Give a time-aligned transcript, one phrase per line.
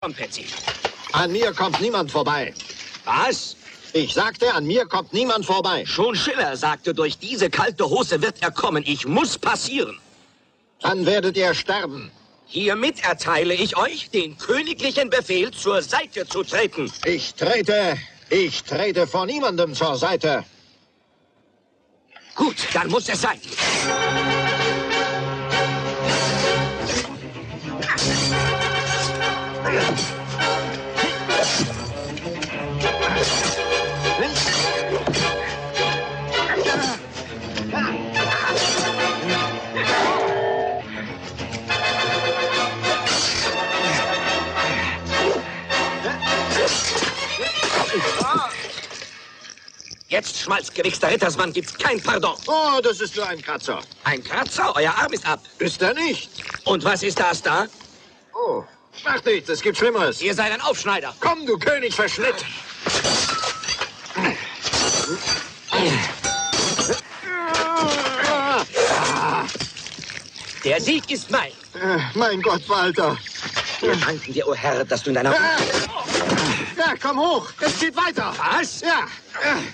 [0.00, 0.46] Komm, Patsy.
[1.12, 2.54] An mir kommt niemand vorbei.
[3.04, 3.56] Was?
[3.94, 5.84] Ich sagte, an mir kommt niemand vorbei.
[5.86, 8.84] Schon Schiller sagte, durch diese kalte Hose wird er kommen.
[8.86, 9.98] Ich muss passieren.
[10.82, 12.12] Dann werdet ihr sterben.
[12.46, 16.92] Hiermit erteile ich euch den königlichen Befehl, zur Seite zu treten.
[17.04, 17.98] Ich trete,
[18.30, 20.44] ich trete vor niemandem zur Seite.
[22.36, 23.40] Gut, dann muss es sein.
[50.08, 52.34] Jetzt, schmalzgewichster Rittersmann, gibt's kein Pardon.
[52.46, 53.80] Oh, das ist nur ein Kratzer.
[54.04, 55.40] Ein Kratzer, euer Arm ist ab.
[55.58, 56.30] Ist er nicht?
[56.64, 57.66] Und was ist das da?
[58.32, 58.64] Oh,
[59.04, 60.20] mach nichts, es gibt Schlimmeres.
[60.20, 61.14] Ihr seid ein Aufschneider.
[61.20, 62.44] Komm, du König verschnitt.
[70.64, 71.50] Der Sieg ist mein.
[71.74, 73.16] Äh, mein Gott, Walter.
[73.80, 75.32] Wir danken dir, o oh Herr, dass du in deiner...
[75.32, 75.36] Äh,
[76.76, 77.48] ja, komm hoch.
[77.60, 78.32] Es geht weiter.
[78.38, 78.80] Was?
[78.80, 79.06] Ja.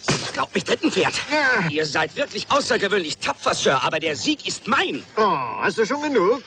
[0.09, 1.15] Ich glaub mich dritten Pferd.
[1.31, 1.69] Ja.
[1.69, 5.03] Ihr seid wirklich außergewöhnlich tapfer, Sir, aber der Sieg ist mein.
[5.17, 6.43] Oh, hast du schon genug?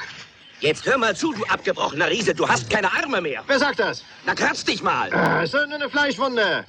[0.60, 3.44] Jetzt hör mal zu, du abgebrochener Riese, du hast keine Arme mehr.
[3.46, 4.04] Wer sagt das?
[4.26, 5.12] Na, kratz dich mal.
[5.14, 6.66] Äh, ist nur eine Fleischwunde.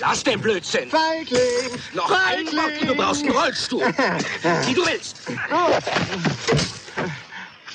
[0.00, 0.90] Lass den Blödsinn.
[0.90, 1.78] Feigling.
[1.92, 2.46] Noch ein.
[2.46, 3.82] Wort, du brauchst einen Rollstuhl.
[4.66, 5.18] Wie du willst.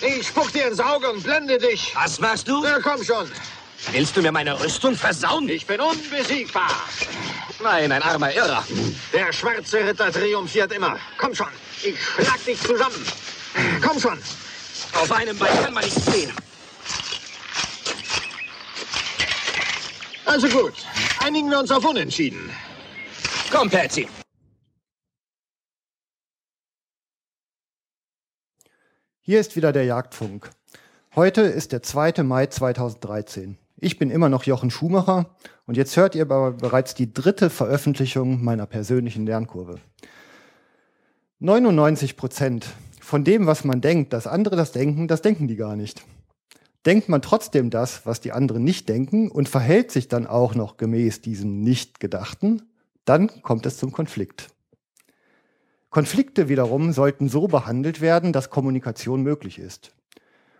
[0.01, 1.93] Ich spuck dir ins Auge und blende dich.
[1.95, 2.61] Was machst du?
[2.63, 3.29] Na, komm schon.
[3.91, 5.47] Willst du mir meine Rüstung versauen?
[5.49, 6.71] Ich bin unbesiegbar.
[7.61, 8.65] Nein, ein armer Irrer.
[9.13, 10.97] Der schwarze Ritter triumphiert immer.
[11.17, 11.47] Komm schon.
[11.83, 13.05] Ich schlag dich zusammen.
[13.81, 14.19] Komm schon.
[14.93, 16.31] Auf einem Bein kann man nichts sehen.
[20.25, 20.73] Also gut.
[21.19, 22.49] Einigen wir uns auf Unentschieden.
[23.51, 24.07] Komm, Patsy.
[29.21, 30.49] Hier ist wieder der Jagdfunk.
[31.15, 32.23] Heute ist der 2.
[32.23, 33.58] Mai 2013.
[33.77, 35.35] Ich bin immer noch Jochen Schumacher
[35.65, 39.80] und jetzt hört ihr aber bereits die dritte Veröffentlichung meiner persönlichen Lernkurve.
[41.39, 42.67] 99 Prozent
[43.09, 46.05] von dem, was man denkt, dass andere das denken, das denken die gar nicht.
[46.86, 50.77] Denkt man trotzdem das, was die anderen nicht denken und verhält sich dann auch noch
[50.77, 52.61] gemäß diesem Nicht-Gedachten,
[53.05, 54.49] dann kommt es zum Konflikt.
[55.89, 59.91] Konflikte wiederum sollten so behandelt werden, dass Kommunikation möglich ist.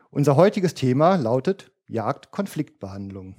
[0.10, 3.36] Unser heutiges Thema lautet Jagd-Konfliktbehandlung.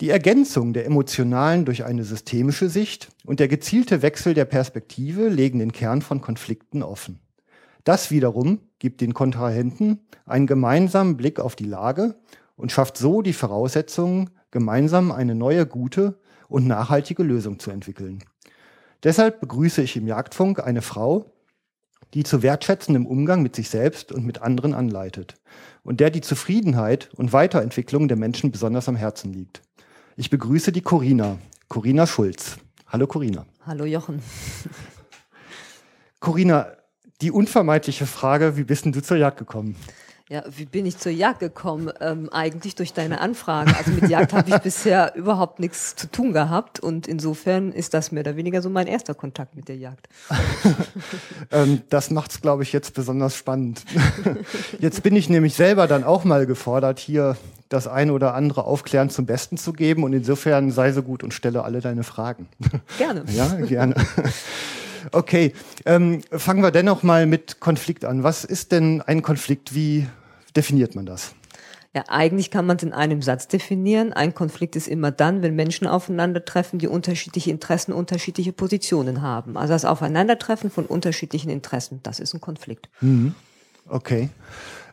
[0.00, 5.60] Die Ergänzung der emotionalen durch eine systemische Sicht und der gezielte Wechsel der Perspektive legen
[5.60, 7.20] den Kern von Konflikten offen.
[7.84, 12.16] Das wiederum gibt den Kontrahenten einen gemeinsamen Blick auf die Lage
[12.56, 16.18] und schafft so die Voraussetzungen, gemeinsam eine neue, gute
[16.48, 18.24] und nachhaltige Lösung zu entwickeln.
[19.04, 21.26] Deshalb begrüße ich im Jagdfunk eine Frau,
[22.14, 25.34] die zu wertschätzendem Umgang mit sich selbst und mit anderen anleitet
[25.82, 29.62] und der die Zufriedenheit und Weiterentwicklung der Menschen besonders am Herzen liegt.
[30.16, 31.38] Ich begrüße die Corina,
[31.68, 32.56] Corina Schulz.
[32.86, 33.46] Hallo Corina.
[33.66, 34.22] Hallo Jochen.
[36.20, 36.68] Corina,
[37.20, 39.74] die unvermeidliche Frage, wie bist denn du zur Jagd gekommen?
[40.30, 41.92] Ja, wie bin ich zur Jagd gekommen?
[42.00, 43.76] Ähm, eigentlich durch deine Anfrage.
[43.76, 48.10] Also mit Jagd habe ich bisher überhaupt nichts zu tun gehabt und insofern ist das
[48.10, 50.08] mehr oder weniger so mein erster Kontakt mit der Jagd.
[51.52, 53.84] ähm, das macht's, glaube ich, jetzt besonders spannend.
[54.78, 57.36] jetzt bin ich nämlich selber dann auch mal gefordert, hier
[57.68, 61.34] das eine oder andere aufklärend zum Besten zu geben und insofern sei so gut und
[61.34, 62.48] stelle alle deine Fragen.
[62.96, 63.24] Gerne.
[63.28, 63.94] ja, gerne.
[65.12, 65.52] Okay,
[65.86, 68.22] ähm, fangen wir dennoch mal mit Konflikt an.
[68.22, 69.74] Was ist denn ein Konflikt?
[69.74, 70.06] Wie
[70.56, 71.34] definiert man das?
[71.94, 74.12] Ja, eigentlich kann man es in einem Satz definieren.
[74.12, 79.56] Ein Konflikt ist immer dann, wenn Menschen aufeinandertreffen, die unterschiedliche Interessen, unterschiedliche Positionen haben.
[79.56, 82.88] Also das Aufeinandertreffen von unterschiedlichen Interessen, das ist ein Konflikt.
[83.00, 83.36] Mhm.
[83.86, 84.28] Okay.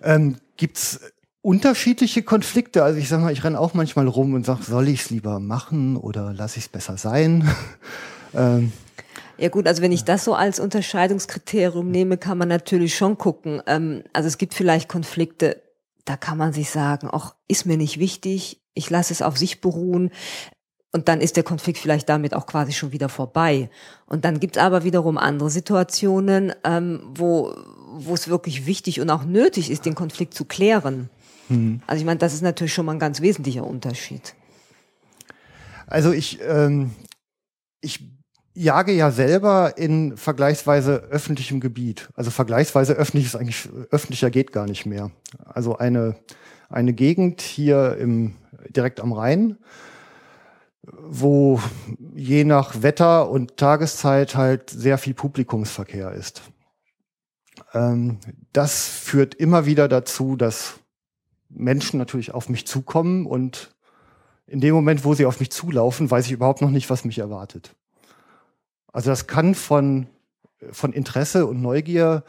[0.04, 1.00] Ähm, gibt's
[1.42, 2.84] unterschiedliche Konflikte?
[2.84, 5.40] Also ich sag mal, ich renne auch manchmal rum und sage, soll ich es lieber
[5.40, 7.50] machen oder lasse ich es besser sein?
[8.36, 8.72] ähm,
[9.42, 13.62] ja gut, also wenn ich das so als Unterscheidungskriterium nehme, kann man natürlich schon gucken.
[13.66, 15.64] Ähm, also es gibt vielleicht Konflikte,
[16.06, 19.60] da kann man sich sagen, auch ist mir nicht wichtig, ich lasse es auf sich
[19.60, 20.12] beruhen.
[20.94, 23.72] Und dann ist der Konflikt vielleicht damit auch quasi schon wieder vorbei.
[24.06, 27.56] Und dann gibt es aber wiederum andere Situationen, ähm, wo,
[27.96, 31.10] wo es wirklich wichtig und auch nötig ist, den Konflikt zu klären.
[31.48, 31.82] Hm.
[31.88, 34.36] Also ich meine, das ist natürlich schon mal ein ganz wesentlicher Unterschied.
[35.88, 36.92] Also ich, ähm,
[37.82, 38.11] ich
[38.54, 42.10] jage ja selber in vergleichsweise öffentlichem Gebiet.
[42.16, 45.12] Also vergleichsweise öffentlich ist eigentlich, öffentlicher geht gar nicht mehr.
[45.46, 46.16] Also eine,
[46.70, 48.36] eine Gegend hier im,
[48.70, 49.58] direkt am Rhein,
[50.84, 51.62] wo
[52.16, 56.42] je nach Wetter und Tageszeit halt sehr viel Publikumsverkehr ist.
[57.74, 58.20] Ähm,
[58.52, 60.80] das führt immer wieder dazu, dass
[61.50, 63.76] Menschen natürlich auf mich zukommen und
[64.48, 67.20] in dem Moment, wo sie auf mich zulaufen, weiß ich überhaupt noch nicht, was mich
[67.20, 67.76] erwartet.
[68.92, 70.08] Also das kann von,
[70.72, 72.24] von Interesse und Neugier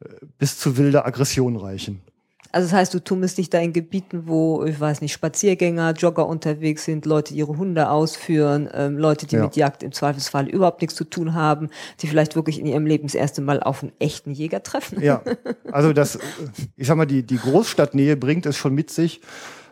[0.00, 0.08] äh,
[0.38, 2.02] bis zu wilder Aggression reichen.
[2.50, 6.26] Also das heißt, du tummelst dich da in Gebieten, wo, ich weiß nicht, Spaziergänger, Jogger
[6.26, 9.42] unterwegs sind, Leute, die ihre Hunde ausführen, ähm, Leute, die ja.
[9.42, 11.68] mit Jagd im Zweifelsfall überhaupt nichts zu tun haben,
[12.00, 15.02] die vielleicht wirklich in ihrem Leben das erste Mal auf einen echten Jäger treffen.
[15.02, 15.22] Ja,
[15.72, 16.18] also das,
[16.76, 19.20] ich sag mal, die, die Großstadtnähe bringt es schon mit sich,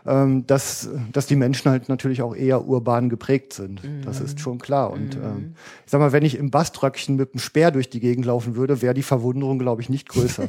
[0.07, 3.83] ähm, dass, dass die Menschen halt natürlich auch eher urban geprägt sind.
[3.83, 4.03] Mhm.
[4.05, 4.91] Das ist schon klar.
[4.91, 5.25] Und mhm.
[5.25, 5.55] ähm,
[5.85, 8.83] ich sag mal, wenn ich im Baströckchen mit einem Speer durch die Gegend laufen würde,
[8.83, 10.49] wäre die Verwunderung, glaube ich, nicht größer.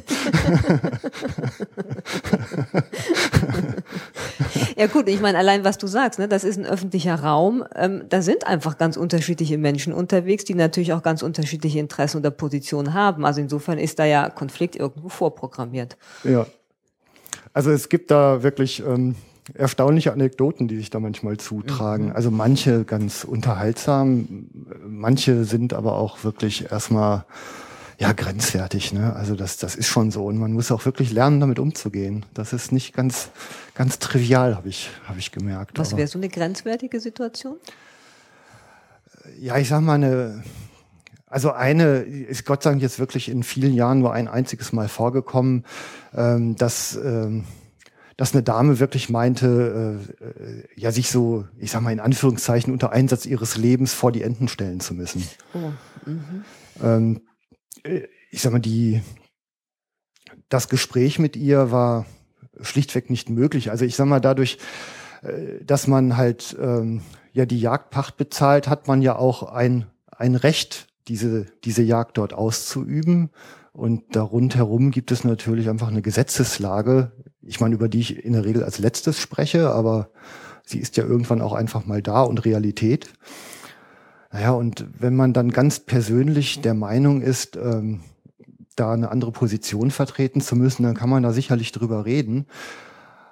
[4.76, 7.64] ja gut, ich meine, allein was du sagst, ne, das ist ein öffentlicher Raum.
[7.74, 12.30] Ähm, da sind einfach ganz unterschiedliche Menschen unterwegs, die natürlich auch ganz unterschiedliche Interessen oder
[12.30, 13.24] Positionen haben.
[13.24, 15.96] Also insofern ist da ja Konflikt irgendwo vorprogrammiert.
[16.22, 16.46] Ja.
[17.52, 19.16] Also es gibt da wirklich ähm,
[19.54, 22.06] erstaunliche Anekdoten, die sich da manchmal zutragen.
[22.06, 22.12] Mhm.
[22.12, 24.46] Also manche ganz unterhaltsam,
[24.86, 27.24] manche sind aber auch wirklich erstmal
[27.98, 28.92] ja grenzwertig.
[28.92, 29.14] Ne?
[29.14, 32.24] Also das, das ist schon so und man muss auch wirklich lernen, damit umzugehen.
[32.34, 33.30] Das ist nicht ganz
[33.74, 35.78] ganz trivial, habe ich habe ich gemerkt.
[35.78, 37.56] Was wäre so eine grenzwertige Situation?
[39.40, 40.42] Ja, ich sag mal eine.
[41.30, 44.88] Also eine ist Gott sei Dank jetzt wirklich in vielen Jahren nur ein einziges Mal
[44.88, 45.66] vorgekommen,
[46.14, 47.44] ähm, dass ähm,
[48.18, 52.72] dass eine Dame wirklich meinte, äh, äh, ja, sich so, ich sag mal in Anführungszeichen,
[52.72, 55.22] unter Einsatz ihres Lebens vor die Enten stellen zu müssen.
[55.54, 55.70] Oh,
[56.04, 56.44] mhm.
[56.82, 57.20] ähm,
[57.84, 59.02] äh, ich sag mal, die,
[60.48, 62.06] das Gespräch mit ihr war
[62.60, 63.70] schlichtweg nicht möglich.
[63.70, 64.58] Also ich sag mal, dadurch,
[65.22, 70.34] äh, dass man halt ähm, ja die Jagdpacht bezahlt, hat man ja auch ein, ein
[70.34, 73.30] Recht, diese, diese Jagd dort auszuüben.
[73.78, 78.32] Und da rundherum gibt es natürlich einfach eine Gesetzeslage, ich meine, über die ich in
[78.32, 80.10] der Regel als letztes spreche, aber
[80.64, 83.08] sie ist ja irgendwann auch einfach mal da und Realität.
[84.32, 88.00] Naja, und wenn man dann ganz persönlich der Meinung ist, ähm,
[88.74, 92.46] da eine andere Position vertreten zu müssen, dann kann man da sicherlich drüber reden.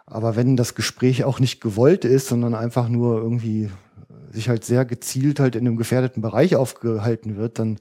[0.06, 3.68] Aber wenn das Gespräch auch nicht gewollt ist, sondern einfach nur irgendwie
[4.30, 7.78] sich halt sehr gezielt halt in einem gefährdeten Bereich aufgehalten wird, dann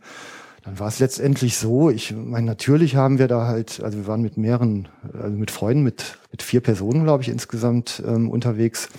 [0.66, 4.24] dann war es letztendlich so, ich meine, natürlich haben wir da halt, also wir waren
[4.24, 8.90] mit mehreren, also mit Freunden, mit, mit vier Personen, glaube ich, insgesamt ähm, unterwegs,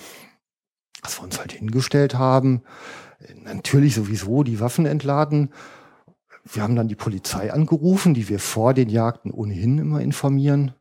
[1.03, 2.61] dass wir uns halt hingestellt haben,
[3.43, 5.49] natürlich sowieso die Waffen entladen.
[6.45, 10.73] Wir haben dann die Polizei angerufen, die wir vor den Jagden ohnehin immer informieren.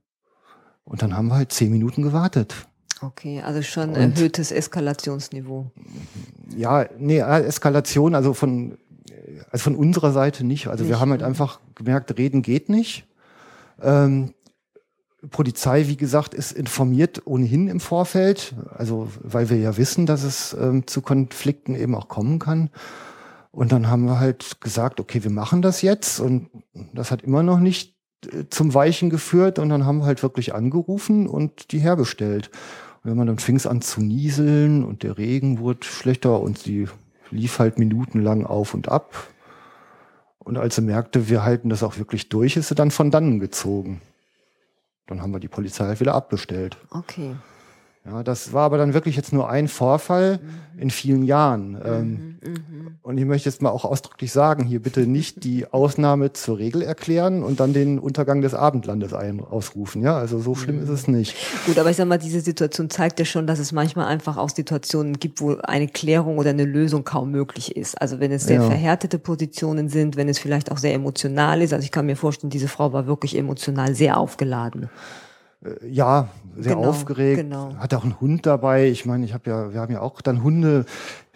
[0.85, 2.55] Und dann haben wir halt zehn Minuten gewartet.
[3.03, 5.73] Okay, also schon Und, erhöhtes Eskalationsniveau.
[6.56, 8.79] Ja, nee, Eskalation, also von
[9.50, 10.69] also von unserer Seite nicht.
[10.69, 10.91] Also nicht.
[10.91, 13.06] wir haben halt einfach gemerkt, reden geht nicht.
[13.83, 14.35] Ähm,
[15.31, 20.56] Polizei, wie gesagt, ist informiert ohnehin im Vorfeld, also weil wir ja wissen, dass es
[20.59, 22.71] ähm, zu Konflikten eben auch kommen kann.
[23.50, 26.21] Und dann haben wir halt gesagt, okay, wir machen das jetzt.
[26.21, 26.50] Und
[26.93, 27.97] das hat immer noch nicht
[28.31, 29.59] äh, zum Weichen geführt.
[29.59, 32.50] Und dann haben wir halt wirklich angerufen und die herbestellt.
[33.03, 36.59] Und wenn man dann fing es an zu nieseln und der Regen wurde schlechter und
[36.59, 36.87] sie
[37.30, 39.14] lief halt minutenlang auf und ab.
[40.38, 43.40] Und als sie merkte, wir halten das auch wirklich durch, ist sie dann von dannen
[43.40, 44.00] gezogen.
[45.06, 46.76] Dann haben wir die Polizei halt wieder abbestellt.
[46.90, 47.35] Okay.
[48.07, 50.81] Ja, das war aber dann wirklich jetzt nur ein Vorfall mhm.
[50.81, 51.73] in vielen Jahren.
[51.73, 52.87] Mhm, ähm, mhm.
[53.03, 56.83] Und ich möchte jetzt mal auch ausdrücklich sagen, hier bitte nicht die Ausnahme zur Regel
[56.83, 60.03] erklären und dann den Untergang des Abendlandes ein ausrufen.
[60.03, 61.37] Ja, also so schlimm ist es nicht.
[61.67, 64.51] Gut, aber ich sag mal, diese Situation zeigt ja schon, dass es manchmal einfach auch
[64.51, 68.01] Situationen gibt, wo eine Klärung oder eine Lösung kaum möglich ist.
[68.01, 68.67] Also wenn es sehr ja.
[68.67, 71.73] verhärtete Positionen sind, wenn es vielleicht auch sehr emotional ist.
[71.73, 74.91] Also ich kann mir vorstellen, diese Frau war wirklich emotional sehr aufgeladen.
[75.66, 77.40] Äh, ja, sehr genau, aufgeregt.
[77.40, 77.75] Genau.
[77.76, 78.88] Hat auch einen Hund dabei.
[78.88, 80.85] Ich meine, ich habe ja, wir haben ja auch dann Hunde.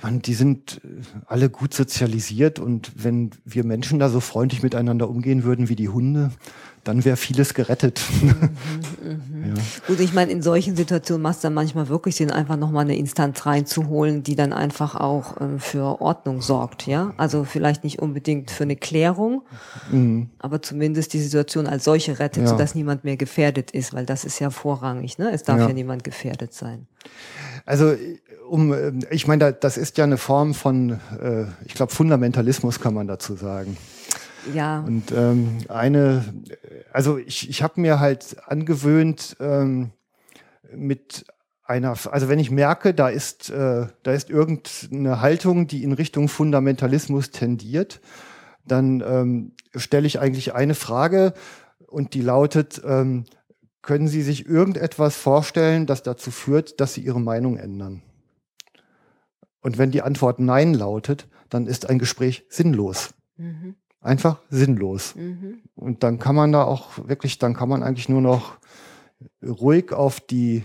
[0.02, 5.08] Meine, die sind äh, alle gut sozialisiert und wenn wir Menschen da so freundlich miteinander
[5.08, 6.30] umgehen würden wie die Hunde,
[6.84, 8.00] dann wäre vieles gerettet.
[9.00, 9.56] Mhm, mhm.
[9.56, 9.62] Ja.
[9.86, 12.96] Gut, ich meine, in solchen Situationen macht es dann manchmal wirklich Sinn, einfach nochmal eine
[12.96, 17.14] Instanz reinzuholen, die dann einfach auch äh, für Ordnung sorgt, ja.
[17.16, 19.42] Also vielleicht nicht unbedingt für eine Klärung,
[19.90, 20.30] mhm.
[20.38, 22.48] aber zumindest die Situation als solche rettet, ja.
[22.48, 25.30] sodass niemand mehr gefährdet ist, weil das ist ja vorrangig, ne?
[25.32, 26.86] Es darf ja, ja niemand gefährdet sein.
[27.64, 27.94] Also
[28.48, 28.74] um,
[29.10, 33.34] ich meine, das ist ja eine Form von, äh, ich glaube, Fundamentalismus kann man dazu
[33.34, 33.76] sagen.
[34.54, 34.80] Ja.
[34.80, 36.24] Und ähm, eine,
[36.92, 39.90] also ich, ich habe mir halt angewöhnt, ähm,
[40.74, 41.24] mit
[41.64, 46.28] einer, also wenn ich merke, da ist, äh, da ist irgendeine Haltung, die in Richtung
[46.28, 48.00] Fundamentalismus tendiert,
[48.66, 51.32] dann ähm, stelle ich eigentlich eine Frage
[51.86, 53.24] und die lautet, ähm,
[53.82, 58.02] können Sie sich irgendetwas vorstellen, das dazu führt, dass Sie Ihre Meinung ändern?
[59.62, 63.14] Und wenn die Antwort Nein lautet, dann ist ein Gespräch sinnlos.
[63.36, 63.76] Mhm.
[64.00, 65.14] Einfach sinnlos.
[65.14, 65.60] Mhm.
[65.74, 68.54] Und dann kann man da auch wirklich, dann kann man eigentlich nur noch
[69.42, 70.64] ruhig auf die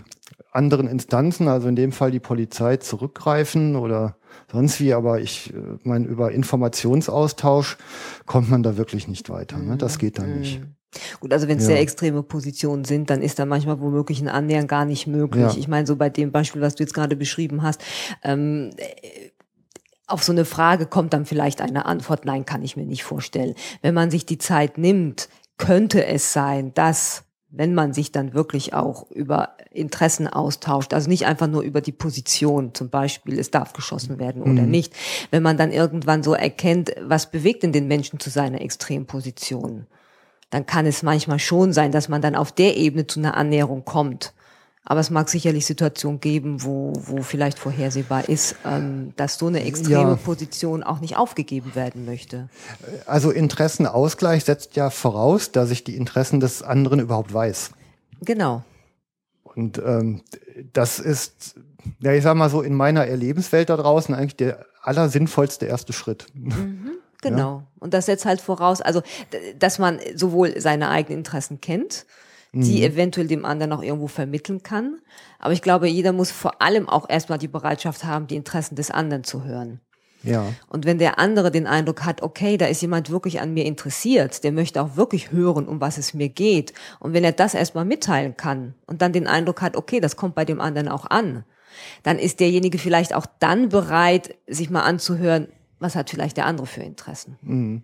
[0.52, 4.16] anderen Instanzen, also in dem Fall die Polizei, zurückgreifen oder
[4.50, 4.94] sonst wie.
[4.94, 7.76] Aber ich äh, meine, über Informationsaustausch
[8.24, 9.58] kommt man da wirklich nicht weiter.
[9.58, 9.76] Ne?
[9.76, 10.60] Das geht dann nicht.
[10.60, 10.76] Mhm.
[11.20, 11.70] Gut, also wenn es ja.
[11.70, 15.42] sehr extreme Positionen sind, dann ist da manchmal womöglich ein Annähern gar nicht möglich.
[15.42, 15.54] Ja.
[15.58, 17.82] Ich meine, so bei dem Beispiel, was du jetzt gerade beschrieben hast,
[18.22, 18.70] ähm,
[20.06, 23.54] auf so eine Frage kommt dann vielleicht eine Antwort, nein, kann ich mir nicht vorstellen.
[23.82, 28.74] Wenn man sich die Zeit nimmt, könnte es sein, dass wenn man sich dann wirklich
[28.74, 33.72] auch über Interessen austauscht, also nicht einfach nur über die Position, zum Beispiel, es darf
[33.72, 34.70] geschossen werden oder mhm.
[34.70, 34.94] nicht,
[35.30, 39.86] wenn man dann irgendwann so erkennt, was bewegt denn den Menschen zu seiner Extremposition,
[40.50, 43.84] dann kann es manchmal schon sein, dass man dann auf der Ebene zu einer Annäherung
[43.84, 44.34] kommt.
[44.88, 49.64] Aber es mag sicherlich Situationen geben, wo, wo vielleicht vorhersehbar ist, ähm, dass so eine
[49.64, 50.14] extreme ja.
[50.14, 52.48] Position auch nicht aufgegeben werden möchte.
[53.04, 57.72] Also Interessenausgleich setzt ja voraus, dass ich die Interessen des anderen überhaupt weiß.
[58.20, 58.62] Genau.
[59.42, 60.22] Und ähm,
[60.72, 61.56] das ist,
[61.98, 66.28] ja, ich sag mal so, in meiner Erlebenswelt da draußen eigentlich der allersinnvollste erste Schritt.
[66.32, 66.92] Mhm.
[67.22, 67.38] Genau.
[67.38, 67.66] Ja.
[67.80, 69.00] Und das setzt halt voraus, also,
[69.58, 72.04] dass man sowohl seine eigenen Interessen kennt,
[72.62, 72.92] die mhm.
[72.92, 74.98] eventuell dem anderen auch irgendwo vermitteln kann.
[75.38, 78.90] Aber ich glaube, jeder muss vor allem auch erstmal die Bereitschaft haben, die Interessen des
[78.90, 79.80] anderen zu hören.
[80.22, 80.52] Ja.
[80.68, 84.42] Und wenn der andere den Eindruck hat, okay, da ist jemand wirklich an mir interessiert,
[84.42, 86.72] der möchte auch wirklich hören, um was es mir geht.
[86.98, 90.34] Und wenn er das erstmal mitteilen kann und dann den Eindruck hat, okay, das kommt
[90.34, 91.44] bei dem anderen auch an,
[92.02, 95.48] dann ist derjenige vielleicht auch dann bereit, sich mal anzuhören,
[95.78, 97.38] was hat vielleicht der andere für Interessen.
[97.42, 97.82] Mhm.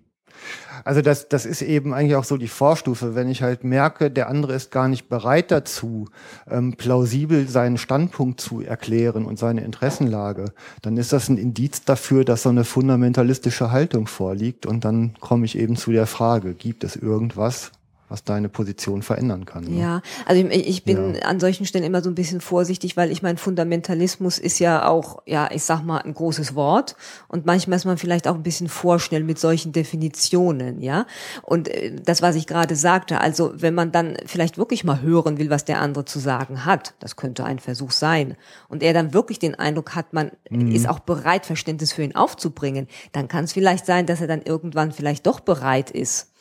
[0.84, 4.28] Also das, das ist eben eigentlich auch so die Vorstufe, wenn ich halt merke, der
[4.28, 6.08] andere ist gar nicht bereit dazu,
[6.50, 10.46] ähm, plausibel seinen Standpunkt zu erklären und seine Interessenlage,
[10.82, 15.44] dann ist das ein Indiz dafür, dass so eine fundamentalistische Haltung vorliegt und dann komme
[15.44, 17.72] ich eben zu der Frage, gibt es irgendwas,
[18.12, 19.64] was deine Position verändern kann.
[19.64, 19.81] Ne?
[19.81, 21.23] Ja, also ich, ich bin ja.
[21.23, 25.23] an solchen Stellen immer so ein bisschen vorsichtig, weil ich mein Fundamentalismus ist ja auch,
[25.26, 26.95] ja, ich sag mal, ein großes Wort
[27.28, 31.07] und manchmal ist man vielleicht auch ein bisschen vorschnell mit solchen Definitionen, ja.
[31.42, 35.38] Und äh, das, was ich gerade sagte, also wenn man dann vielleicht wirklich mal hören
[35.38, 38.37] will, was der andere zu sagen hat, das könnte ein Versuch sein,
[38.69, 40.73] und er dann wirklich den Eindruck hat, man mhm.
[40.73, 44.42] ist auch bereit, Verständnis für ihn aufzubringen, dann kann es vielleicht sein, dass er dann
[44.42, 46.31] irgendwann vielleicht doch bereit ist,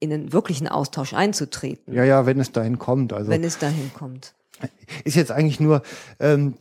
[0.00, 1.92] in einen wirklichen Austausch einzutreten.
[1.92, 3.12] Ja, ja, wenn es dahin kommt.
[3.12, 4.34] Also wenn es dahin kommt.
[5.04, 5.82] Ist jetzt eigentlich nur,
[6.18, 6.54] ähm,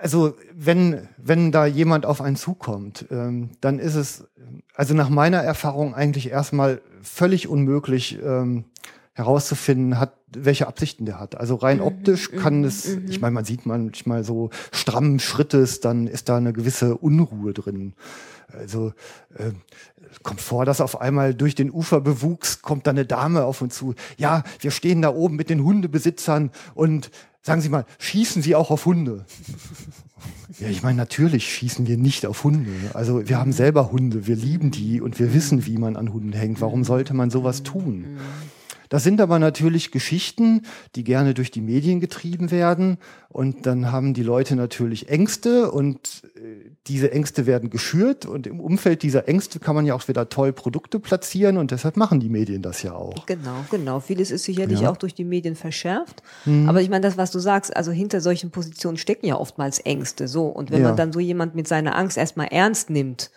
[0.00, 4.24] also wenn, wenn da jemand auf einen zukommt, ähm, dann ist es,
[4.74, 8.64] also nach meiner Erfahrung eigentlich erstmal völlig unmöglich ähm,
[9.14, 11.36] herauszufinden hat, welche Absichten der hat.
[11.36, 13.06] Also rein mhm, optisch kann mhm, es, mhm.
[13.08, 17.94] ich meine, man sieht manchmal so strammen Schrittes, dann ist da eine gewisse Unruhe drin.
[18.58, 18.92] Also
[19.36, 19.52] äh,
[20.22, 23.94] kommt vor, dass auf einmal durch den Uferbewuchs kommt da eine Dame auf uns zu.
[24.16, 27.10] Ja, wir stehen da oben mit den Hundebesitzern und
[27.42, 29.24] sagen Sie mal, schießen Sie auch auf Hunde?
[30.60, 32.70] Ja, ich meine, natürlich schießen wir nicht auf Hunde.
[32.92, 36.32] Also wir haben selber Hunde, wir lieben die und wir wissen, wie man an Hunden
[36.32, 36.60] hängt.
[36.60, 38.18] Warum sollte man sowas tun?
[38.88, 40.62] Das sind aber natürlich Geschichten,
[40.94, 42.98] die gerne durch die Medien getrieben werden.
[43.28, 48.26] Und dann haben die Leute natürlich Ängste und äh, diese Ängste werden geschürt.
[48.26, 51.56] Und im Umfeld dieser Ängste kann man ja auch wieder toll Produkte platzieren.
[51.58, 53.26] Und deshalb machen die Medien das ja auch.
[53.26, 54.00] Genau, genau.
[54.00, 54.90] Vieles ist sicherlich ja.
[54.90, 56.22] auch durch die Medien verschärft.
[56.44, 56.68] Mhm.
[56.68, 60.28] Aber ich meine, das, was du sagst, also hinter solchen Positionen stecken ja oftmals Ängste.
[60.28, 60.46] So.
[60.46, 60.88] Und wenn ja.
[60.88, 63.30] man dann so jemand mit seiner Angst erstmal ernst nimmt,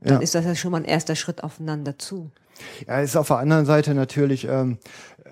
[0.00, 0.20] dann ja.
[0.20, 2.30] ist das ja schon mal ein erster Schritt aufeinander zu.
[2.86, 4.78] Ja, ist auf der anderen Seite natürlich, ähm,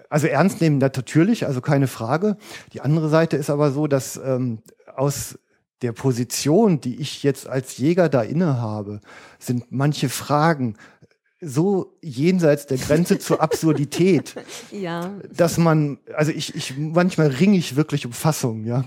[0.09, 2.37] also ernst nehmen natürlich, also keine Frage.
[2.73, 4.61] Die andere Seite ist aber so, dass ähm,
[4.97, 5.39] aus
[5.83, 9.01] der Position, die ich jetzt als Jäger da inne habe,
[9.39, 10.77] sind manche Fragen
[11.41, 14.35] so jenseits der Grenze zur Absurdität,
[14.71, 15.11] ja.
[15.33, 18.85] dass man, also ich, ich manchmal ringe ich wirklich um Fassung, ja.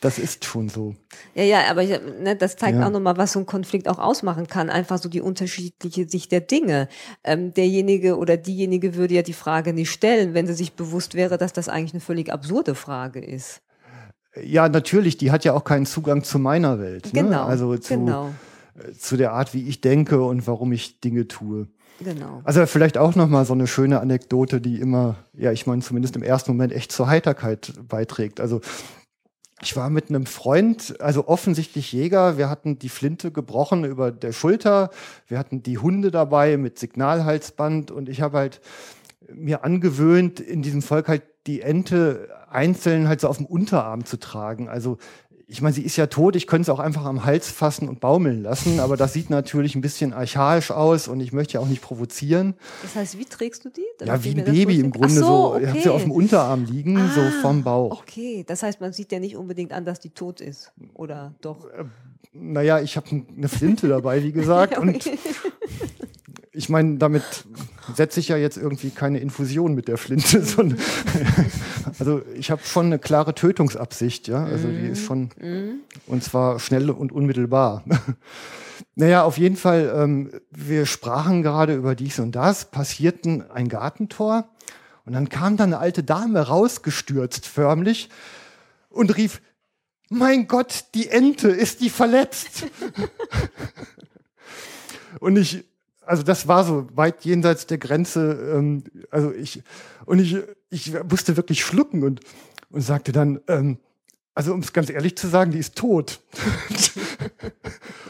[0.00, 0.94] Das ist schon so.
[1.34, 2.86] Ja, ja, aber ich, ne, das zeigt ja.
[2.86, 4.70] auch nochmal, was so ein Konflikt auch ausmachen kann.
[4.70, 6.88] Einfach so die unterschiedliche Sicht der Dinge.
[7.24, 11.36] Ähm, derjenige oder diejenige würde ja die Frage nicht stellen, wenn sie sich bewusst wäre,
[11.36, 13.60] dass das eigentlich eine völlig absurde Frage ist.
[14.40, 17.10] Ja, natürlich, die hat ja auch keinen Zugang zu meiner Welt.
[17.12, 17.30] Genau.
[17.30, 17.42] Ne?
[17.42, 18.30] Also zu, genau.
[18.76, 21.66] äh, zu der Art, wie ich denke und warum ich Dinge tue.
[22.00, 22.42] Genau.
[22.44, 26.14] Also vielleicht auch noch mal so eine schöne Anekdote, die immer, ja, ich meine zumindest
[26.14, 28.38] im ersten Moment echt zur Heiterkeit beiträgt.
[28.38, 28.60] Also
[29.60, 32.38] ich war mit einem Freund, also offensichtlich Jäger.
[32.38, 34.90] Wir hatten die Flinte gebrochen über der Schulter.
[35.26, 38.60] Wir hatten die Hunde dabei mit Signalhalsband und ich habe halt
[39.32, 44.18] mir angewöhnt, in diesem Volk halt die Ente einzeln halt so auf dem Unterarm zu
[44.18, 44.68] tragen.
[44.68, 44.98] Also
[45.50, 48.00] ich meine, sie ist ja tot, ich könnte es auch einfach am Hals fassen und
[48.00, 51.66] baumeln lassen, aber das sieht natürlich ein bisschen archaisch aus und ich möchte ja auch
[51.66, 52.54] nicht provozieren.
[52.82, 53.80] Das heißt, wie trägst du die?
[53.98, 55.52] Damit Ja, wie ein Baby im Grunde Ach so.
[55.54, 55.58] so.
[55.58, 55.80] Ich habe okay.
[55.84, 58.02] sie auf dem Unterarm liegen, so Ah, vom Bauch.
[58.02, 60.70] Okay, das heißt, man sieht ja nicht unbedingt an, dass die tot ist.
[60.92, 61.66] Oder doch?
[62.34, 64.76] Naja, ich habe eine Flinte dabei, wie gesagt.
[64.76, 65.18] Und okay.
[66.58, 67.22] ich meine, damit
[67.94, 70.76] setze ich ja jetzt irgendwie keine Infusion mit der Flinte, sondern
[72.00, 74.44] also ich habe schon eine klare Tötungsabsicht, ja.
[74.44, 75.30] Also die ist schon
[76.08, 77.84] und zwar schnell und unmittelbar.
[78.94, 84.48] Naja, auf jeden Fall, ähm, wir sprachen gerade über dies und das, passierten ein Gartentor
[85.04, 88.08] und dann kam da eine alte Dame rausgestürzt förmlich
[88.88, 89.40] und rief,
[90.08, 92.66] mein Gott, die Ente, ist die verletzt?
[95.20, 95.64] und ich,
[96.08, 99.62] also das war so weit jenseits der Grenze, ähm, also ich,
[100.06, 100.36] und ich,
[100.70, 102.20] ich musste wirklich schlucken und,
[102.70, 103.78] und sagte dann, ähm,
[104.34, 106.20] also um es ganz ehrlich zu sagen, die ist tot.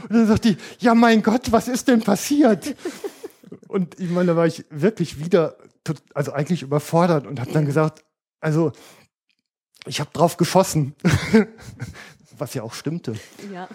[0.08, 2.76] und dann sagt die, ja mein Gott, was ist denn passiert?
[3.66, 7.66] Und ich meine, da war ich wirklich wieder, tot- also eigentlich überfordert und habe dann
[7.66, 8.04] gesagt,
[8.40, 8.72] also
[9.86, 10.94] ich habe drauf geschossen,
[12.38, 13.14] was ja auch stimmte.
[13.52, 13.68] Ja.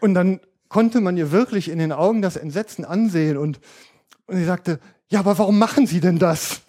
[0.00, 3.60] Und dann konnte man ihr wirklich in den Augen das Entsetzen ansehen und,
[4.26, 6.62] und sie sagte, ja, aber warum machen Sie denn das?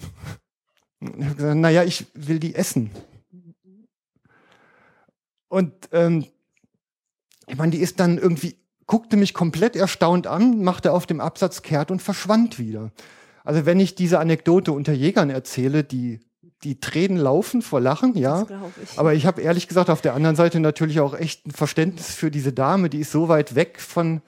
[0.99, 2.89] Und ich habe gesagt, naja, ich will die essen.
[5.47, 6.25] Und ähm,
[7.47, 8.55] ich meine, die ist dann irgendwie,
[8.87, 12.91] guckte mich komplett erstaunt an, machte auf dem Absatz kehrt und verschwand wieder.
[13.43, 16.19] Also wenn ich diese Anekdote unter Jägern erzähle, die,
[16.63, 18.45] die Tränen laufen vor Lachen, ja.
[18.83, 18.99] Ich.
[18.99, 22.31] Aber ich habe ehrlich gesagt auf der anderen Seite natürlich auch echt ein Verständnis für
[22.31, 24.21] diese Dame, die ist so weit weg von,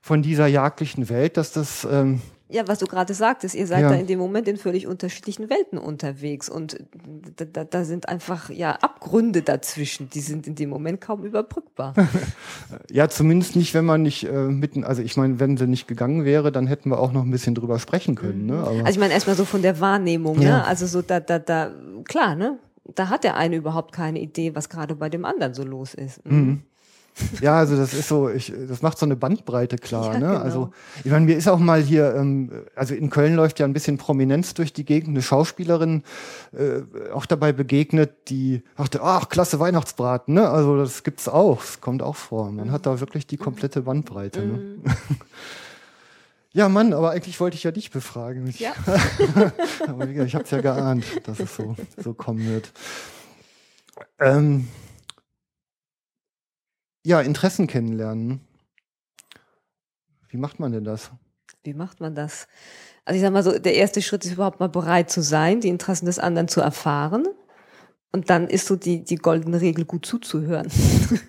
[0.00, 3.90] von dieser jagdlichen Welt, dass das, ähm, Ja, was du gerade sagtest, ihr seid Ja.
[3.90, 6.78] da in dem Moment in völlig unterschiedlichen Welten unterwegs und
[7.36, 11.92] da, da, da sind einfach ja Abgründe dazwischen, die sind in dem Moment kaum überbrückbar.
[12.90, 16.24] ja zumindest nicht, wenn man nicht äh, mitten, also ich meine, wenn sie nicht gegangen
[16.24, 18.46] wäre, dann hätten wir auch noch ein bisschen drüber sprechen können.
[18.46, 18.58] Ne?
[18.58, 20.58] Aber, Also ich meine erstmal so von der Wahrnehmung, Ja.
[20.58, 20.64] ne?
[20.64, 21.70] Also so da, da, da,
[22.04, 22.58] klar, ne?
[22.94, 26.24] Da hat der eine überhaupt keine Idee, was gerade bei dem anderen so los ist.
[26.24, 26.62] Mhm.
[27.40, 30.14] Ja, also das ist so, ich, das macht so eine Bandbreite klar.
[30.14, 30.26] Ja, ne?
[30.26, 30.40] genau.
[30.40, 30.70] Also
[31.04, 33.98] ich meine, mir ist auch mal hier, ähm, also in Köln läuft ja ein bisschen
[33.98, 36.02] Prominenz durch die Gegend, eine Schauspielerin
[36.52, 40.48] äh, auch dabei begegnet, die dachte, ach, klasse Weihnachtsbraten, ne?
[40.48, 42.50] Also das gibt's auch, das kommt auch vor.
[42.50, 44.40] Man hat da wirklich die komplette Bandbreite.
[44.40, 44.52] Ne?
[44.52, 44.82] Mhm.
[46.54, 48.46] Ja, Mann, aber eigentlich wollte ich ja dich befragen.
[48.48, 48.72] Ich, Ja.
[49.86, 52.72] aber ich habe es ja geahnt, dass es so, so kommen wird.
[54.18, 54.66] Ähm,
[57.04, 58.40] ja, Interessen kennenlernen.
[60.28, 61.10] Wie macht man denn das?
[61.62, 62.48] Wie macht man das?
[63.04, 65.68] Also ich sag mal so, der erste Schritt ist überhaupt mal bereit zu sein, die
[65.68, 67.26] Interessen des anderen zu erfahren.
[68.12, 70.70] Und dann ist so die, die goldene Regel, gut zuzuhören.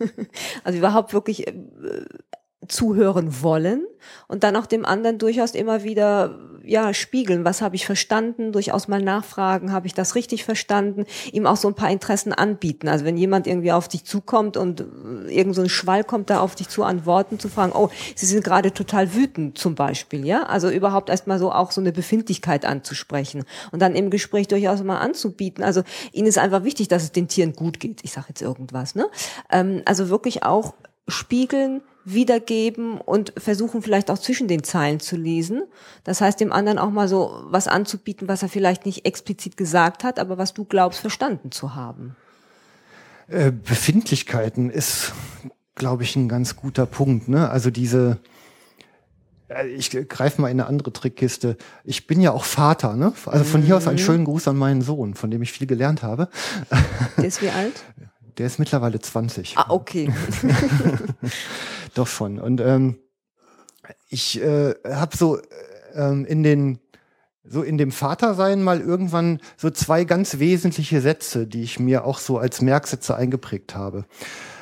[0.63, 1.53] also überhaupt wirklich äh,
[2.67, 3.85] zuhören wollen
[4.27, 6.37] und dann auch dem anderen durchaus immer wieder
[6.69, 11.47] ja spiegeln, was habe ich verstanden, durchaus mal nachfragen, habe ich das richtig verstanden, ihm
[11.47, 12.87] auch so ein paar Interessen anbieten.
[12.87, 14.83] Also wenn jemand irgendwie auf dich zukommt und äh,
[15.33, 18.25] irgend so ein Schwall kommt da auf dich zu an Worten zu fragen, oh, sie
[18.25, 20.43] sind gerade total wütend zum Beispiel, ja?
[20.43, 24.99] Also überhaupt erstmal so auch so eine Befindlichkeit anzusprechen und dann im Gespräch durchaus mal
[24.99, 25.63] anzubieten.
[25.63, 28.01] Also ihnen ist einfach wichtig, dass es den Tieren gut geht.
[28.03, 29.07] Ich sage jetzt irgendwas, ne?
[29.49, 30.73] Ähm, also wirklich auch
[31.07, 35.63] spiegeln, wiedergeben und versuchen vielleicht auch zwischen den Zeilen zu lesen.
[36.03, 40.03] Das heißt, dem anderen auch mal so was anzubieten, was er vielleicht nicht explizit gesagt
[40.03, 42.15] hat, aber was du glaubst, verstanden zu haben.
[43.27, 45.13] Äh, Befindlichkeiten ist,
[45.75, 47.27] glaube ich, ein ganz guter Punkt.
[47.27, 47.49] Ne?
[47.49, 48.17] Also diese,
[49.49, 51.57] äh, ich greife mal in eine andere Trickkiste.
[51.83, 53.13] Ich bin ja auch Vater, ne?
[53.25, 56.01] Also von hier aus einen schönen Gruß an meinen Sohn, von dem ich viel gelernt
[56.01, 56.29] habe.
[57.17, 57.83] Der ist wie alt?
[58.39, 59.57] Der ist mittlerweile 20.
[59.57, 60.11] Ah, okay.
[61.93, 62.39] Doch schon.
[62.39, 62.99] Und ähm,
[64.09, 65.43] ich äh, habe so äh,
[65.93, 66.79] ähm, in den
[67.43, 72.19] so in dem Vatersein mal irgendwann so zwei ganz wesentliche Sätze, die ich mir auch
[72.19, 74.05] so als Merksätze eingeprägt habe.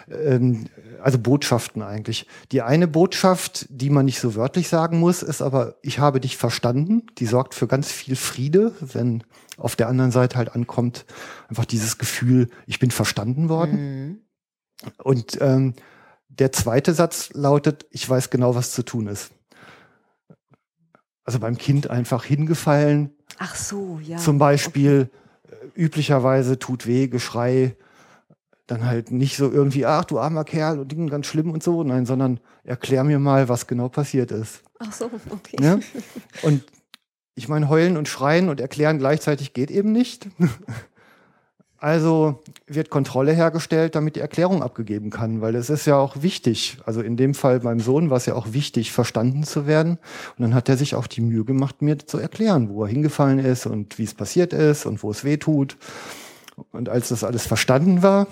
[0.10, 0.68] Ähm,
[1.02, 2.28] also Botschaften eigentlich.
[2.52, 6.38] Die eine Botschaft, die man nicht so wörtlich sagen muss, ist aber, ich habe dich
[6.38, 7.04] verstanden.
[7.18, 9.24] Die sorgt für ganz viel Friede, wenn
[9.58, 11.06] auf der anderen Seite halt ankommt,
[11.50, 13.80] einfach dieses Gefühl, ich bin verstanden worden.
[13.80, 14.22] Mhm.
[15.04, 15.74] Und ähm,
[16.39, 19.32] der zweite Satz lautet, ich weiß genau, was zu tun ist.
[21.23, 23.12] Also beim Kind einfach hingefallen.
[23.38, 24.17] Ach so, ja.
[24.17, 25.56] Zum Beispiel okay.
[25.76, 27.76] Äh, üblicherweise tut weh, Geschrei,
[28.67, 31.84] dann halt nicht so irgendwie, ach du armer Kerl und Dinge ganz schlimm und so,
[31.84, 34.62] nein, sondern erklär mir mal, was genau passiert ist.
[34.80, 35.58] Ach so, okay.
[35.60, 35.80] Ja?
[36.43, 36.63] Und
[37.34, 40.28] ich meine, heulen und schreien und erklären gleichzeitig geht eben nicht.
[41.80, 46.80] Also wird Kontrolle hergestellt, damit die Erklärung abgegeben kann, weil es ist ja auch wichtig.
[46.86, 50.00] Also in dem Fall beim Sohn war es ja auch wichtig, verstanden zu werden.
[50.38, 53.38] Und dann hat er sich auch die Mühe gemacht, mir zu erklären, wo er hingefallen
[53.38, 55.78] ist und wie es passiert ist und wo es weh tut.
[56.72, 58.26] Und als das alles verstanden war,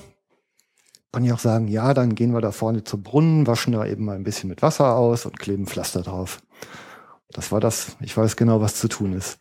[1.12, 4.06] kann ich auch sagen, ja, dann gehen wir da vorne zum Brunnen, waschen da eben
[4.06, 6.42] mal ein bisschen mit Wasser aus und kleben Pflaster drauf.
[7.30, 7.96] Das war das.
[8.02, 9.38] Ich weiß genau, was zu tun ist.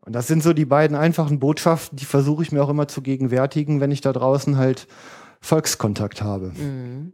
[0.00, 3.02] Und das sind so die beiden einfachen Botschaften, die versuche ich mir auch immer zu
[3.02, 4.86] gegenwärtigen, wenn ich da draußen halt
[5.40, 6.52] Volkskontakt habe.
[6.56, 7.12] Mhm.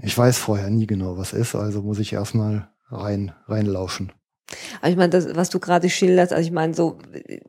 [0.00, 4.12] Ich weiß vorher nie genau, was ist, also muss ich erstmal rein, reinlauschen.
[4.80, 6.98] Aber ich meine, das, was du gerade schilderst, also ich meine, so,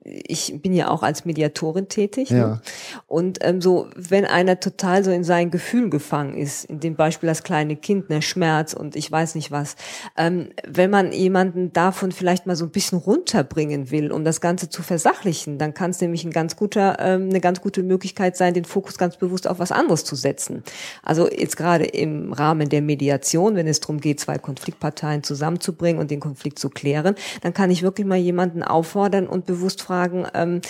[0.04, 2.32] ich bin ja auch als Mediatorin tätig.
[2.32, 2.38] Ne?
[2.38, 2.48] Ja.
[2.48, 2.62] Ne?
[3.08, 7.28] Und ähm, so, wenn einer total so in sein Gefühl gefangen ist, in dem Beispiel
[7.28, 9.76] das kleine Kind, ne, Schmerz und ich weiß nicht was,
[10.18, 14.70] ähm, wenn man jemanden davon vielleicht mal so ein bisschen runterbringen will, um das Ganze
[14.70, 18.54] zu versachlichen, dann kann es nämlich ein ganz guter, ähm, eine ganz gute Möglichkeit sein,
[18.54, 20.64] den Fokus ganz bewusst auf was anderes zu setzen.
[21.04, 26.12] Also jetzt gerade im Rahmen der Mediation, wenn es darum geht, zwei Konfliktparteien zusammenzubringen und
[26.12, 30.26] den Konflikt zu klären, klären, dann kann ich wirklich mal jemanden auffordern und bewusst fragen,
[30.34, 30.62] ähm,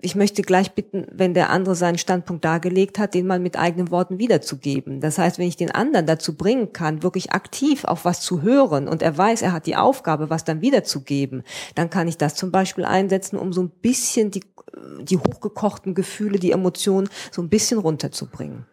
[0.00, 3.90] ich möchte gleich bitten, wenn der andere seinen Standpunkt dargelegt hat, den mal mit eigenen
[3.90, 5.00] Worten wiederzugeben.
[5.00, 8.86] Das heißt, wenn ich den anderen dazu bringen kann, wirklich aktiv auf was zu hören
[8.86, 11.42] und er weiß, er hat die Aufgabe, was dann wiederzugeben,
[11.74, 14.44] dann kann ich das zum Beispiel einsetzen, um so ein bisschen die,
[15.00, 18.66] die hochgekochten Gefühle, die Emotionen so ein bisschen runterzubringen.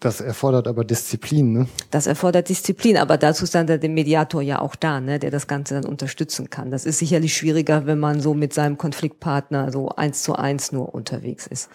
[0.00, 1.68] Das erfordert aber Disziplin, ne?
[1.92, 5.46] Das erfordert Disziplin, aber dazu ist dann der Mediator ja auch da, ne, der das
[5.46, 6.72] Ganze dann unterstützen kann.
[6.72, 10.94] Das ist sicherlich schwieriger, wenn man so mit seinem Konfliktpartner so eins zu eins nur
[10.94, 11.70] unterwegs ist.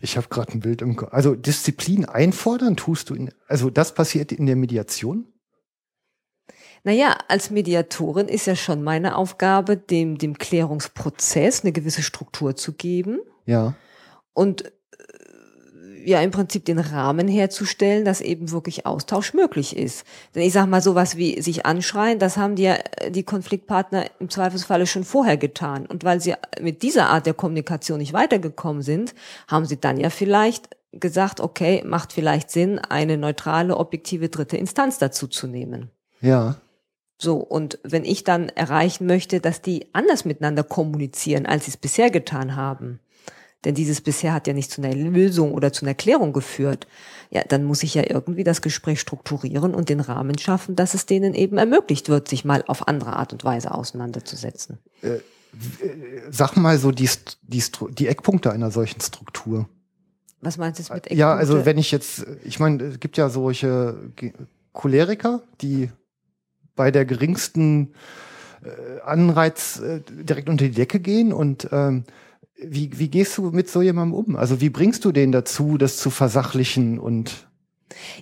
[0.00, 1.12] Ich habe gerade ein Bild im Kopf.
[1.12, 5.26] Also Disziplin einfordern tust du in, also das passiert in der Mediation?
[6.84, 12.74] Naja, als Mediatorin ist ja schon meine Aufgabe, dem, dem Klärungsprozess eine gewisse Struktur zu
[12.74, 13.18] geben.
[13.46, 13.74] Ja.
[14.34, 14.70] Und
[16.08, 20.04] ja im Prinzip den Rahmen herzustellen, dass eben wirklich Austausch möglich ist.
[20.34, 24.06] Denn ich sage mal sowas wie sich anschreien, das haben die ja äh, die Konfliktpartner
[24.18, 25.86] im Zweifelsfalle schon vorher getan.
[25.86, 29.14] Und weil sie mit dieser Art der Kommunikation nicht weitergekommen sind,
[29.46, 34.98] haben sie dann ja vielleicht gesagt, okay, macht vielleicht Sinn, eine neutrale, objektive dritte Instanz
[34.98, 35.90] dazu zu nehmen.
[36.20, 36.56] Ja.
[37.20, 41.76] So, und wenn ich dann erreichen möchte, dass die anders miteinander kommunizieren, als sie es
[41.76, 43.00] bisher getan haben,
[43.64, 46.86] denn dieses bisher hat ja nicht zu einer Lösung oder zu einer Klärung geführt.
[47.30, 51.06] Ja, dann muss ich ja irgendwie das Gespräch strukturieren und den Rahmen schaffen, dass es
[51.06, 54.78] denen eben ermöglicht wird, sich mal auf andere Art und Weise auseinanderzusetzen.
[55.02, 55.20] Äh, äh
[56.30, 57.10] sag mal so die,
[57.42, 59.68] die, die Eckpunkte einer solchen Struktur.
[60.40, 61.14] Was meinst du mit Eckpunkte?
[61.16, 64.12] Ja, also wenn ich jetzt, ich meine, es gibt ja solche
[64.72, 65.90] Choleriker, die
[66.76, 67.92] bei der geringsten
[68.62, 72.04] äh, Anreiz äh, direkt unter die Decke gehen und ähm,
[72.58, 74.36] wie, wie gehst du mit so jemandem um?
[74.36, 77.48] Also wie bringst du den dazu, das zu versachlichen und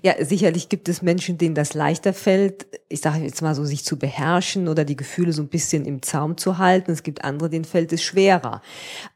[0.01, 3.85] ja, sicherlich gibt es Menschen, denen das leichter fällt, ich sage jetzt mal so, sich
[3.85, 6.93] zu beherrschen oder die Gefühle so ein bisschen im Zaum zu halten.
[6.93, 8.63] Es gibt andere, denen fällt es schwerer.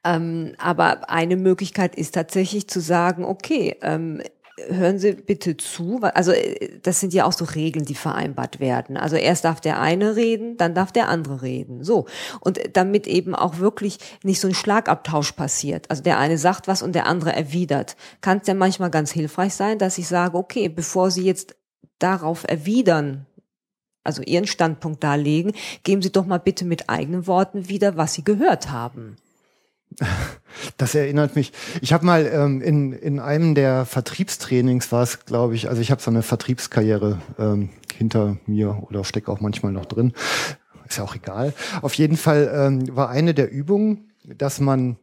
[0.05, 4.23] Ähm, aber eine Möglichkeit ist tatsächlich zu sagen, okay, ähm,
[4.69, 6.01] hören Sie bitte zu.
[6.03, 8.97] Also äh, das sind ja auch so Regeln, die vereinbart werden.
[8.97, 11.85] Also erst darf der eine reden, dann darf der andere reden.
[11.85, 12.07] So.
[12.41, 15.91] Und damit eben auch wirklich nicht so ein Schlagabtausch passiert.
[15.91, 17.97] Also der eine sagt was und der andere erwidert.
[18.21, 21.57] Kann es ja manchmal ganz hilfreich sein, dass ich sage, okay, bevor Sie jetzt
[21.99, 23.27] darauf erwidern,
[24.05, 28.25] also Ihren Standpunkt darlegen, geben Sie doch mal bitte mit eigenen Worten wieder, was Sie
[28.25, 29.17] gehört haben.
[30.77, 31.53] Das erinnert mich.
[31.81, 35.91] Ich habe mal ähm, in, in einem der Vertriebstrainings war es, glaube ich, also ich
[35.91, 40.13] habe so eine Vertriebskarriere ähm, hinter mir oder stecke auch manchmal noch drin.
[40.87, 41.55] Ist ja auch egal.
[41.83, 44.97] Auf jeden Fall ähm, war eine der Übungen, dass man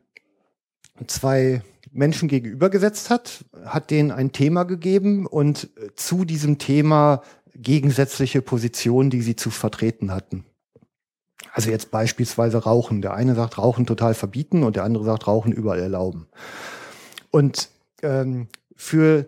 [1.08, 7.21] zwei Menschen gegenübergesetzt hat, hat denen ein Thema gegeben und zu diesem Thema
[7.56, 10.45] gegensätzliche Positionen, die sie zu vertreten hatten.
[11.58, 13.02] Also jetzt beispielsweise Rauchen.
[13.02, 16.28] Der eine sagt Rauchen total verbieten und der andere sagt Rauchen überall erlauben.
[17.32, 17.70] Und
[18.04, 19.28] ähm, für,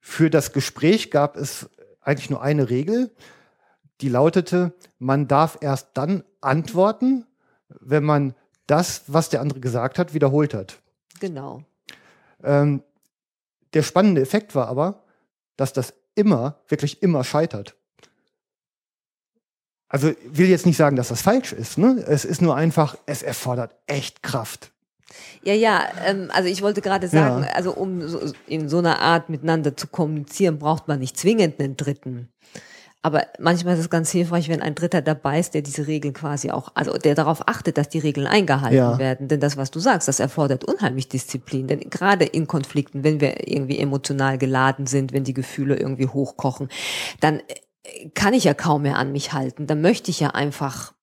[0.00, 1.68] für das Gespräch gab es
[2.00, 3.14] eigentlich nur eine Regel,
[4.00, 7.26] die lautete, man darf erst dann antworten,
[7.68, 8.34] wenn man
[8.66, 10.78] das, was der andere gesagt hat, wiederholt hat.
[11.20, 11.62] Genau.
[12.42, 12.82] Ähm,
[13.74, 15.04] der spannende Effekt war aber,
[15.58, 17.76] dass das immer, wirklich immer scheitert.
[19.88, 21.78] Also will jetzt nicht sagen, dass das falsch ist.
[21.78, 22.04] Ne?
[22.08, 24.72] Es ist nur einfach, es erfordert echt Kraft.
[25.44, 27.50] Ja, ja, ähm, also ich wollte gerade sagen, Ja.
[27.52, 31.76] also um so, in so einer Art miteinander zu kommunizieren, braucht man nicht zwingend einen
[31.76, 32.28] Dritten.
[33.02, 36.50] Aber manchmal ist es ganz hilfreich, wenn ein Dritter dabei ist, der diese Regeln quasi
[36.50, 38.98] auch, also der darauf achtet, dass die Regeln eingehalten Ja.
[38.98, 39.28] werden.
[39.28, 41.68] Denn das, was du sagst, das erfordert unheimlich Disziplin.
[41.68, 46.68] Denn gerade in Konflikten, wenn wir irgendwie emotional geladen sind, wenn die Gefühle irgendwie hochkochen,
[47.20, 47.40] dann
[48.14, 49.66] kann ich ja kaum mehr an mich halten.
[49.66, 50.94] Dann möchte ich ja einfach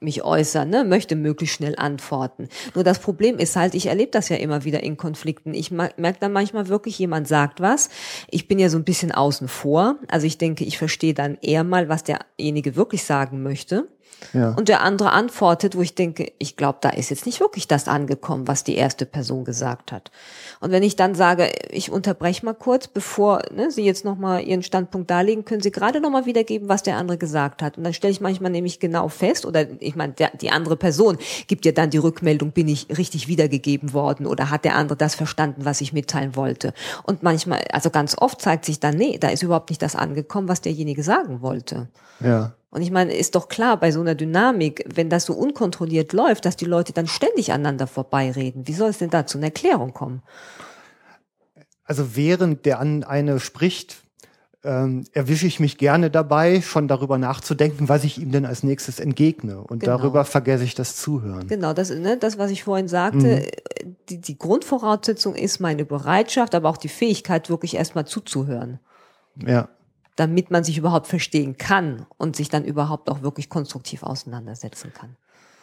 [0.00, 2.48] mich äußern, ne, möchte möglichst schnell antworten.
[2.74, 5.54] Nur das Problem ist halt, ich erlebe das ja immer wieder in Konflikten.
[5.54, 7.90] Ich merke dann manchmal wirklich, jemand sagt was.
[8.28, 9.96] Ich bin ja so ein bisschen außen vor.
[10.08, 13.88] Also ich denke, ich verstehe dann eher mal, was derjenige wirklich sagen möchte.
[14.32, 14.50] Ja.
[14.50, 17.88] Und der andere antwortet, wo ich denke, ich glaube, da ist jetzt nicht wirklich das
[17.88, 20.10] angekommen, was die erste Person gesagt hat.
[20.60, 24.62] Und wenn ich dann sage, ich unterbreche mal kurz, bevor ne, Sie jetzt nochmal Ihren
[24.62, 27.78] Standpunkt darlegen, können Sie gerade nochmal wiedergeben, was der andere gesagt hat.
[27.78, 31.18] Und dann stelle ich manchmal nämlich genau fest, oder ich meine, der, die andere Person
[31.46, 35.14] gibt ja dann die Rückmeldung, bin ich richtig wiedergegeben worden oder hat der andere das
[35.14, 36.74] verstanden, was ich mitteilen wollte.
[37.04, 40.48] Und manchmal, also ganz oft zeigt sich dann, nee, da ist überhaupt nicht das angekommen,
[40.48, 41.88] was derjenige sagen wollte.
[42.20, 42.52] Ja.
[42.70, 46.44] Und ich meine, ist doch klar, bei so einer Dynamik, wenn das so unkontrolliert läuft,
[46.44, 49.94] dass die Leute dann ständig aneinander vorbeireden, wie soll es denn da zu einer Erklärung
[49.94, 50.22] kommen?
[51.84, 54.02] Also während der an eine spricht,
[54.64, 59.00] ähm, erwische ich mich gerne dabei, schon darüber nachzudenken, was ich ihm denn als nächstes
[59.00, 59.60] entgegne.
[59.62, 59.96] Und Genau.
[59.96, 61.46] darüber vergesse ich das Zuhören.
[61.46, 63.46] Genau, das, ne, das, was ich vorhin sagte,
[64.08, 68.80] die, die Grundvoraussetzung ist meine Bereitschaft, aber auch die Fähigkeit, wirklich erstmal zuzuhören,
[69.36, 69.68] Ja.
[70.18, 75.14] Damit man sich überhaupt verstehen kann und sich dann überhaupt auch wirklich konstruktiv auseinandersetzen kann.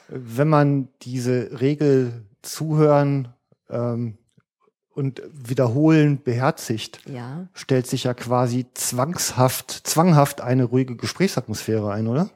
[0.08, 3.28] Wenn man diese Regel zuhören
[3.70, 4.18] ähm,
[4.94, 7.48] und wiederholen beherzigt, Ja.
[7.54, 12.30] stellt sich ja quasi zwangshaft, zwanghaft eine ruhige Gesprächsatmosphäre ein, oder?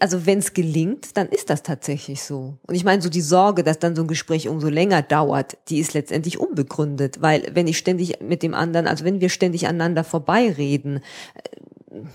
[0.00, 2.56] Also wenn es gelingt, dann ist das tatsächlich so.
[2.66, 5.78] Und ich meine, so die Sorge, dass dann so ein Gespräch umso länger dauert, die
[5.78, 10.02] ist letztendlich unbegründet, weil wenn ich ständig mit dem anderen, also wenn wir ständig aneinander
[10.02, 11.58] vorbeireden, äh,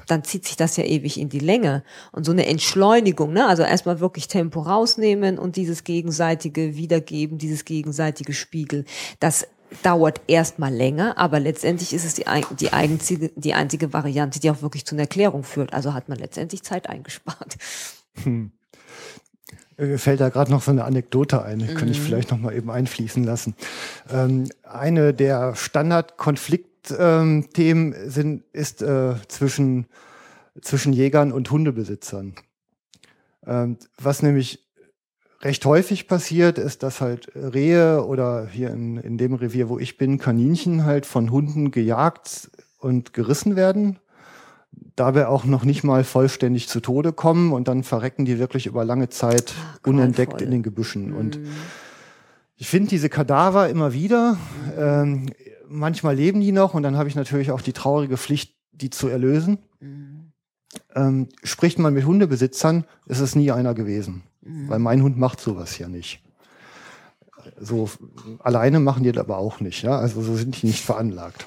[0.07, 1.83] dann zieht sich das ja ewig in die Länge.
[2.11, 3.47] Und so eine Entschleunigung, ne?
[3.47, 8.85] also erstmal wirklich Tempo rausnehmen und dieses gegenseitige Wiedergeben, dieses gegenseitige Spiegel,
[9.19, 9.47] das
[9.81, 12.25] dauert erstmal länger, aber letztendlich ist es die,
[12.59, 15.73] die, einzige, die einzige Variante, die auch wirklich zu einer Erklärung führt.
[15.73, 17.55] Also hat man letztendlich Zeit eingespart.
[19.77, 22.55] Mir fällt da gerade noch so eine Anekdote ein, die kann ich vielleicht noch mal
[22.55, 23.55] eben einfließen lassen.
[24.11, 29.87] Ähm, eine der Standard-Konfliktthemen sind ist äh, zwischen
[30.61, 32.35] zwischen Jägern und Hundebesitzern.
[33.45, 34.62] Ähm, was nämlich
[35.43, 39.97] recht häufig passiert, ist, dass halt Rehe oder hier in, in dem Revier, wo ich
[39.97, 43.99] bin, Kaninchen halt von Hunden gejagt und gerissen werden
[44.95, 48.85] dabei auch noch nicht mal vollständig zu Tode kommen und dann verrecken die wirklich über
[48.85, 51.13] lange Zeit Ach, unentdeckt in den Gebüschen.
[51.13, 51.47] Und Mhm.
[52.55, 54.37] ich finde diese Kadaver immer wieder.
[54.77, 55.27] Ähm,
[55.67, 59.07] manchmal leben die noch und dann habe ich natürlich auch die traurige Pflicht, die zu
[59.07, 59.59] erlösen.
[59.79, 60.31] Mhm.
[60.95, 64.23] Ähm, spricht man mit Hundebesitzern, ist es nie einer gewesen.
[64.45, 66.21] Weil mein Hund macht sowas ja nicht.
[67.59, 67.89] So
[68.39, 69.83] alleine machen die das aber auch nicht.
[69.83, 69.97] Ja?
[69.97, 71.45] Also so sind die nicht veranlagt.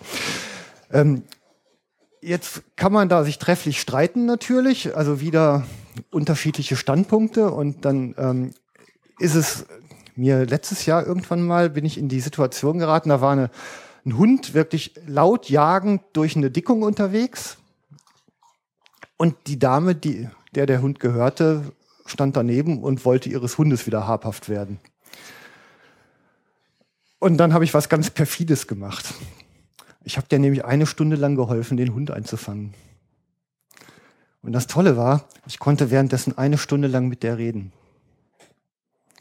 [0.90, 1.22] Ähm,
[2.20, 5.66] jetzt kann man da sich trefflich streiten natürlich, also wieder
[6.10, 8.54] unterschiedliche Standpunkte und dann ähm,
[9.18, 9.66] ist es
[10.14, 13.50] mir letztes Jahr irgendwann mal bin ich in die Situation geraten, da war eine,
[14.04, 17.58] ein Hund wirklich laut jagend durch eine Dickung unterwegs
[19.16, 21.72] und die Dame, die, der der Hund gehörte,
[22.06, 24.78] stand daneben und wollte ihres Hundes wieder habhaft werden.
[27.18, 29.14] Und dann habe ich was ganz perfides gemacht.
[30.04, 32.74] Ich habe der nämlich eine Stunde lang geholfen, den Hund einzufangen.
[34.42, 37.72] Und das Tolle war, ich konnte währenddessen eine Stunde lang mit der reden.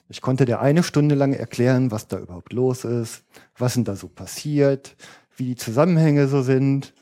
[0.07, 3.23] Ich konnte der eine Stunde lang erklären, was da überhaupt los ist,
[3.57, 4.95] was denn da so passiert,
[5.35, 6.93] wie die Zusammenhänge so sind,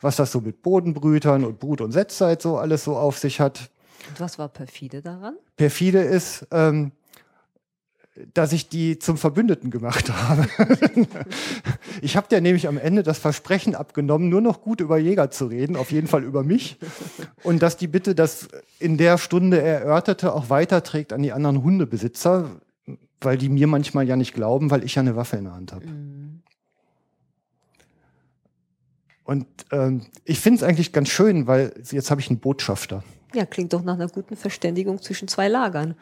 [0.00, 3.70] was das so mit Bodenbrütern und Brut- und Setzzeit so alles so auf sich hat.
[4.08, 5.36] Und was war perfide daran?
[5.56, 6.92] Perfide ist, ähm,
[8.32, 10.46] dass ich die zum Verbündeten gemacht habe.
[12.00, 15.46] ich habe dir nämlich am Ende das Versprechen abgenommen, nur noch gut über Jäger zu
[15.46, 16.78] reden, auf jeden Fall über mich.
[17.42, 22.60] Und dass die Bitte das in der Stunde erörterte auch weiterträgt an die anderen Hundebesitzer,
[23.20, 25.72] weil die mir manchmal ja nicht glauben, weil ich ja eine Waffe in der Hand
[25.72, 25.86] habe.
[25.86, 26.42] Mhm.
[29.24, 33.02] Und ähm, ich finde es eigentlich ganz schön, weil jetzt habe ich einen Botschafter.
[33.34, 35.94] Ja, klingt doch nach einer guten Verständigung zwischen zwei Lagern.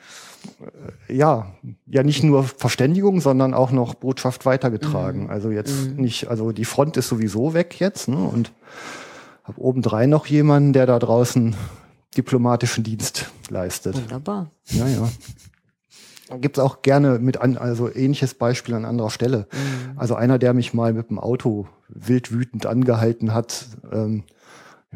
[1.08, 1.54] Ja,
[1.86, 5.24] ja nicht nur Verständigung, sondern auch noch Botschaft weitergetragen.
[5.24, 5.30] Mhm.
[5.30, 5.96] Also jetzt Mhm.
[5.96, 8.16] nicht, also die Front ist sowieso weg jetzt ne?
[8.16, 8.52] und
[9.44, 11.56] habe obendrein noch jemanden, der da draußen
[12.16, 13.96] diplomatischen Dienst leistet.
[13.96, 14.50] Wunderbar.
[14.66, 15.08] Ja, ja.
[16.38, 19.46] Gibt es auch gerne mit an, also ähnliches Beispiel an anderer Stelle.
[19.52, 19.98] Mhm.
[19.98, 24.24] Also einer, der mich mal mit dem Auto wild wütend angehalten hat, ähm,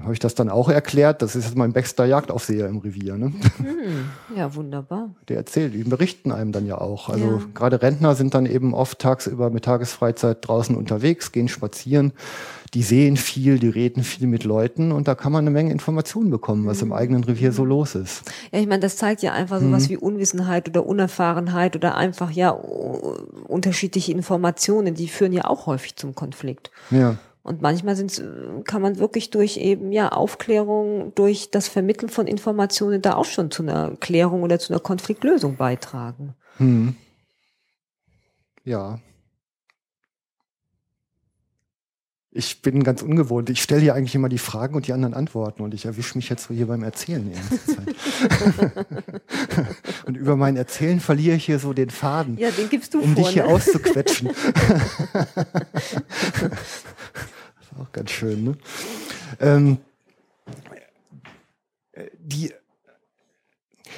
[0.03, 1.23] habe ich das dann auch erklärt.
[1.23, 3.17] Das ist jetzt mein Baxter Jagdaufseher im Revier.
[3.17, 3.33] Ne?
[3.57, 4.37] Hm.
[4.37, 5.11] Ja, wunderbar.
[5.29, 7.09] Der erzählt, die berichten einem dann ja auch.
[7.09, 7.41] Also Ja.
[7.55, 12.13] gerade Rentner sind dann eben oft tagsüber mit Tagesfreizeit draußen unterwegs, gehen spazieren.
[12.75, 16.31] Die sehen viel, die reden viel mit Leuten und da kann man eine Menge Informationen
[16.31, 18.23] bekommen, was im eigenen Revier so los ist.
[18.53, 22.51] Ja, ich meine, das zeigt ja einfach sowas wie Unwissenheit oder Unerfahrenheit oder einfach ja
[22.51, 26.71] unterschiedliche Informationen, die führen ja auch häufig zum Konflikt.
[26.91, 27.17] Ja.
[27.47, 28.27] Und manchmal sind's, äh,
[28.65, 33.53] kann man wirklich durch eben ja Aufklärung, durch das Vermitteln von Informationen da auch schon
[33.53, 36.35] zu einer Klärung oder zu einer Konfliktlösung beitragen.
[36.57, 36.97] Hm.
[38.65, 38.99] Ja.
[42.37, 43.49] Ich bin ganz ungewohnt.
[43.49, 46.29] Ich stelle hier eigentlich immer die Fragen und die anderen antworten und ich erwische mich
[46.29, 47.97] jetzt so hier beim Erzählen die ganze Zeit.
[50.07, 53.15] und über mein Erzählen verliere ich hier so den Faden, Ja, den gibst du um
[53.15, 53.25] vor.
[53.25, 53.49] dich hier ne?
[53.55, 54.29] auszuquetschen.
[54.29, 54.47] das
[56.43, 58.59] ist auch ganz schön, ne?
[59.41, 59.79] Ähm,
[61.93, 62.53] äh, die,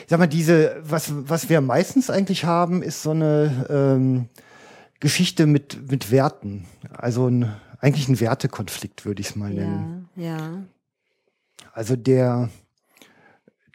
[0.07, 4.29] sag mal, diese, was, was wir meistens eigentlich haben, ist so eine ähm,
[5.01, 6.67] Geschichte mit, mit Werten.
[6.93, 10.09] Also ein, eigentlich ein Wertekonflikt, würde ich es mal nennen.
[10.17, 10.63] Ja, ja.
[11.73, 12.51] Also der,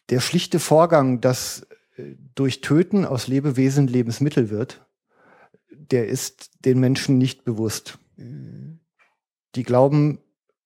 [0.10, 4.86] der schlichte Vorgang, dass äh, durch Töten aus Lebewesen Lebensmittel wird,
[5.72, 8.00] der ist den Menschen nicht bewusst.
[8.18, 8.80] Mhm.
[9.56, 10.20] Die glauben,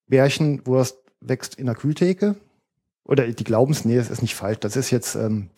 [0.07, 2.35] Bärchenwurst wächst in der Kühltheke.
[3.07, 4.59] Oder die glauben es, nee, das ist nicht falsch.
[4.59, 5.49] Das ist jetzt, ähm,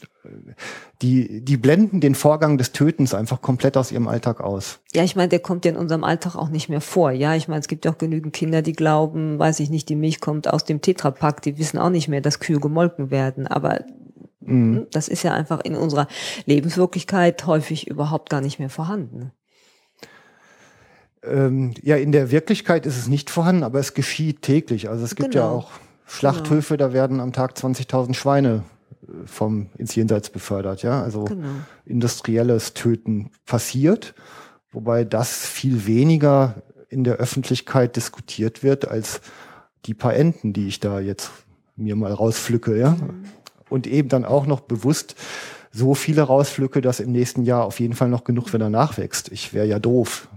[1.01, 4.79] die, die blenden den Vorgang des Tötens einfach komplett aus ihrem Alltag aus.
[4.93, 7.12] Ja, ich meine, der kommt ja in unserem Alltag auch nicht mehr vor.
[7.12, 9.95] Ja, ich meine, es gibt ja auch genügend Kinder, die glauben, weiß ich nicht, die
[9.95, 13.47] Milch kommt aus dem Tetrapack, die wissen auch nicht mehr, dass Kühe gemolken werden.
[13.47, 13.79] Aber
[14.41, 14.88] Mhm.
[14.91, 16.07] das ist ja einfach in unserer
[16.45, 19.31] Lebenswirklichkeit häufig überhaupt gar nicht mehr vorhanden.
[21.23, 24.88] Ähm, ja, in der Wirklichkeit ist es nicht vorhanden, aber es geschieht täglich.
[24.89, 25.55] Also es gibt ja Genau.
[25.57, 25.71] auch
[26.10, 28.63] Schlachthöfe, da werden am Tag 20.000 Schweine
[29.04, 30.82] äh, vom ins Jenseits befördert.
[30.84, 31.48] Ja, also Genau.
[31.86, 34.13] industrielles Töten passiert,
[34.72, 36.56] wobei das viel weniger
[36.89, 39.22] in der Öffentlichkeit diskutiert wird als
[39.86, 41.32] die paar Enten, die ich da jetzt
[41.76, 42.98] mir mal rauspflücke, ja.
[43.69, 45.15] Und eben dann auch noch bewusst
[45.72, 49.32] so viele rauspflücke, dass im nächsten Jahr auf jeden Fall noch genug wieder nachwächst.
[49.32, 50.28] Ich wäre ja doof,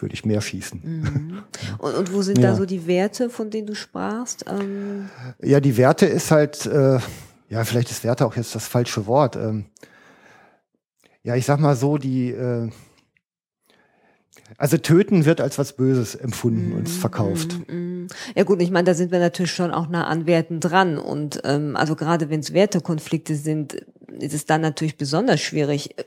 [0.00, 0.80] würde ich mehr schießen.
[0.82, 1.42] Mhm.
[1.78, 2.50] Und, und wo sind Ja.
[2.50, 4.44] da so die Werte, von denen du sprachst?
[4.48, 5.08] Ähm,
[5.42, 6.98] Ja, die Werte ist halt, äh,
[7.48, 9.36] ja, vielleicht ist Werte auch jetzt das falsche Wort.
[9.36, 9.66] Ähm,
[11.22, 12.70] ja, ich sag mal so, die, äh,
[14.56, 17.58] also töten wird als was Böses empfunden und verkauft.
[17.68, 20.96] Mm, Ja gut, ich meine, da sind wir natürlich schon auch nah an Werten dran.
[20.96, 23.74] Und ähm, also gerade wenn es Wertekonflikte sind,
[24.20, 26.04] ist es dann natürlich besonders schwierig, äh,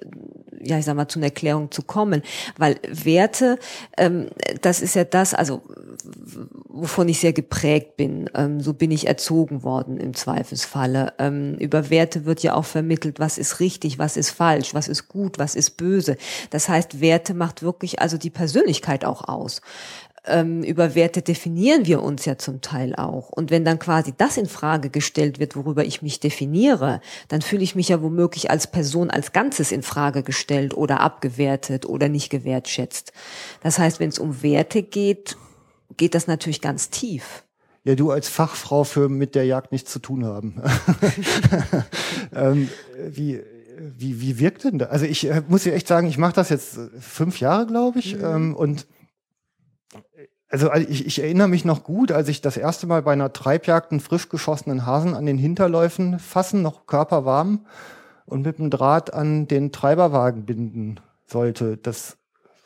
[0.63, 2.21] ja, ich sag mal, zu einer Erklärung zu kommen.
[2.57, 3.57] Weil Werte,
[3.97, 4.29] ähm,
[4.61, 5.61] das ist ja das, also
[6.67, 8.29] wovon ich sehr geprägt bin.
[8.33, 11.13] Ähm, so bin ich erzogen worden im Zweifelsfalle.
[11.19, 15.07] Ähm, über Werte wird ja auch vermittelt, was ist richtig, was ist falsch, was ist
[15.07, 16.17] gut, was ist böse.
[16.49, 19.61] Das heißt, Werte macht wirklich also die Persönlichkeit auch aus
[20.25, 23.29] ähm, über Werte definieren wir uns ja zum Teil auch.
[23.29, 27.63] Und wenn dann quasi das in Frage gestellt wird, worüber ich mich definiere, dann fühle
[27.63, 32.29] ich mich ja womöglich als Person als Ganzes in Frage gestellt oder abgewertet oder nicht
[32.29, 33.13] gewertschätzt.
[33.63, 35.37] Das heißt, wenn es um Werte geht,
[35.97, 37.43] geht das natürlich ganz tief.
[37.83, 40.61] Ja, du als Fachfrau für mit der Jagd nichts zu tun haben.
[42.35, 42.69] ähm,
[43.09, 43.41] wie,
[43.97, 44.89] wie, wie wirkt denn das?
[44.89, 48.13] Also ich äh, muss dir echt sagen, ich mache das jetzt fünf Jahre, glaube ich.
[48.21, 48.85] Ähm, und
[50.51, 53.33] also äh, ich, ich erinnere mich noch gut, als ich das erste Mal bei einer
[53.33, 57.65] Treibjagd einen frisch geschossenen Hasen an den Hinterläufen fassen, noch körperwarm
[58.25, 61.77] und mit dem Draht an den Treiberwagen binden sollte.
[61.77, 62.17] Das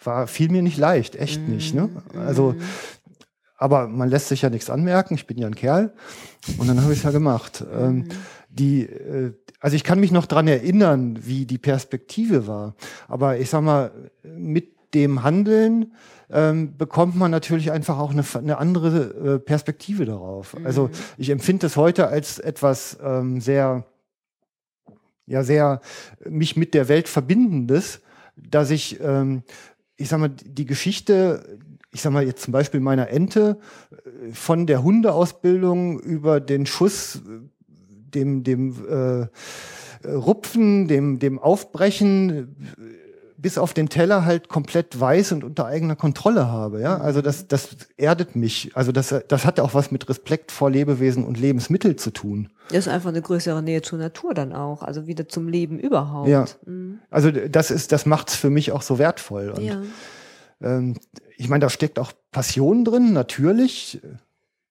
[0.04, 1.74] war, fiel mir nicht leicht, echt nicht.
[1.74, 1.90] Ne?
[2.16, 2.56] Also
[3.58, 5.94] aber man lässt sich ja nichts anmerken, ich bin ja ein Kerl.
[6.58, 7.64] Und dann habe ich es ja gemacht.
[7.74, 8.10] Ähm,
[8.50, 12.76] die, äh, also ich kann mich noch dran erinnern, wie die Perspektive war.
[13.08, 13.92] Aber ich sag mal,
[14.24, 15.94] mit dem Handeln
[16.30, 20.56] ähm, bekommt man natürlich einfach auch eine, eine andere äh, Perspektive darauf.
[20.64, 23.86] Also ich empfinde es heute als etwas ähm, sehr,
[25.26, 25.82] ja, sehr
[26.28, 28.02] mich mit der Welt verbindendes,
[28.36, 29.44] dass ich, ähm,
[29.98, 31.60] ich sag mal, die Geschichte,
[31.92, 33.60] ich sag mal jetzt zum Beispiel meiner Ente,
[33.92, 37.20] äh, von der Hundeausbildung über den Schuss, äh,
[37.68, 39.28] dem, dem äh,
[40.08, 42.56] Rupfen, dem, dem Aufbrechen
[43.46, 46.82] bis auf den Teller halt komplett weiß und unter eigener Kontrolle habe.
[46.82, 48.72] Ja, also das, das erdet mich.
[48.74, 52.50] Also das, das hat auch was mit Respekt vor Lebewesen und Lebensmittel zu tun.
[52.70, 56.28] Das ist einfach eine größere Nähe zur Natur dann auch, also wieder zum Leben überhaupt.
[56.28, 56.46] Ja.
[57.12, 59.52] Also das ist, das macht's für mich auch so wertvoll.
[59.52, 59.80] Und, Ja.
[60.64, 60.96] ähm,
[61.38, 64.02] ich meine, da steckt auch Passion drin, natürlich.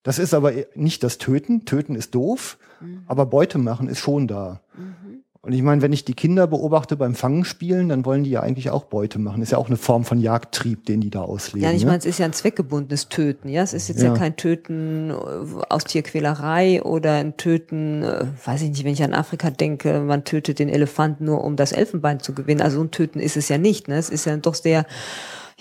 [0.03, 1.65] Das ist aber nicht das Töten.
[1.65, 2.59] Töten ist doof,
[3.07, 4.63] aber Beute machen ist schon da.
[5.45, 8.41] Und ich meine, wenn ich die Kinder beobachte beim Fangen spielen, dann wollen die ja
[8.41, 9.43] eigentlich auch Beute machen.
[9.43, 11.69] Ist ja auch eine Form von Jagdtrieb, den die da ausleben.
[11.69, 11.89] Ja, ich ne?
[11.89, 13.51] meine, es ist ja ein zweckgebundenes Töten.
[13.51, 14.15] Ja, es ist jetzt ja, Ja.
[14.15, 15.15] kein Töten äh,
[15.69, 20.25] aus Tierquälerei oder ein Töten, äh, weiß ich nicht, wenn ich an Afrika denke, man
[20.25, 22.63] tötet den Elefanten nur, um das Elfenbein zu gewinnen.
[22.63, 23.87] Also so ein Töten ist es ja nicht.
[23.87, 23.97] Ne?
[23.97, 24.87] Es ist ja doch sehr,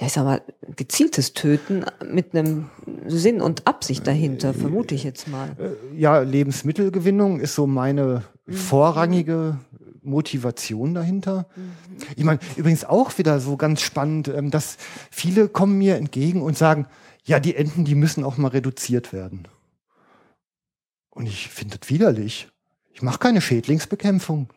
[0.03, 0.41] ja, ich sag mal,
[0.75, 2.69] gezieltes Töten mit einem
[3.07, 5.55] Sinn und Absicht dahinter, vermute ich jetzt mal.
[5.95, 9.59] ja, Lebensmittelgewinnung ist so meine vorrangige
[10.01, 11.47] Motivation dahinter.
[12.17, 14.75] Ich meine, übrigens auch wieder so ganz spannend, ähm, dass
[15.09, 16.87] viele kommen mir entgegen und sagen,
[17.23, 19.47] ja, die Enten, die müssen auch mal reduziert werden.
[21.11, 22.49] Und ich finde das widerlich.
[22.93, 24.49] Ich mache keine Schädlingsbekämpfung.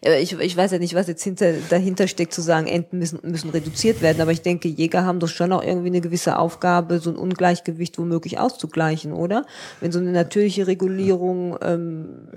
[0.00, 3.50] Ich, ich weiß ja nicht, was jetzt hinter, dahinter steckt, zu sagen, Enten müssen, müssen
[3.50, 4.20] reduziert werden.
[4.20, 7.98] Aber ich denke, Jäger haben doch schon auch irgendwie eine gewisse Aufgabe, so ein Ungleichgewicht
[7.98, 9.44] womöglich auszugleichen, oder?
[9.80, 12.28] Wenn so eine natürliche Regulierung ähm,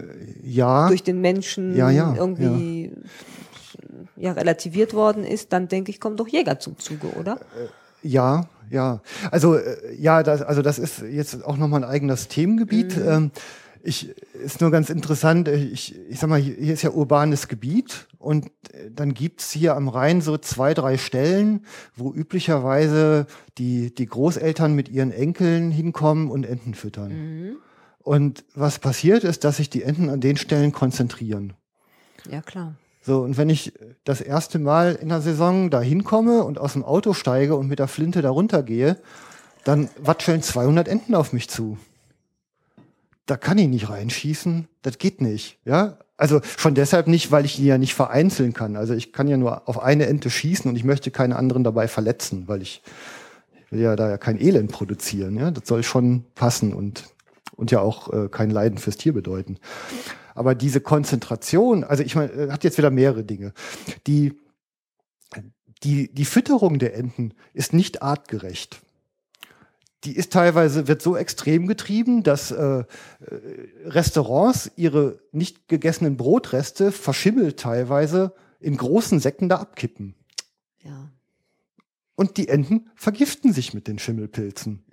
[0.43, 2.91] Ja, durch den Menschen Ja, ja, irgendwie
[4.15, 4.31] ja.
[4.31, 7.39] relativiert worden ist, dann denke ich, kommen doch Jäger zum Zuge, oder?
[8.03, 9.01] Ja, ja.
[9.29, 12.97] Also äh, ja, das, also das ist jetzt auch nochmal ein eigenes Themengebiet.
[12.97, 13.31] Ähm,
[13.83, 15.47] ich ist nur ganz interessant.
[15.47, 19.75] äh, Ich, ich sag mal, hier ist ja urbanes Gebiet und äh, dann gibt's hier
[19.75, 21.65] am Rhein so zwei, drei Stellen,
[21.95, 23.27] wo üblicherweise
[23.57, 27.57] die, die Großeltern mit ihren Enkeln hinkommen und Enten füttern.
[27.99, 31.53] Und was passiert ist, dass sich die Enten an den Stellen konzentrieren.
[32.29, 32.75] Ja, klar.
[33.03, 33.73] So, und wenn ich
[34.03, 37.79] das erste Mal in der Saison da hinkomme und aus dem Auto steige und mit
[37.79, 38.97] der Flinte da runtergehe,
[39.63, 41.77] dann watscheln 200 Enten auf mich zu.
[43.25, 45.97] Da kann ich nicht reinschießen, das geht nicht, ja?
[46.17, 48.75] Also schon deshalb nicht, weil ich die ja nicht vereinzeln kann.
[48.75, 51.87] Also ich kann ja nur auf eine Ente schießen und ich möchte keine anderen dabei
[51.87, 52.83] verletzen, weil ich
[53.71, 55.51] will ja da ja kein Elend produzieren, ja?
[55.51, 57.05] Das soll schon passen und
[57.61, 59.59] und ja auch äh, kein Leiden fürs Tier bedeuten.
[60.33, 63.53] Aber diese Konzentration, also ich meine, äh, hat jetzt wieder mehrere Dinge.
[64.07, 64.33] Die,
[65.83, 68.81] die, die Fütterung der Enten ist nicht artgerecht.
[70.03, 72.85] Die ist teilweise, wird so extrem getrieben, dass äh, äh,
[73.85, 80.15] Restaurants ihre nicht gegessenen Brotreste verschimmelt teilweise in großen Säcken da abkippen.
[80.83, 81.09] Ja.
[82.15, 84.83] Und die Enten vergiften sich mit den Schimmelpilzen.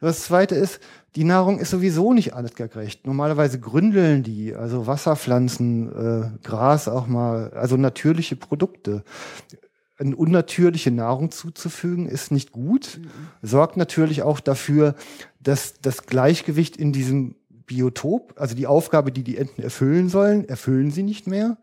[0.00, 0.80] Das zweite ist,
[1.14, 3.06] die Nahrung ist sowieso nicht artgerecht.
[3.06, 9.04] Normalerweise gründeln die, also Wasserpflanzen, äh, Gras auch mal, also natürliche Produkte.
[9.98, 13.00] Eine unnatürliche Nahrung zuzufügen ist nicht gut,
[13.40, 14.94] sorgt natürlich auch dafür,
[15.40, 17.36] dass das Gleichgewicht in diesem
[17.66, 21.56] Biotop, also die Aufgabe, die die Enten erfüllen sollen, erfüllen sie nicht mehr.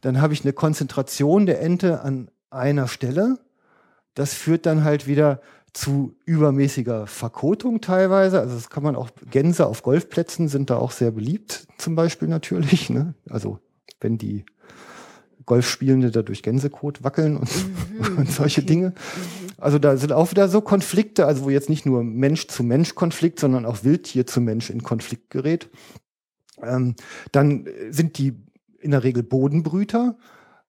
[0.00, 3.38] Dann habe ich eine Konzentration der Ente an einer Stelle.
[4.14, 5.40] Das führt dann halt wieder
[5.72, 8.40] zu übermäßiger Verkotung teilweise.
[8.40, 12.28] Also das kann man auch, Gänse auf Golfplätzen sind da auch sehr beliebt, zum Beispiel
[12.28, 12.90] natürlich.
[12.90, 13.14] Ne?
[13.28, 13.58] Also
[14.00, 14.44] wenn die
[15.46, 17.48] Golfspielende da durch Gänsekot wackeln und,
[18.16, 18.94] und solche Dinge.
[19.58, 22.94] Also da sind auch wieder so Konflikte, also wo jetzt nicht nur Mensch zu Mensch
[22.94, 25.70] Konflikt, sondern auch Wildtier zu Mensch in Konflikt gerät.
[26.62, 26.94] Ähm,
[27.32, 28.34] dann sind die
[28.80, 30.16] in der Regel Bodenbrüter.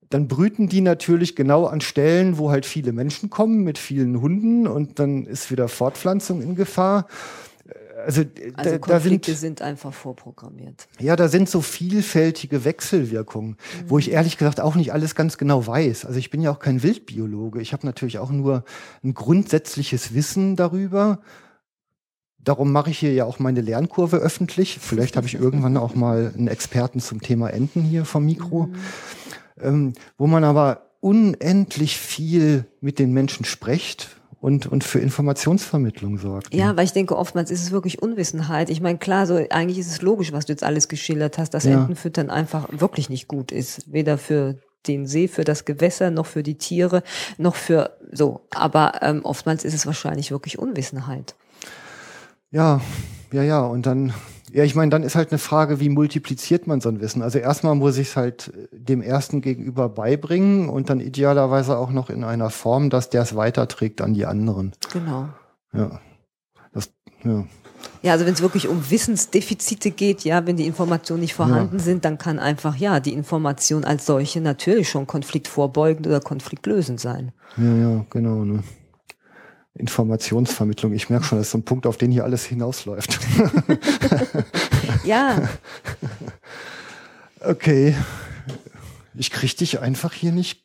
[0.10, 4.68] Dann brüten die natürlich genau an Stellen, wo halt viele Menschen kommen mit vielen Hunden
[4.68, 7.08] und dann ist wieder Fortpflanzung in Gefahr.
[8.06, 10.88] Also, da, Also da Konflikte sind sind einfach vorprogrammiert.
[11.00, 15.66] ja, da sind so vielfältige Wechselwirkungen, wo ich ehrlich gesagt auch nicht alles ganz genau
[15.66, 16.06] weiß.
[16.06, 17.62] Also ich bin ja auch kein Wildbiologe.
[17.62, 18.64] Ich habe natürlich auch nur
[19.04, 21.20] ein grundsätzliches Wissen darüber.
[22.38, 24.78] Darum mache ich hier ja auch meine Lernkurve öffentlich.
[24.80, 28.70] Vielleicht habe ich irgendwann auch mal einen Experten zum Thema Enten hier vom Mikro,
[29.60, 34.16] ähm, wo man aber unendlich viel mit den Menschen spricht
[34.46, 36.54] und, und für Informationsvermittlung sorgt.
[36.54, 38.70] Ja, weil ich denke, oftmals ist es wirklich Unwissenheit.
[38.70, 41.64] Ich meine, klar, so eigentlich ist es logisch, was du jetzt alles geschildert hast, dass
[41.64, 41.72] Ja.
[41.72, 43.92] Entenfüttern einfach wirklich nicht gut ist.
[43.92, 47.02] Weder für den See, für das Gewässer, noch für die Tiere,
[47.40, 48.42] noch für so.
[48.52, 51.34] Aber ähm, oftmals ist es wahrscheinlich wirklich Unwissenheit.
[52.52, 52.82] Ja,
[53.32, 53.62] ja, ja.
[53.66, 54.14] Und dann,
[54.56, 57.22] ja, ich meine, dann ist halt eine Frage, wie multipliziert man so ein Wissen?
[57.22, 61.92] Also erstmal muss ich es halt äh, dem ersten gegenüber beibringen und dann idealerweise auch
[61.92, 64.72] noch in einer Form, dass der es weiterträgt an die anderen.
[64.94, 65.28] Genau.
[65.74, 66.00] Ja.
[66.72, 66.90] Das,
[67.26, 67.44] ja.
[68.02, 71.84] Ja, also wenn es wirklich um Wissensdefizite geht, ja, wenn die Informationen nicht vorhanden ja.
[71.84, 77.34] sind, dann kann einfach, ja, die Information als solche natürlich schon konfliktvorbeugend oder konfliktlösend sein.
[77.58, 78.46] Ja, ja, genau.
[78.46, 78.64] Ne?
[79.78, 80.94] Informationsvermittlung.
[80.94, 83.20] Ich merke schon, das ist so ein Punkt, auf den hier alles hinausläuft.
[85.04, 85.50] ja.
[87.42, 87.96] Okay.
[89.14, 90.64] Ich kriege dich einfach hier nicht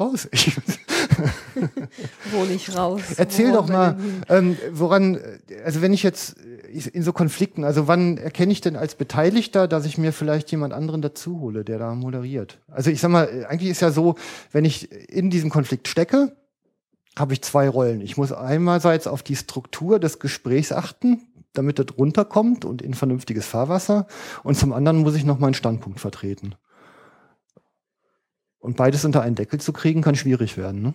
[0.00, 0.28] raus.
[0.32, 0.50] Ich,
[2.32, 3.02] Wo nicht raus?
[3.16, 3.96] Erzähl doch mal,
[4.28, 5.18] ähm, woran,
[5.64, 9.84] also wenn ich jetzt in so Konflikten, also wann erkenne ich denn als Beteiligter, dass
[9.86, 12.58] ich mir vielleicht jemand anderen dazu hole, der da moderiert?
[12.68, 14.16] Also ich sag mal, eigentlich ist ja so,
[14.50, 16.36] wenn ich in diesem Konflikt stecke,
[17.18, 18.00] habe ich zwei Rollen.
[18.00, 23.46] Ich muss einerseits auf die Struktur des Gesprächs achten, damit das runterkommt und in vernünftiges
[23.46, 24.06] Fahrwasser.
[24.42, 26.54] Und zum anderen muss ich noch meinen Standpunkt vertreten.
[28.58, 30.82] Und beides unter einen Deckel zu kriegen, kann schwierig werden.
[30.82, 30.94] Ne?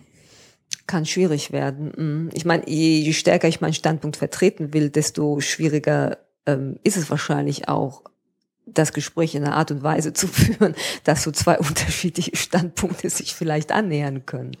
[0.86, 1.92] Kann schwierig werden.
[1.96, 2.30] Mhm.
[2.32, 7.68] Ich meine, je, stärker ich meinen Standpunkt vertreten will, desto schwieriger ähm, ist es wahrscheinlich
[7.68, 8.04] auch,
[8.74, 13.34] das Gespräch in einer Art und Weise zu führen, dass so zwei unterschiedliche Standpunkte sich
[13.34, 14.56] vielleicht annähern können.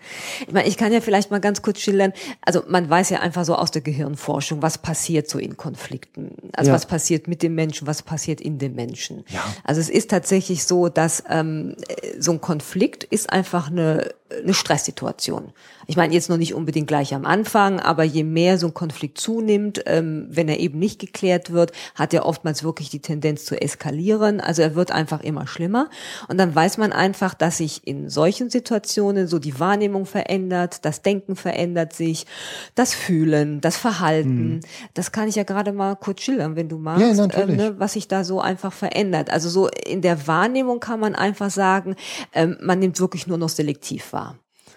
[0.46, 3.44] Ich meine, ich kann ja vielleicht mal ganz kurz schildern, also man weiß ja einfach
[3.44, 6.30] so aus der Gehirnforschung, was passiert so in Konflikten.
[6.52, 6.74] Also ja.
[6.74, 9.24] was passiert mit dem Menschen, was passiert in dem Menschen.
[9.28, 9.44] Ja.
[9.64, 11.76] Also es ist tatsächlich so, dass ähm,
[12.18, 15.52] so ein Konflikt ist einfach eine, eine Stresssituation.
[15.86, 19.18] Ich meine jetzt noch nicht unbedingt gleich am Anfang, aber je mehr so ein Konflikt
[19.18, 23.60] zunimmt, ähm, wenn er eben nicht geklärt wird, hat er oftmals wirklich die Tendenz zu
[23.60, 24.40] eskalieren.
[24.40, 25.88] Also er wird einfach immer schlimmer.
[26.28, 31.00] Und dann weiß man einfach, dass sich in solchen Situationen so die Wahrnehmung verändert, das
[31.00, 32.26] Denken verändert sich,
[32.74, 34.56] das Fühlen, das Verhalten.
[34.56, 34.60] Mhm.
[34.92, 37.28] Das kann ich ja gerade mal kurz schildern, wenn du magst, ja.
[37.34, 39.30] Ähm, ne, was sich da so einfach verändert.
[39.30, 41.96] Also so in der Wahrnehmung kann man einfach sagen,
[42.34, 44.17] ähm, man nimmt wirklich nur noch selektiv wahr.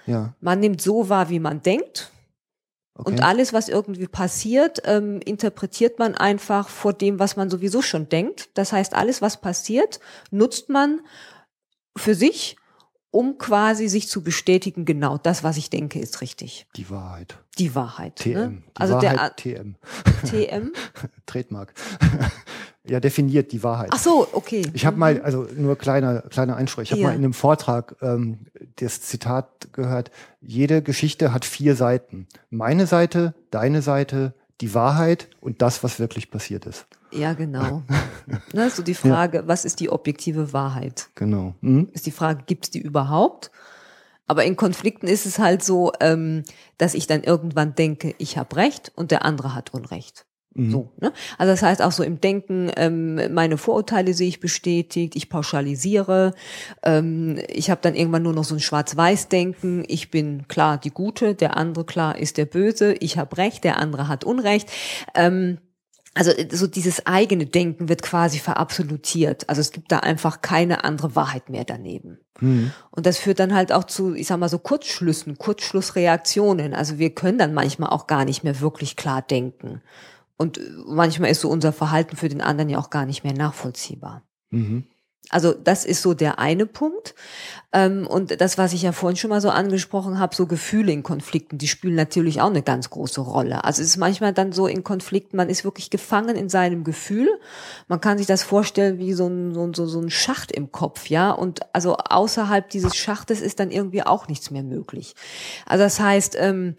[0.05, 0.33] Ja.
[0.39, 2.11] Man nimmt so wahr, wie man denkt.
[2.95, 3.09] Okay.
[3.09, 8.09] Und alles, was irgendwie passiert, ähm, interpretiert man einfach vor dem, was man sowieso schon
[8.09, 8.49] denkt.
[8.53, 9.99] Das heißt, alles, was passiert,
[10.29, 11.01] nutzt man
[11.97, 12.57] für sich,
[13.09, 16.65] um quasi sich zu bestätigen, genau das, was ich denke, ist richtig.
[16.75, 17.37] Die Wahrheit.
[17.57, 18.15] Die Wahrheit.
[18.17, 18.33] TM.
[18.33, 18.63] Ne?
[18.77, 19.75] Die also Wahrheit der TM.
[20.29, 20.71] TM.
[21.25, 21.73] Trademark
[22.85, 23.89] ja definiert die Wahrheit.
[23.91, 24.63] Ach so, okay.
[24.73, 25.21] Ich habe mal, mhm.
[25.23, 26.83] also nur kleiner kleiner Einspruch.
[26.83, 27.07] Ich habe ja.
[27.07, 28.39] mal in einem Vortrag ähm,
[28.77, 30.11] das Zitat gehört:
[30.41, 32.27] Jede Geschichte hat vier Seiten.
[32.49, 36.85] Meine Seite, deine Seite, die Wahrheit und das, was wirklich passiert ist.
[37.11, 37.83] Ja, genau.
[38.53, 39.47] ne, so die Frage, ja.
[39.47, 41.09] was ist die objektive Wahrheit?
[41.15, 41.55] Genau.
[41.61, 41.89] Mhm.
[41.91, 43.51] Ist die Frage, gibt es die überhaupt?
[44.27, 46.43] Aber in Konflikten ist es halt so, ähm,
[46.77, 50.25] dass ich dann irgendwann denke, ich habe Recht und der andere hat Unrecht.
[50.53, 50.71] Mhm.
[50.71, 51.13] So, ne?
[51.37, 56.33] Also das heißt auch so im Denken, ähm, meine Vorurteile sehe ich bestätigt, ich pauschalisiere,
[56.83, 61.35] ähm, ich habe dann irgendwann nur noch so ein Schwarz-Weiß-Denken, ich bin klar die Gute,
[61.35, 64.69] der andere klar ist der Böse, ich habe Recht, der andere hat Unrecht.
[65.15, 65.59] Ähm,
[66.13, 69.47] also so dieses eigene Denken wird quasi verabsolutiert.
[69.47, 72.19] Also es gibt da einfach keine andere Wahrheit mehr daneben.
[72.41, 72.71] Mhm.
[72.89, 76.73] Und das führt dann halt auch zu, ich sag mal so Kurzschlüssen, Kurzschlussreaktionen.
[76.73, 79.81] Also wir können dann manchmal auch gar nicht mehr wirklich klar denken.
[80.41, 84.23] Und manchmal ist so unser Verhalten für den anderen ja auch gar nicht mehr nachvollziehbar.
[84.49, 84.85] Mhm.
[85.29, 87.13] Also das ist so der eine Punkt.
[87.71, 91.03] Ähm, und das, was ich ja vorhin schon mal so angesprochen habe, so Gefühle in
[91.03, 93.63] Konflikten, die spielen natürlich auch eine ganz große Rolle.
[93.63, 97.29] Also es ist manchmal dann so in Konflikten, man ist wirklich gefangen in seinem Gefühl.
[97.87, 101.07] Man kann sich das vorstellen wie so ein, so, so, so ein Schacht im Kopf,
[101.07, 101.31] ja.
[101.31, 105.15] Und also außerhalb dieses Schachtes ist dann irgendwie auch nichts mehr möglich.
[105.65, 106.75] Also das heißt, ähm,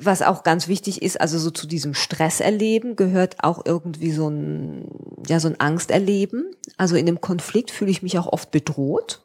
[0.00, 4.88] was auch ganz wichtig ist, also so zu diesem Stresserleben gehört auch irgendwie so ein,
[5.26, 6.50] ja, so ein Angsterleben.
[6.76, 9.22] Also in dem Konflikt fühle ich mich auch oft bedroht.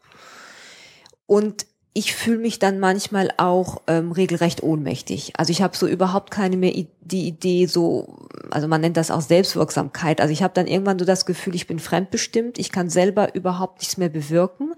[1.26, 5.34] Und ich fühle mich dann manchmal auch ähm, regelrecht ohnmächtig.
[5.38, 9.22] Also ich habe so überhaupt keine mehr die Idee, so, also man nennt das auch
[9.22, 10.20] Selbstwirksamkeit.
[10.20, 13.80] Also ich habe dann irgendwann so das Gefühl, ich bin fremdbestimmt, ich kann selber überhaupt
[13.80, 14.74] nichts mehr bewirken.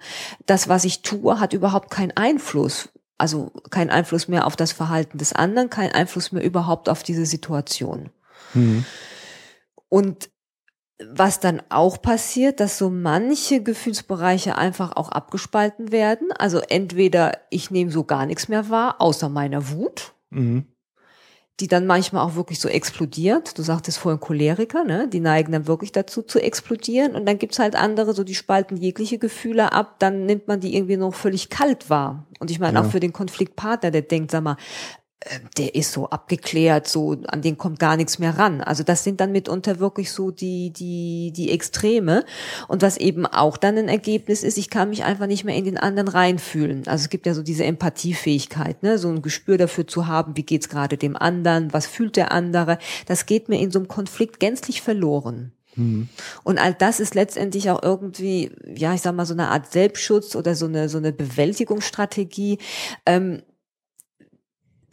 [0.46, 5.18] Das, was ich tue, hat überhaupt keinen Einfluss also kein Einfluss mehr auf das Verhalten
[5.18, 8.10] des anderen, kein Einfluss mehr überhaupt auf diese Situation.
[8.54, 8.86] Mhm.
[9.90, 10.30] Und
[11.00, 16.32] was dann auch passiert, dass so manche Gefühlsbereiche einfach auch abgespalten werden.
[16.32, 20.14] Also entweder ich nehme so gar nichts mehr wahr, außer meiner Wut.
[20.30, 20.68] Mhm
[21.62, 23.58] die dann manchmal auch wirklich so explodiert.
[23.58, 25.08] Du sagtest vorhin Choleriker, ne?
[25.08, 27.16] Die neigen dann wirklich dazu zu explodieren.
[27.16, 30.76] Und dann gibt's halt andere, so die spalten jegliche Gefühle ab, dann nimmt man die
[30.76, 32.26] irgendwie noch völlig kalt wahr.
[32.40, 32.84] Und ich meine, ja.
[32.84, 34.58] auch für den Konfliktpartner, der denkt, sag mal,
[35.58, 38.62] der ist so abgeklärt, so an den kommt gar nichts mehr ran.
[38.62, 42.26] Also das sind dann mitunter wirklich so die die die Extreme
[42.68, 45.66] und was eben auch dann ein Ergebnis ist, ich kann mich einfach nicht mehr in
[45.66, 46.88] den anderen reinfühlen.
[46.88, 50.44] Also es gibt ja so diese Empathiefähigkeit, ne, so ein Gespür dafür zu haben, wie
[50.44, 52.78] geht's gerade dem anderen, was fühlt der andere.
[53.08, 55.52] Das geht mir in so einem Konflikt gänzlich verloren.
[55.76, 56.10] Mhm.
[56.44, 60.36] Und all das ist letztendlich auch irgendwie, ja, ich sag mal, so eine Art Selbstschutz
[60.36, 62.60] oder so eine, so eine Bewältigungsstrategie.
[63.06, 63.42] Ähm,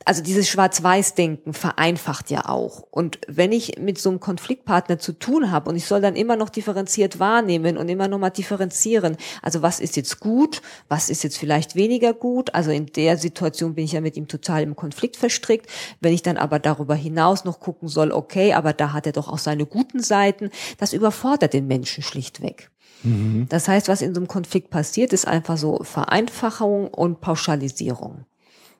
[0.04, 2.84] also dieses Schwarz-Weiß-Denken vereinfacht ja auch.
[2.90, 6.36] Und wenn ich mit so einem Konfliktpartner zu tun habe und ich soll dann immer
[6.36, 11.24] noch differenziert wahrnehmen und immer noch mal differenzieren, also was ist jetzt gut, was ist
[11.24, 14.76] jetzt vielleicht weniger gut, also in der Situation bin ich ja mit ihm total im
[14.76, 15.66] Konflikt verstrickt.
[16.00, 19.28] Wenn ich dann aber darüber hinaus noch gucken soll, okay, aber da hat er doch
[19.28, 22.70] auch seine guten Seiten, das überfordert den Menschen schlichtweg.
[23.02, 23.46] Mhm.
[23.48, 28.24] Das heißt, was in so einem Konflikt passiert, ist einfach so Vereinfachung und Pauschalisierung.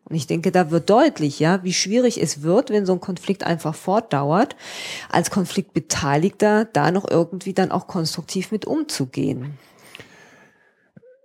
[0.05, 3.45] Und ich denke, da wird deutlich, ja, wie schwierig es wird, wenn so ein Konflikt
[3.45, 4.57] einfach fortdauert,
[5.09, 9.59] als Konfliktbeteiligter da noch irgendwie dann auch konstruktiv mit umzugehen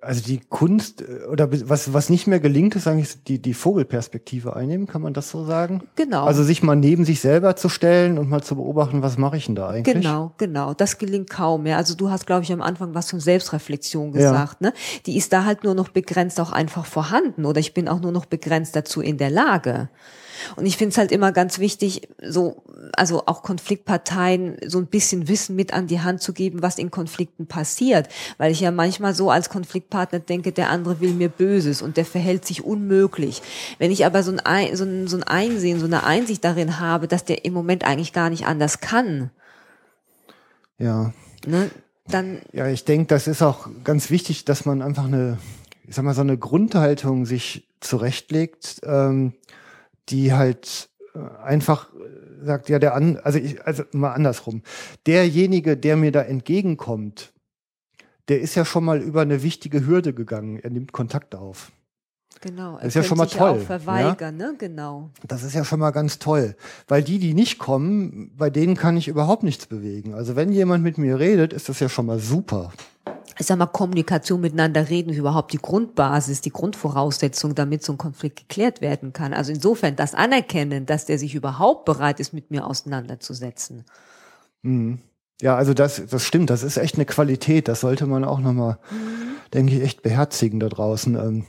[0.07, 4.55] also die Kunst äh, oder was, was nicht mehr gelingt, ist eigentlich die, die Vogelperspektive
[4.55, 5.83] einnehmen, kann man das so sagen?
[5.95, 6.23] Genau.
[6.23, 9.47] Also sich mal neben sich selber zu stellen und mal zu beobachten, was mache ich
[9.47, 9.95] denn da eigentlich?
[9.95, 10.73] Genau, genau.
[10.73, 11.77] Das gelingt kaum mehr.
[11.77, 14.69] Also du hast, glaube ich, am Anfang was von Selbstreflexion gesagt, ja.
[14.69, 14.73] ne?
[15.05, 18.13] Die ist da halt nur noch begrenzt auch einfach vorhanden oder ich bin auch nur
[18.13, 19.89] noch begrenzt dazu in der Lage.
[20.55, 22.63] Und ich finde es halt immer ganz wichtig, so,
[22.93, 26.91] also auch Konfliktparteien so ein bisschen Wissen mit an die Hand zu geben, was in
[26.91, 28.09] Konflikten passiert.
[28.37, 32.05] Weil ich ja manchmal so als Konfliktpartner denke, der andere will mir Böses und der
[32.05, 33.41] verhält sich unmöglich.
[33.79, 37.07] Wenn ich aber so ein, so ein, so ein Einsehen, so eine Einsicht darin habe,
[37.07, 39.31] dass der im Moment eigentlich gar nicht anders kann.
[40.77, 41.13] Ja.
[41.45, 41.69] Ne,
[42.07, 42.41] dann.
[42.51, 45.37] Ja, ich denke, das ist auch ganz wichtig, dass man einfach eine,
[45.87, 49.33] ich sag mal, so eine Grundhaltung sich zurechtlegt, ähm,
[50.09, 54.61] die halt äh, einfach äh, sagt, ja, der an, also ich, also mal andersrum.
[55.05, 57.33] Derjenige, der mir da entgegenkommt,
[58.27, 60.59] der ist ja schon mal über eine wichtige Hürde gegangen.
[60.59, 61.71] Er nimmt Kontakt auf.
[62.41, 62.77] Genau.
[62.77, 63.59] Das ist ja schon mal toll.
[63.59, 64.51] verweigern, ja?
[64.51, 64.55] ne?
[64.57, 65.09] Genau.
[65.25, 66.55] Das ist ja schon mal ganz toll.
[66.87, 70.13] Weil die, die nicht kommen, bei denen kann ich überhaupt nichts bewegen.
[70.13, 72.73] Also wenn jemand mit mir redet, ist das ja schon mal super
[73.39, 77.97] ich sag mal, Kommunikation miteinander reden ist überhaupt die Grundbasis, die Grundvoraussetzung, damit so ein
[77.97, 79.33] Konflikt geklärt werden kann.
[79.33, 83.85] Also insofern das Anerkennen, dass der sich überhaupt bereit ist, mit mir auseinanderzusetzen.
[84.63, 84.99] Mhm.
[85.39, 88.79] Ja, also das, das stimmt, das ist echt eine Qualität, das sollte man auch nochmal,
[88.89, 89.35] mhm.
[89.53, 91.15] denke ich, echt beherzigen da draußen.
[91.15, 91.45] Ähm,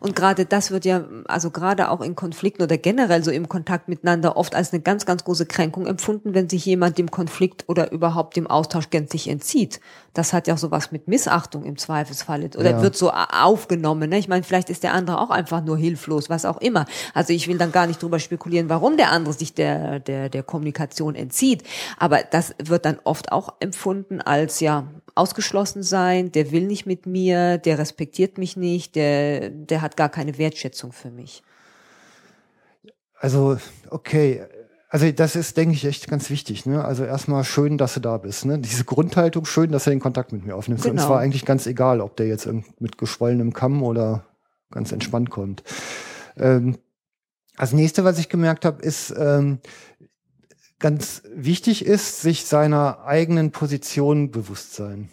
[0.00, 3.88] und gerade das wird ja, also gerade auch in Konflikten oder generell so im Kontakt
[3.88, 7.90] miteinander oft als eine ganz, ganz große Kränkung empfunden, wenn sich jemand dem Konflikt oder
[7.90, 9.80] überhaupt dem Austausch gänzlich entzieht.
[10.14, 12.82] Das hat ja sowas mit Missachtung im Zweifelsfall oder ja.
[12.82, 14.10] wird so aufgenommen.
[14.10, 14.18] Ne?
[14.18, 16.86] Ich meine, vielleicht ist der andere auch einfach nur hilflos, was auch immer.
[17.14, 20.42] Also ich will dann gar nicht drüber spekulieren, warum der andere sich der, der, der
[20.42, 21.62] Kommunikation entzieht.
[21.98, 27.06] Aber das wird dann oft auch empfunden als ja ausgeschlossen sein, der will nicht mit
[27.06, 31.42] mir, der respektiert mich nicht, der, der hat gar keine Wertschätzung für mich.
[33.18, 33.58] Also,
[33.90, 34.42] okay.
[34.88, 36.66] Also das ist, denke ich, echt ganz wichtig.
[36.66, 36.84] Ne?
[36.84, 38.44] Also erstmal schön, dass du da bist.
[38.44, 38.58] Ne?
[38.58, 40.82] Diese Grundhaltung, schön, dass er den Kontakt mit mir aufnimmt.
[40.82, 40.92] Genau.
[40.92, 42.46] Und zwar eigentlich ganz egal, ob der jetzt
[42.78, 44.26] mit geschwollenem Kamm oder
[44.70, 45.62] ganz entspannt kommt.
[46.36, 46.76] Ähm,
[47.56, 49.60] das nächste, was ich gemerkt habe, ist, ähm,
[50.82, 55.08] ganz wichtig ist, sich seiner eigenen Position bewusst sein.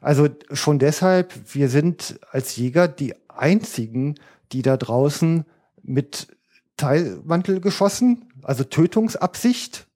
[0.00, 4.14] Also schon deshalb, wir sind als Jäger die einzigen,
[4.52, 5.44] die da draußen
[5.82, 6.28] mit
[6.76, 9.88] Teilmantel geschossen, also Tötungsabsicht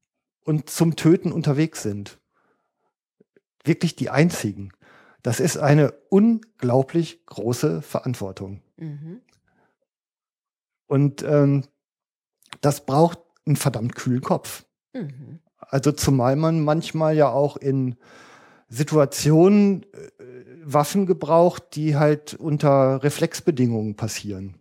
[0.45, 2.19] und zum Töten unterwegs sind.
[3.65, 4.73] Wirklich die einzigen.
[5.23, 8.61] Das ist eine unglaublich große Verantwortung.
[8.77, 9.21] Mhm.
[10.87, 11.65] Und ähm,
[12.61, 14.65] das braucht einen verdammt kühlen Kopf.
[14.93, 15.39] Mhm.
[15.59, 17.97] Also zumal man manchmal ja auch in
[18.69, 20.32] Situationen äh,
[20.65, 24.55] Waffen gebraucht, die halt unter Reflexbedingungen passieren.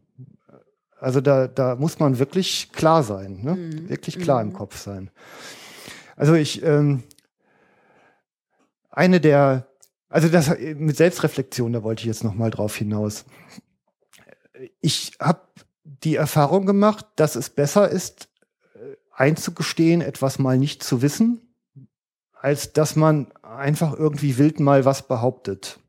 [0.99, 3.55] Also da, da muss man wirklich klar sein, ne?
[3.55, 3.89] Mhm.
[3.89, 4.51] wirklich klar mhm.
[4.51, 5.09] im Kopf sein.
[6.15, 7.03] Also ich, ähm,
[8.91, 9.67] eine der,
[10.09, 13.25] also das mit Selbstreflexion, da wollte ich jetzt noch mal drauf hinaus.
[14.79, 15.41] Ich habe
[15.83, 18.29] die Erfahrung gemacht, dass es besser ist,
[19.11, 21.41] einzugestehen, etwas mal nicht zu wissen,
[22.33, 25.79] als dass man einfach irgendwie wild mal was behauptet.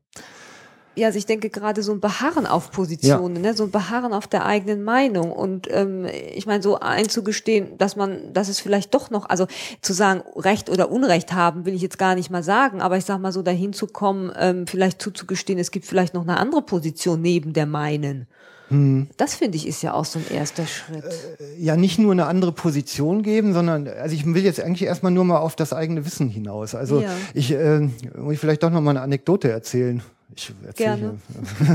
[0.95, 3.41] Ja, also ich denke gerade so ein Beharren auf Positionen, ja.
[3.41, 3.53] ne?
[3.55, 8.31] so ein Beharren auf der eigenen Meinung und ähm, ich meine so einzugestehen, dass man,
[8.33, 9.47] dass es vielleicht doch noch, also
[9.81, 13.05] zu sagen Recht oder Unrecht haben, will ich jetzt gar nicht mal sagen, aber ich
[13.05, 16.61] sag mal so dahin zu kommen, ähm, vielleicht zuzugestehen, es gibt vielleicht noch eine andere
[16.61, 18.27] Position neben der meinen.
[18.69, 19.07] Hm.
[19.17, 21.03] Das finde ich ist ja auch so ein erster Schritt.
[21.03, 25.11] Äh, ja, nicht nur eine andere Position geben, sondern also ich will jetzt eigentlich erstmal
[25.11, 26.75] nur mal auf das eigene Wissen hinaus.
[26.75, 27.09] Also ja.
[27.33, 27.79] ich äh,
[28.15, 30.01] muss ich vielleicht doch noch mal eine Anekdote erzählen.
[30.35, 31.19] Ich erzähle.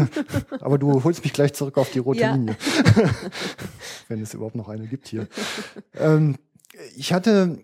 [0.60, 2.34] Aber du holst mich gleich zurück auf die rote ja.
[2.34, 2.56] Linie.
[4.08, 5.28] Wenn es überhaupt noch eine gibt hier.
[5.94, 6.36] Ähm,
[6.96, 7.58] ich hatte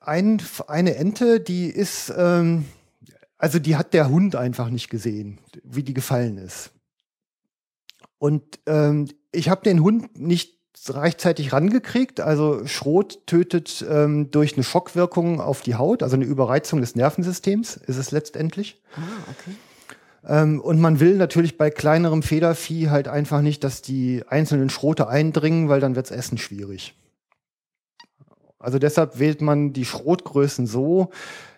[0.00, 2.66] ein, eine Ente, die ist, ähm,
[3.38, 6.70] also die hat der Hund einfach nicht gesehen, wie die gefallen ist.
[8.18, 12.20] Und ähm, ich habe den Hund nicht rechtzeitig rangekriegt.
[12.20, 17.76] Also Schrot tötet ähm, durch eine Schockwirkung auf die Haut, also eine Überreizung des Nervensystems
[17.76, 18.80] ist es letztendlich.
[18.96, 19.00] Ah,
[19.30, 19.56] okay.
[20.26, 25.08] Ähm, und man will natürlich bei kleinerem Federvieh halt einfach nicht, dass die einzelnen Schrote
[25.08, 26.94] eindringen, weil dann wirds Essen schwierig.
[28.58, 31.10] Also deshalb wählt man die Schrotgrößen so,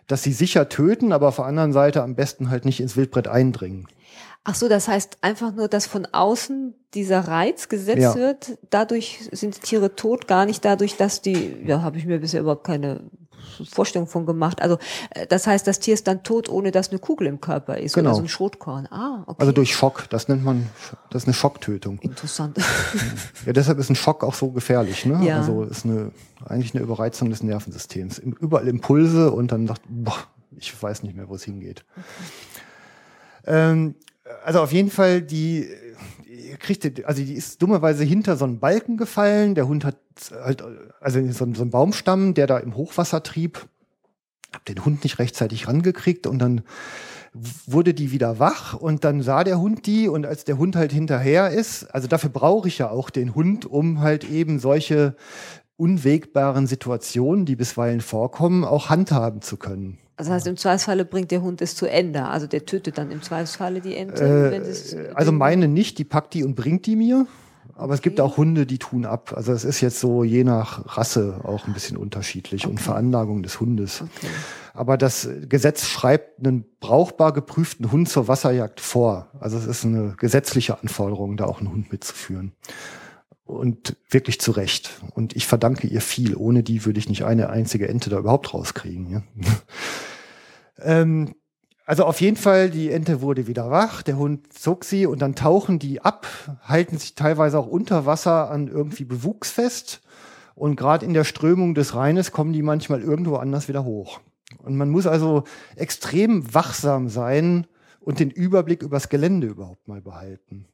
[0.07, 3.29] dass sie sicher töten, aber auf der anderen Seite am besten halt nicht ins Wildbrett
[3.29, 3.89] eindringen.
[4.45, 8.15] Ach so, das heißt einfach nur, dass von außen dieser Reiz gesetzt ja.
[8.17, 8.59] wird.
[8.71, 12.41] Dadurch sind die Tiere tot, gar nicht dadurch, dass die, ja, habe ich mir bisher
[12.41, 13.03] überhaupt keine
[13.71, 14.61] Vorstellung von gemacht.
[14.61, 14.79] Also
[15.11, 17.95] äh, das heißt, das Tier ist dann tot, ohne dass eine Kugel im Körper ist
[17.95, 18.11] genau.
[18.11, 18.87] oder so ein Schrotkorn.
[18.91, 19.41] Ah, okay.
[19.41, 20.09] Also durch Schock.
[20.11, 20.69] Das nennt man,
[21.11, 21.99] das ist eine Schocktötung.
[22.01, 22.59] Interessant.
[23.47, 25.07] Ja, deshalb ist ein Schock auch so gefährlich.
[25.07, 25.25] Ne?
[25.25, 25.39] Ja.
[25.39, 26.13] Also ist eine
[26.45, 28.19] eigentlich eine Überreizung des Nervensystems.
[28.19, 30.19] Überall Impulse und dann sagt, boah,
[30.57, 31.85] ich weiß nicht mehr, wo es hingeht.
[31.97, 32.05] Okay.
[33.45, 33.95] Ähm,
[34.45, 35.69] also auf jeden Fall, die
[36.59, 39.55] kriegt, also die ist dummerweise hinter so einen Balken gefallen.
[39.55, 39.97] Der Hund hat
[40.45, 40.63] halt,
[41.01, 43.67] also so, so einen Baumstamm, der da im Hochwasser trieb.
[44.53, 46.63] Hab den Hund nicht rechtzeitig rangekriegt und dann
[47.67, 50.93] wurde die wieder wach und dann sah der Hund die und als der Hund halt
[50.93, 55.17] hinterher ist, also dafür brauche ich ja auch den Hund, um halt eben solche
[55.77, 59.99] unwegbaren Situationen, die bisweilen vorkommen, auch handhaben zu können.
[60.17, 62.27] Also das heißt, im Zweifelsfalle bringt der Hund es zu Ende.
[62.27, 64.25] Also der tötet dann im Zweifelsfalle die Ente.
[64.25, 67.27] Äh, also meine nicht, die packt die und bringt die mir.
[67.75, 69.33] Aber es gibt auch Hunde, die tun ab.
[69.35, 72.71] Also es ist jetzt so je nach Rasse auch ein bisschen unterschiedlich okay.
[72.71, 74.03] und Veranlagung des Hundes.
[74.03, 74.29] Okay.
[74.75, 79.29] Aber das Gesetz schreibt einen brauchbar geprüften Hund zur Wasserjagd vor.
[79.41, 82.53] Also es ist eine gesetzliche Anforderung, da auch einen Hund mitzuführen
[83.53, 84.91] und wirklich zu Recht.
[85.15, 86.37] Und ich verdanke ihr viel.
[86.37, 89.11] Ohne die würde ich nicht eine einzige Ente da überhaupt rauskriegen.
[89.11, 89.23] Ja?
[90.79, 91.35] ähm,
[91.85, 95.35] also auf jeden Fall, die Ente wurde wieder wach, der Hund zog sie und dann
[95.35, 96.27] tauchen die ab,
[96.63, 100.01] halten sich teilweise auch unter Wasser an irgendwie Bewuchs fest.
[100.55, 104.21] Und gerade in der Strömung des Rheines kommen die manchmal irgendwo anders wieder hoch.
[104.59, 105.45] Und man muss also
[105.77, 107.67] extrem wachsam sein
[108.01, 110.67] und den Überblick übers Gelände überhaupt mal behalten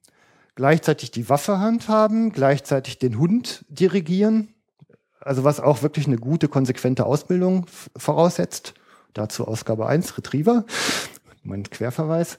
[0.59, 4.57] gleichzeitig die Waffe handhaben, gleichzeitig den Hund dirigieren,
[5.21, 8.75] also was auch wirklich eine gute, konsequente Ausbildung voraussetzt.
[9.15, 10.65] Dazu Ausgabe 1, Retriever,
[11.45, 12.39] mein Querverweis.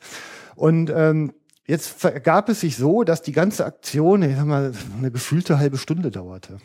[0.57, 1.31] Und ähm,
[1.65, 1.95] jetzt
[2.25, 6.11] gab es sich so, dass die ganze Aktion, ich sag mal, eine gefühlte halbe Stunde
[6.11, 6.57] dauerte.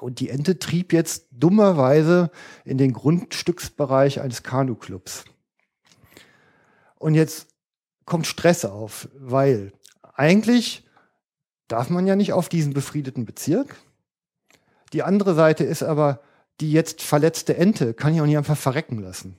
[0.00, 2.32] Und die Ente trieb jetzt dummerweise
[2.64, 5.24] in den Grundstücksbereich eines Kanuclubs.
[6.96, 7.46] Und jetzt
[8.06, 9.70] kommt Stress auf, weil
[10.18, 10.84] eigentlich
[11.68, 13.76] darf man ja nicht auf diesen befriedeten Bezirk.
[14.92, 16.20] Die andere Seite ist aber,
[16.60, 19.36] die jetzt verletzte Ente kann ich auch nicht einfach verrecken lassen.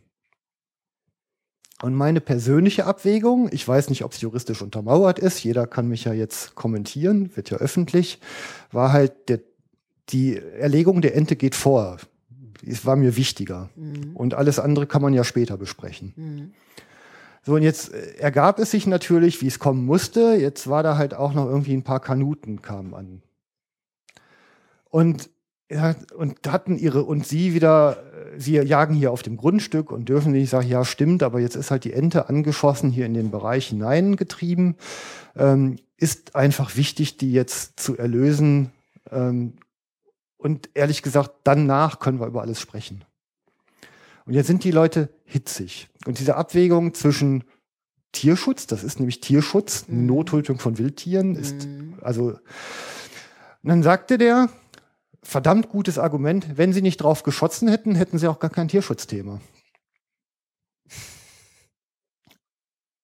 [1.82, 6.04] Und meine persönliche Abwägung, ich weiß nicht, ob es juristisch untermauert ist, jeder kann mich
[6.04, 8.20] ja jetzt kommentieren, wird ja öffentlich,
[8.72, 9.40] war halt der,
[10.10, 11.98] die Erlegung der Ente geht vor.
[12.66, 13.70] Es war mir wichtiger.
[13.76, 14.16] Mhm.
[14.16, 16.14] Und alles andere kann man ja später besprechen.
[16.18, 16.54] Mhm.
[17.50, 20.36] So, und jetzt äh, ergab es sich natürlich, wie es kommen musste.
[20.36, 23.24] Jetzt war da halt auch noch irgendwie ein paar Kanuten kamen an.
[24.92, 25.32] Und,
[25.68, 27.98] ja, und hatten ihre, und sie wieder,
[28.36, 30.44] äh, sie jagen hier auf dem Grundstück und dürfen nicht.
[30.44, 33.70] Ich sage, ja, stimmt, aber jetzt ist halt die Ente angeschossen hier in den Bereich
[33.70, 34.76] hineingetrieben.
[35.36, 38.74] Ähm, ist einfach wichtig, die jetzt zu erlösen.
[39.10, 39.54] Ähm,
[40.38, 43.06] und ehrlich gesagt, danach können wir über alles sprechen.
[44.28, 45.90] Und jetzt sind die Leute hitzig.
[46.06, 47.44] Und diese Abwägung zwischen
[48.12, 50.08] Tierschutz, das ist nämlich Tierschutz, mhm.
[50.08, 52.00] Nottötung von Wildtieren, ist mhm.
[52.02, 52.30] also.
[53.62, 54.50] Und dann sagte der,
[55.22, 59.40] verdammt gutes Argument, wenn sie nicht drauf geschossen hätten, hätten sie auch gar kein Tierschutzthema.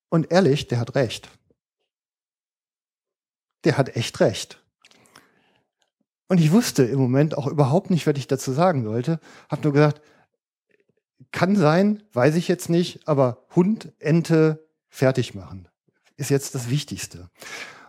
[0.08, 1.30] Und ehrlich, der hat recht.
[3.64, 4.62] Der hat echt recht.
[6.28, 9.20] Und ich wusste im Moment auch überhaupt nicht, was ich dazu sagen sollte.
[9.48, 10.00] Hab nur gesagt,
[11.32, 15.68] kann sein, weiß ich jetzt nicht, aber Hund, Ente fertig machen
[16.16, 17.28] ist jetzt das Wichtigste.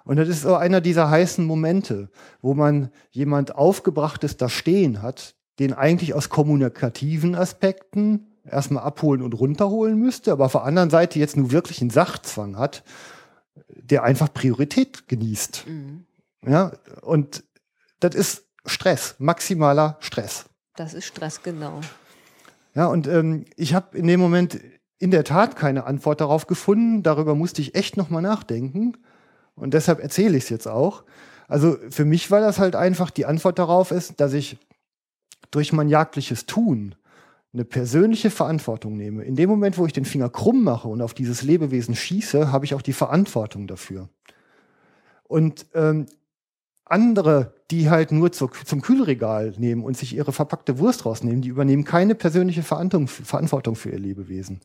[0.04, 2.10] Und das ist so einer dieser heißen Momente,
[2.42, 9.34] wo man jemand Aufgebrachtes da stehen hat, den eigentlich aus kommunikativen Aspekten erstmal abholen und
[9.34, 12.84] runterholen müsste, aber auf der anderen Seite jetzt nur wirklich einen Sachzwang hat.
[13.74, 15.66] der einfach Priorität genießt.
[15.68, 16.06] Mhm.
[16.46, 17.44] Ja, und
[18.00, 20.46] das ist Stress, maximaler Stress.
[20.76, 21.82] Das ist Stress, genau.
[22.78, 24.60] Ja, und ähm, ich habe in dem Moment
[25.00, 27.02] in der Tat keine Antwort darauf gefunden.
[27.02, 28.94] Darüber musste ich echt nochmal nachdenken.
[29.56, 31.04] Und deshalb erzähle ich es jetzt auch.
[31.48, 34.60] Also für mich war das halt einfach, die Antwort darauf ist, dass ich
[35.50, 36.94] durch mein jagdliches Tun
[37.52, 39.24] eine persönliche Verantwortung nehme.
[39.24, 42.66] In dem Moment, wo ich den Finger krumm mache und auf dieses Lebewesen schieße, habe
[42.66, 44.08] ich auch die Verantwortung dafür.
[45.24, 46.06] Und ähm,
[46.90, 51.50] andere, die halt nur zur, zum Kühlregal nehmen und sich ihre verpackte Wurst rausnehmen, die
[51.50, 54.62] übernehmen keine persönliche Verantwortung, für ihr Lebewesen,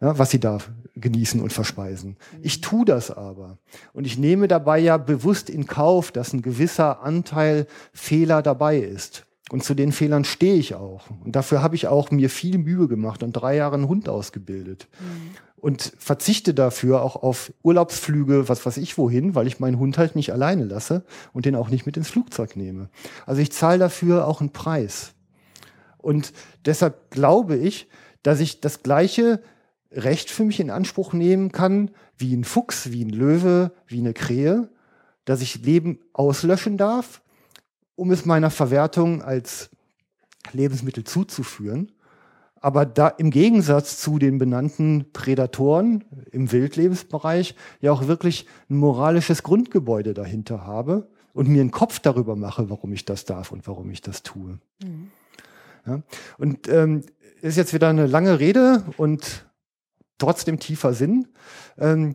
[0.00, 0.58] ja, was sie da
[0.94, 2.16] genießen und verspeisen.
[2.42, 3.58] Ich tue das aber.
[3.92, 9.24] Und ich nehme dabei ja bewusst in Kauf, dass ein gewisser Anteil Fehler dabei ist.
[9.50, 11.10] Und zu den Fehlern stehe ich auch.
[11.24, 14.88] Und dafür habe ich auch mir viel Mühe gemacht und drei Jahre einen Hund ausgebildet.
[14.98, 15.30] Mhm.
[15.62, 20.16] Und verzichte dafür auch auf Urlaubsflüge, was weiß ich wohin, weil ich meinen Hund halt
[20.16, 22.90] nicht alleine lasse und den auch nicht mit ins Flugzeug nehme.
[23.26, 25.12] Also ich zahle dafür auch einen Preis.
[25.98, 26.32] Und
[26.64, 27.86] deshalb glaube ich,
[28.24, 29.40] dass ich das gleiche
[29.92, 34.14] Recht für mich in Anspruch nehmen kann, wie ein Fuchs, wie ein Löwe, wie eine
[34.14, 34.68] Krähe,
[35.26, 37.22] dass ich Leben auslöschen darf,
[37.94, 39.70] um es meiner Verwertung als
[40.52, 41.92] Lebensmittel zuzuführen.
[42.62, 49.42] Aber da im Gegensatz zu den benannten Prädatoren im Wildlebensbereich ja auch wirklich ein moralisches
[49.42, 53.90] Grundgebäude dahinter habe und mir einen Kopf darüber mache, warum ich das darf und warum
[53.90, 54.58] ich das tue.
[54.80, 55.10] Mhm.
[55.86, 56.02] Ja?
[56.38, 57.02] Und ähm,
[57.40, 59.44] ist jetzt wieder eine lange Rede und
[60.18, 61.26] trotzdem tiefer Sinn.
[61.76, 62.14] Ähm,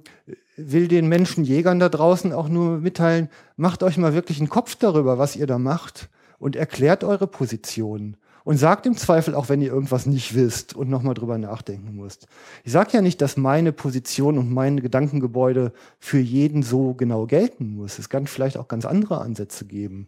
[0.56, 4.76] will den Menschen Jägern da draußen auch nur mitteilen, macht euch mal wirklich einen Kopf
[4.76, 8.16] darüber, was ihr da macht und erklärt eure Position
[8.48, 12.28] und sagt im Zweifel auch, wenn ihr irgendwas nicht wisst und nochmal drüber nachdenken müsst.
[12.64, 17.76] Ich sage ja nicht, dass meine Position und mein Gedankengebäude für jeden so genau gelten
[17.76, 18.00] muss.
[18.00, 20.08] Es kann vielleicht auch ganz andere Ansätze geben.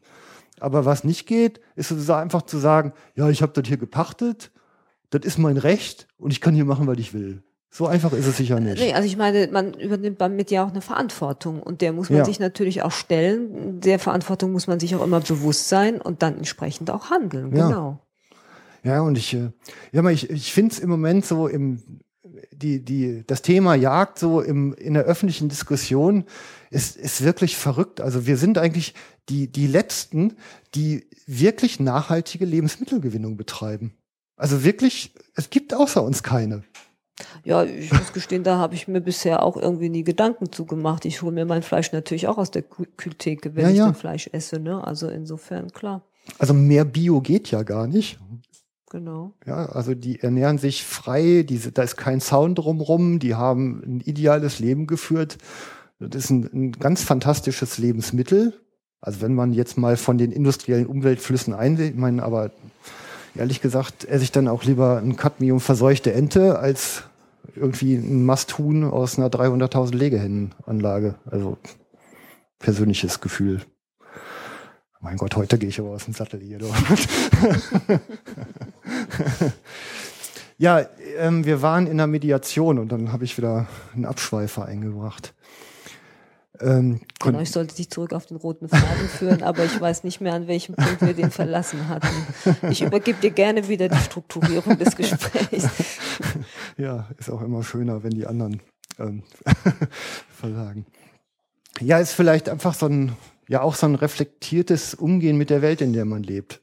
[0.62, 4.52] Aber was nicht geht, ist sozusagen einfach zu sagen, ja, ich habe das hier gepachtet,
[5.10, 7.44] das ist mein Recht und ich kann hier machen, was ich will.
[7.70, 8.80] So einfach ist es sicher nicht.
[8.80, 12.20] Nee, also ich meine, man übernimmt damit ja auch eine Verantwortung und der muss man
[12.20, 12.26] Ja.
[12.26, 13.82] sich natürlich auch stellen.
[13.82, 17.54] Der Verantwortung muss man sich auch immer bewusst sein und dann entsprechend auch handeln.
[17.54, 17.68] Ja.
[17.68, 18.00] Genau.
[18.84, 19.52] Ja, und ich, äh,
[19.92, 21.82] ja, ich, ich finde es im Moment so im,
[22.52, 26.26] die, die, das Thema Jagd so im, in der öffentlichen Diskussion
[26.70, 28.02] ist, ist wirklich verrückt.
[28.02, 28.94] Also wir sind eigentlich
[29.30, 30.36] die, die Letzten,
[30.76, 33.94] die wirklich nachhaltige Lebensmittelgewinnung betreiben.
[34.38, 36.64] Also wirklich, es gibt außer uns keine.
[37.44, 41.04] Ja, ich muss gestehen, da habe ich mir bisher auch irgendwie nie Gedanken zu gemacht.
[41.04, 43.94] Ich hole mir mein Fleisch natürlich auch aus der Kü- Kühltheke, wenn Ja, ich ja.
[43.94, 44.60] Fleisch esse.
[44.60, 44.82] Ne?
[44.86, 46.04] Also insofern, klar,
[46.38, 48.20] Also mehr Bio geht ja gar nicht.
[48.90, 49.34] Genau.
[49.46, 54.02] Ja, also die ernähren sich frei, diese, da ist kein Zaun drumrum, die haben ein
[54.02, 55.38] ideales Leben geführt.
[56.00, 58.54] Das ist ein, ein ganz fantastisches Lebensmittel.
[59.02, 62.52] Also wenn man jetzt mal von den industriellen Umweltflüssen einsieht, ich meine, aber
[63.36, 67.04] ehrlich gesagt esse ich dann auch lieber ein Cadmium verseuchte Ente als
[67.56, 71.16] irgendwie ein Masthuhn aus einer 300.000 Legehennenanlage.
[71.26, 71.58] Also
[72.60, 73.62] persönliches Gefühl.
[75.02, 76.60] Mein Gott, heute gehe ich aber aus dem Sattel hier.
[80.62, 80.86] Ja,
[81.18, 85.34] ähm, wir waren in der Mediation und dann habe ich wieder einen Abschweifer eingebracht.
[86.60, 90.20] Ähm, Genau, ich sollte dich zurück auf den roten Faden führen, aber ich weiß nicht
[90.20, 92.10] mehr, an welchem Punkt wir den verlassen hatten.
[92.70, 95.68] Ich übergebe dir gerne wieder die Strukturierung des Gesprächs.
[96.78, 98.62] Ja, ist auch immer schöner, wenn die anderen
[99.00, 99.24] ähm,
[100.30, 100.86] versagen.
[101.80, 103.14] Ja, ist vielleicht einfach so ein,
[103.50, 106.62] ja auch so ein reflektiertes Umgehen mit der Welt, in der man lebt.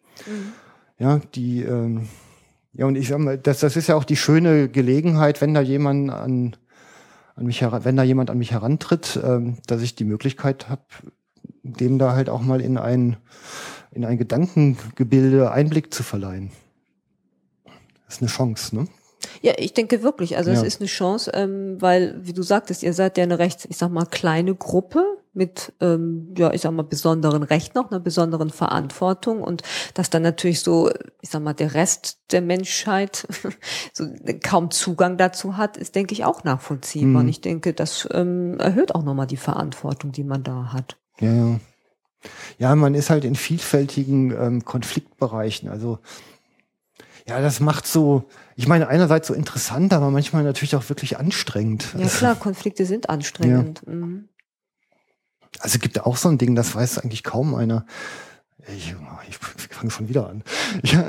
[0.98, 2.08] Ja, die, ähm,
[2.72, 5.60] ja, und ich sag mal, das, das ist ja auch die schöne Gelegenheit, wenn da
[5.60, 6.56] jemand an,
[7.34, 10.82] an mich heran, wenn da jemand an mich herantritt, ähm, dass ich die Möglichkeit habe,
[11.62, 13.16] dem da halt auch mal in ein,
[13.90, 16.50] in ein Gedankengebilde Einblick zu verleihen.
[18.06, 18.86] Das ist eine Chance, ne?
[19.42, 20.36] Ja, ich denke wirklich.
[20.36, 20.66] Also es Ja.
[20.66, 23.90] ist eine Chance, ähm, weil, wie du sagtest, ihr seid ja eine recht, ich sag
[23.90, 25.04] mal, kleine Gruppe
[25.36, 29.62] mit, ähm, ja, ich sag mal, besonderen Rechten, auch einer besonderen Verantwortung und
[29.94, 33.26] dass dann natürlich so, ich sag mal, der Rest der Menschheit
[33.92, 34.06] so
[34.42, 37.08] kaum Zugang dazu hat, ist, denke ich, auch nachvollziehbar.
[37.08, 37.16] Mhm.
[37.16, 40.96] Und ich denke, das ähm, erhöht auch nochmal die Verantwortung, die man da hat.
[41.20, 41.60] Ja, ja.
[42.58, 45.68] Ja, man ist halt in vielfältigen ähm, Konfliktbereichen.
[45.68, 45.98] Also,
[47.28, 48.24] ja, das macht so,
[48.56, 51.94] ich meine, einerseits so interessant, aber manchmal natürlich auch wirklich anstrengend.
[51.96, 53.86] Ja klar, Konflikte sind anstrengend.
[53.86, 54.28] Mhm.
[55.60, 57.86] Also es gibt auch so ein Ding, das weiß eigentlich kaum einer.
[58.76, 58.94] Ich,
[59.28, 59.38] ich
[59.74, 60.42] fange schon wieder an.
[60.82, 61.06] Ja,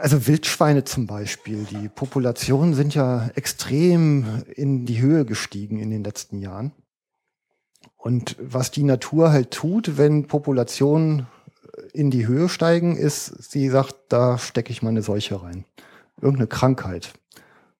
[0.00, 6.04] also Wildschweine zum Beispiel, die Populationen sind ja extrem in die Höhe gestiegen in den
[6.04, 6.72] letzten Jahren.
[7.96, 11.26] Und was die Natur halt tut, wenn Populationen
[11.92, 15.64] in die Höhe steigen, ist, sie sagt, da stecke ich meine Seuche rein.
[16.20, 17.12] Irgendeine Krankheit.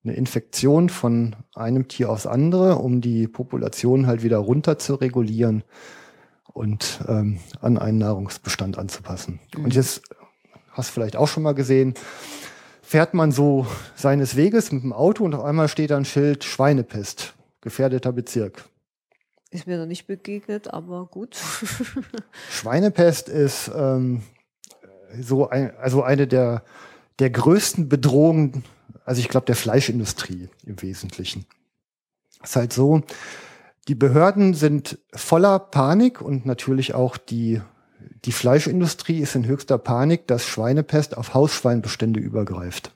[0.05, 5.63] Eine Infektion von einem Tier aufs andere, um die Population halt wieder runter zu regulieren
[6.53, 9.41] und ähm, an einen Nahrungsbestand anzupassen.
[9.57, 9.65] Mhm.
[9.65, 10.03] Und jetzt
[10.73, 11.95] hast du vielleicht auch schon mal gesehen,
[12.83, 16.45] fährt man so seines Weges mit dem Auto und auf einmal steht da ein Schild
[16.45, 18.65] Schweinepest, gefährdeter Bezirk.
[19.51, 21.37] Ist mir noch nicht begegnet, aber gut.
[22.51, 24.23] Schweinepest ist ähm,
[25.21, 26.65] so ein, also eine der,
[27.19, 28.65] der größten Bedrohungen,
[29.05, 31.47] also ich glaube der Fleischindustrie im Wesentlichen.
[32.43, 33.03] Ist halt so,
[33.89, 37.61] die Behörden sind voller Panik und natürlich auch die,
[38.25, 42.93] die Fleischindustrie ist in höchster Panik, dass Schweinepest auf Hausschweinbestände übergreift.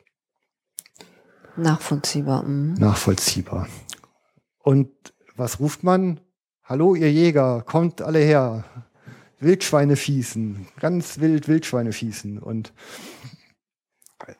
[1.56, 2.44] Nachvollziehbar.
[2.44, 2.74] Mhm.
[2.74, 3.68] Nachvollziehbar.
[4.62, 4.90] Und
[5.36, 6.20] was ruft man?
[6.64, 8.64] Hallo, ihr Jäger, kommt alle her.
[9.38, 12.38] Wildschweine schießen, ganz wild Wildschweine schießen.
[12.38, 12.72] Und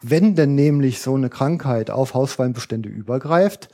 [0.01, 3.68] wenn denn nämlich so eine Krankheit auf Hausschweinbestände übergreift,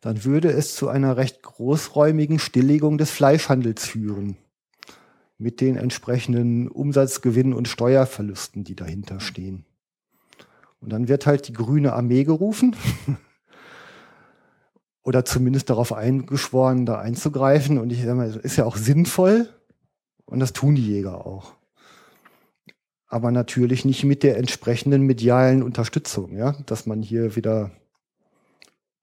[0.00, 4.36] dann würde es zu einer recht großräumigen Stilllegung des Fleischhandels führen.
[5.38, 9.64] Mit den entsprechenden Umsatzgewinn- und Steuerverlusten, die dahinter stehen.
[10.80, 12.74] Und dann wird halt die grüne Armee gerufen
[15.04, 17.78] oder zumindest darauf eingeschworen, da einzugreifen.
[17.78, 19.48] Und ich sage mal, ist ja auch sinnvoll
[20.24, 21.54] und das tun die Jäger auch.
[23.12, 27.70] Aber natürlich nicht mit der entsprechenden medialen Unterstützung, ja, dass man hier wieder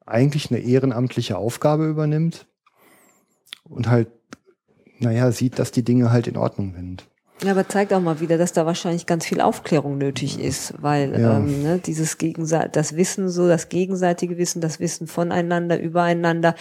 [0.04, 2.48] eigentlich eine ehrenamtliche Aufgabe übernimmt
[3.66, 4.08] und halt,
[4.98, 7.06] naja, sieht, dass die Dinge halt in Ordnung sind.
[7.44, 11.12] Ja, aber zeigt auch mal wieder, dass da wahrscheinlich ganz viel Aufklärung nötig ist, weil
[11.12, 11.38] ja.
[11.38, 16.56] ähm, ne, dieses Gegenseit das Wissen so, das gegenseitige Wissen, das Wissen voneinander, übereinander,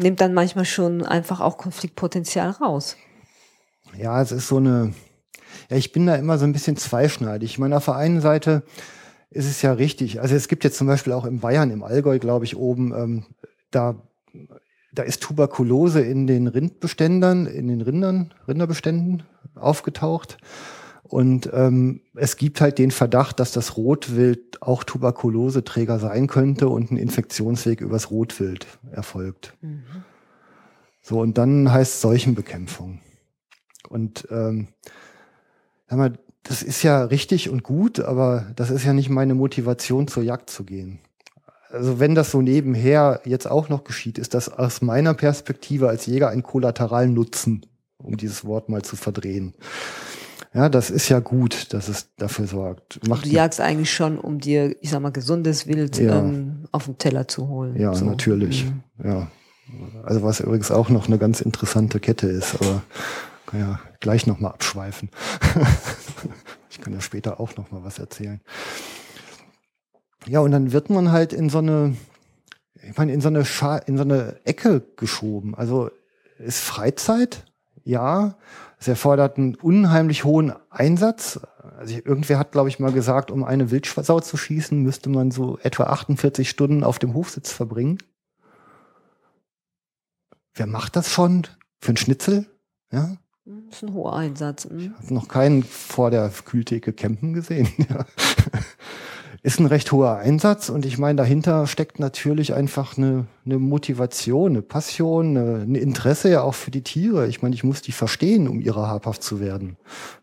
[0.00, 2.96] nimmt dann manchmal schon einfach auch Konfliktpotenzial raus.
[3.96, 4.92] Ja, es ist so eine,
[5.70, 7.50] ja, ich bin da immer so ein bisschen zweischneidig.
[7.50, 8.62] Ich meine, auf der einen Seite
[9.30, 10.20] ist es ja richtig.
[10.20, 13.24] Also es gibt jetzt zum Beispiel auch in Bayern, im Allgäu, glaube ich, oben, ähm,
[13.70, 13.96] da
[14.92, 19.22] da ist Tuberkulose in den Rindbeständen, in den Rindern, Rinderbeständen
[19.54, 20.38] aufgetaucht.
[21.04, 26.90] Und ähm, es gibt halt den Verdacht, dass das Rotwild auch Tuberkuloseträger sein könnte und
[26.90, 29.54] ein Infektionsweg übers Rotwild erfolgt.
[29.60, 29.82] Mhm.
[31.02, 33.00] So, und dann heißt Seuchenbekämpfung.
[33.88, 34.68] Und ähm,
[35.90, 40.08] sag mal, das ist ja richtig und gut, aber das ist ja nicht meine Motivation,
[40.08, 41.00] zur Jagd zu gehen
[41.72, 46.06] also wenn das so nebenher jetzt auch noch geschieht, ist das aus meiner Perspektive als
[46.06, 47.66] Jäger ein kollateralen Nutzen,
[47.98, 49.54] um dieses Wort mal zu verdrehen.
[50.52, 53.06] Ja, das ist ja gut, dass es dafür sorgt.
[53.08, 56.18] Macht du jagst eigentlich schon, um dir, ich sag mal, gesundes Wild ja.
[56.18, 57.80] ähm, auf den Teller zu holen.
[57.80, 58.04] Ja, so.
[58.04, 58.66] natürlich.
[58.66, 59.08] Mhm.
[59.08, 59.30] Ja.
[60.02, 62.82] Also was übrigens auch noch eine ganz interessante Kette ist, aber
[63.50, 65.10] kann ja gleich nochmal abschweifen.
[66.70, 68.40] ich kann ja später auch nochmal was erzählen.
[70.26, 71.96] Ja, und dann wird man halt in so eine,
[72.82, 75.54] ich meine, in so eine, Scha in so eine Ecke geschoben.
[75.54, 75.90] Also
[76.38, 77.44] ist Freizeit,
[77.82, 78.36] ja.
[78.78, 81.40] Es erfordert einen unheimlich hohen Einsatz.
[81.78, 85.58] Also irgendwer hat, glaube ich, mal gesagt, um eine Wildsau zu schießen, müsste man so
[85.58, 87.98] etwa 48 Stunden auf dem Hofsitz verbringen.
[90.54, 91.46] Wer macht das schon?
[91.80, 92.46] Für einen Schnitzel?
[92.90, 93.16] Ja.
[93.68, 94.68] Das ist ein hoher Einsatz.
[94.68, 94.78] Mhm.
[94.78, 97.68] Ich habe noch keinen vor der Kühltheke campen gesehen.
[99.42, 104.50] Ist ein recht hoher Einsatz und ich meine, dahinter steckt natürlich einfach eine, eine Motivation,
[104.50, 107.26] eine Passion, ein Interesse ja auch für die Tiere.
[107.26, 109.78] Ich meine, ich muss die verstehen, um ihrer habhaft zu werden.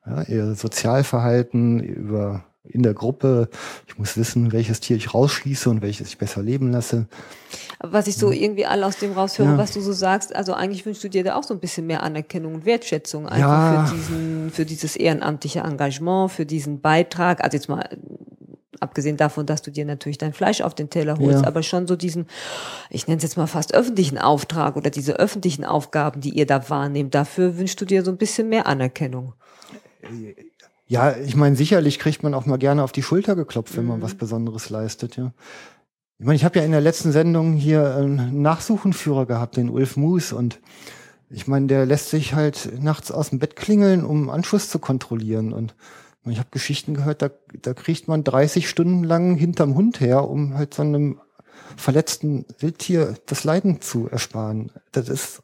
[0.05, 3.49] Ja, ihr Sozialverhalten über in der Gruppe.
[3.87, 7.07] Ich muss wissen, welches Tier ich rausschließe und welches ich besser leben lasse.
[7.79, 9.57] Was ich so irgendwie all aus dem raushöre, ja.
[9.57, 12.03] was du so sagst, also eigentlich wünschst du dir da auch so ein bisschen mehr
[12.03, 13.85] Anerkennung und Wertschätzung einfach ja.
[13.85, 17.43] für diesen, für dieses ehrenamtliche Engagement, für diesen Beitrag.
[17.43, 17.87] Also jetzt mal
[18.79, 21.47] abgesehen davon, dass du dir natürlich dein Fleisch auf den Teller holst, ja.
[21.47, 22.27] aber schon so diesen,
[22.89, 26.69] ich nenne es jetzt mal fast öffentlichen Auftrag oder diese öffentlichen Aufgaben, die ihr da
[26.69, 29.33] wahrnehmt, dafür wünschst du dir so ein bisschen mehr Anerkennung.
[30.87, 33.99] Ja, ich meine, sicherlich kriegt man auch mal gerne auf die Schulter geklopft, wenn man
[33.99, 34.03] mhm.
[34.03, 35.33] was Besonderes leistet, ja.
[36.19, 39.97] Ich meine, ich habe ja in der letzten Sendung hier einen Nachsuchenführer gehabt, den Ulf
[39.97, 40.59] Moos, und
[41.29, 45.53] ich meine, der lässt sich halt nachts aus dem Bett klingeln, um Anschluss zu kontrollieren
[45.53, 45.75] und
[46.29, 47.29] ich habe Geschichten gehört, da,
[47.61, 51.21] da kriegt man 30 Stunden lang hinterm Hund her, um halt so einem
[51.75, 54.71] verletzten Wildtier das Leiden zu ersparen.
[54.91, 55.41] Das ist,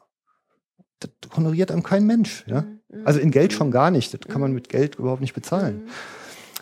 [1.00, 2.62] das honoriert einem kein Mensch, ja.
[2.62, 2.80] Mhm.
[3.04, 4.14] Also in Geld schon gar nicht.
[4.14, 4.56] Das kann man mhm.
[4.56, 5.88] mit Geld überhaupt nicht bezahlen.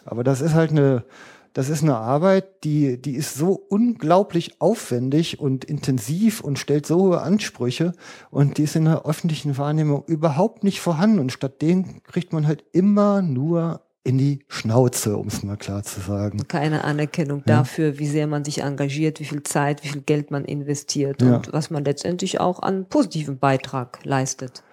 [0.04, 1.04] Aber das ist halt eine,
[1.52, 6.96] das ist eine Arbeit, die, die ist so unglaublich aufwendig und intensiv und stellt so
[6.96, 7.92] hohe Ansprüche
[8.30, 12.46] und die ist in der öffentlichen Wahrnehmung überhaupt nicht vorhanden und statt denen kriegt man
[12.46, 16.48] halt immer nur in die Schnauze, um es mal klar zu sagen.
[16.48, 17.58] Keine Anerkennung ja.
[17.58, 21.36] dafür, wie sehr man sich engagiert, wie viel Zeit, wie viel Geld man investiert ja.
[21.36, 24.64] und was man letztendlich auch an positiven Beitrag leistet.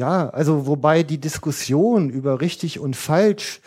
[0.00, 3.60] Ja, also wobei die Diskussion über richtig und falsch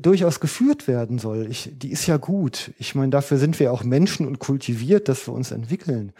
[0.00, 1.46] durchaus geführt werden soll.
[1.48, 2.72] Ich, die ist ja gut.
[2.76, 6.12] Ich meine, dafür sind wir auch Menschen und kultiviert, dass wir uns entwickeln.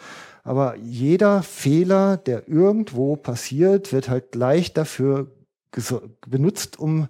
[0.44, 5.26] Aber jeder Fehler, der irgendwo passiert, wird halt gleich dafür
[6.28, 7.08] benutzt, um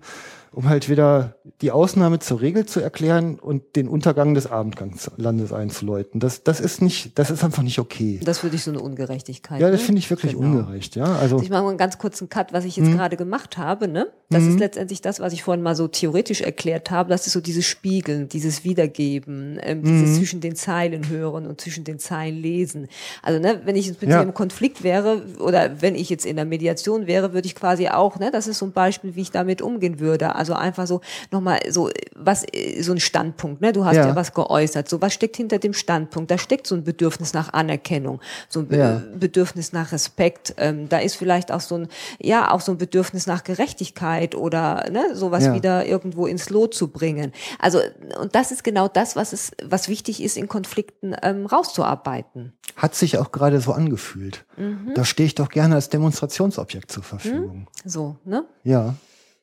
[0.53, 6.19] um halt wieder die Ausnahme zur Regel zu erklären und den Untergang des Abendlandes einzuläuten.
[6.19, 8.21] Das, das ist nicht, das ist einfach nicht okay.
[8.25, 9.61] Das würde ich so eine Ungerechtigkeit.
[9.61, 9.87] Ja, das ne?
[9.87, 10.59] finde ich wirklich genau.
[10.59, 11.05] ungerecht, ja.
[11.05, 11.41] Also.
[11.41, 12.97] Ich mache mal einen ganz kurzen Cut, was ich jetzt mhm.
[12.97, 14.09] gerade gemacht habe, ne?
[14.33, 17.09] Das ist letztendlich das, was ich vorhin mal so theoretisch erklärt habe.
[17.11, 20.15] Das ist so dieses Spiegeln, dieses Wiedergeben, ähm, dieses mhm.
[20.15, 22.87] zwischen den Zeilen hören und zwischen den Zeilen lesen.
[23.23, 24.23] Also, ne, wenn ich jetzt mit ja.
[24.23, 28.21] im Konflikt wäre oder wenn ich jetzt in der Mediation wäre, würde ich quasi auch,
[28.21, 31.61] ne, das ist so ein Beispiel, wie ich damit umgehen würde also einfach so nochmal
[31.69, 32.47] so was
[32.81, 33.61] so ein Standpunkt.
[33.61, 33.73] Ne?
[33.73, 34.09] Du hast ja.
[34.09, 34.17] ja.
[34.17, 34.89] was geäußert.
[34.89, 36.31] So was steckt hinter dem Standpunkt?
[36.31, 39.03] Da steckt so ein Bedürfnis nach Anerkennung, so ein Be ja.
[39.15, 40.55] Bedürfnis nach Respekt.
[40.57, 41.89] Ähm, da ist vielleicht auch so ein
[42.19, 45.55] ja auch so ein Bedürfnis nach Gerechtigkeit oder ne, sowas ja.
[45.55, 47.33] wieder irgendwo ins Lot zu bringen.
[47.59, 47.81] Also
[48.21, 52.55] und das ist genau das, was es was wichtig ist in Konflikten ähm, rauszuarbeiten.
[52.77, 54.47] Hat sich auch gerade so angefühlt.
[54.57, 54.93] Mhm.
[54.95, 57.59] Da stehe ich doch gerne als Demonstrationsobjekt zur Verfügung.
[57.59, 57.67] Mhm.
[57.85, 58.45] So, ne?
[58.65, 58.95] Ja.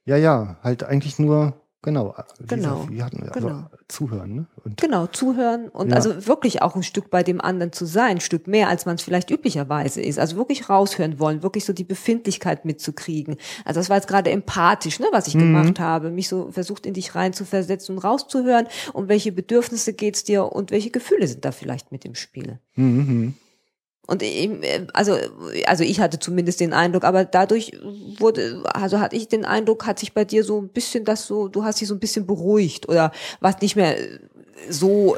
[0.08, 3.70] Ja, ja, halt eigentlich nur Genau, genau, wir hatten also genau.
[3.88, 4.36] zuhören.
[4.36, 4.48] Ne?
[4.66, 5.96] Und genau, zuhören und ja.
[5.96, 8.96] also wirklich auch ein Stück bei dem anderen zu sein, ein Stück mehr, als man
[8.96, 10.18] es vielleicht üblicherweise ist.
[10.18, 13.38] Also wirklich raushören wollen, wirklich so die Befindlichkeit mitzukriegen.
[13.64, 15.54] Also das war jetzt gerade empathisch, ne, was ich mhm.
[15.54, 19.94] gemacht habe, mich so versucht in dich rein zu versetzen und rauszuhören, um welche Bedürfnisse
[19.94, 22.60] geht's dir und welche Gefühle sind da vielleicht mit im Spiel.
[22.76, 23.36] Mhm.
[24.08, 24.24] Und
[24.94, 25.18] also,
[25.66, 27.74] also ich hatte zumindest den Eindruck, aber dadurch
[28.18, 31.50] wurde, also hatte ich den Eindruck, hat sich bei dir so ein bisschen das so,
[31.50, 33.98] du hast dich so ein bisschen beruhigt oder warst nicht mehr
[34.70, 35.18] so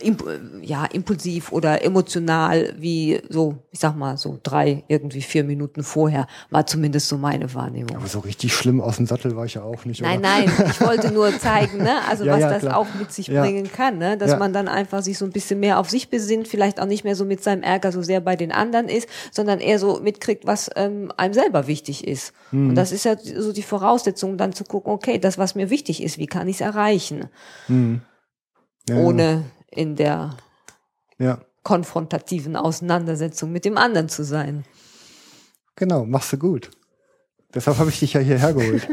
[0.00, 0.24] imp
[0.62, 6.26] ja, impulsiv oder emotional wie so, ich sag mal, so drei, irgendwie vier Minuten vorher,
[6.50, 7.96] war zumindest so meine Wahrnehmung.
[7.96, 10.02] Aber so richtig schlimm aus dem Sattel war ich ja auch nicht.
[10.02, 10.28] Nein, oder?
[10.28, 12.76] nein, ich wollte nur zeigen, ne, also ja, was ja, das klar.
[12.78, 13.42] auch mit sich ja.
[13.42, 16.48] bringen kann, ne, dass man dann einfach sich so ein bisschen mehr auf sich besinnt,
[16.48, 19.60] vielleicht auch nicht mehr so mit seinem Ärger so sehr bei den anderen ist, sondern
[19.60, 22.32] eher so mitkriegt, was ähm, einem selber wichtig ist.
[22.50, 22.70] Mhm.
[22.70, 26.02] Und das ist ja so die Voraussetzung, dann zu gucken, okay, das, was mir wichtig
[26.02, 27.28] ist, wie kann ich es erreichen?
[27.68, 28.00] Mhm.
[28.90, 30.36] Ohne in der
[31.18, 31.40] ja.
[31.62, 34.64] konfrontativen Auseinandersetzung mit dem anderen zu sein.
[35.76, 36.70] Genau, machst du gut.
[37.54, 38.86] Deshalb habe ich dich ja hierher geholt.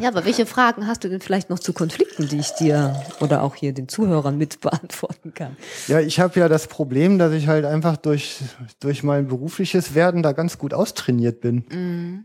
[0.00, 3.42] ja, aber welche Fragen hast du denn vielleicht noch zu Konflikten, die ich dir oder
[3.42, 5.56] auch hier den Zuhörern mit beantworten kann?
[5.86, 8.40] Ja, ich habe ja das Problem, dass ich halt einfach durch,
[8.80, 11.64] durch mein berufliches Werden da ganz gut austrainiert bin.
[11.70, 12.24] Mhm.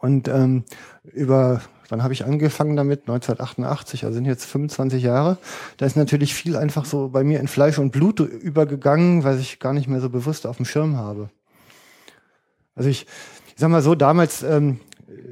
[0.00, 0.64] Und ähm,
[1.04, 3.00] über Wann habe ich angefangen damit?
[3.02, 5.38] 1988, also sind jetzt 25 Jahre.
[5.76, 9.58] Da ist natürlich viel einfach so bei mir in Fleisch und Blut übergegangen, weil ich
[9.58, 11.30] gar nicht mehr so bewusst auf dem Schirm habe.
[12.74, 13.06] Also ich,
[13.48, 14.80] ich sag mal so, damals ähm,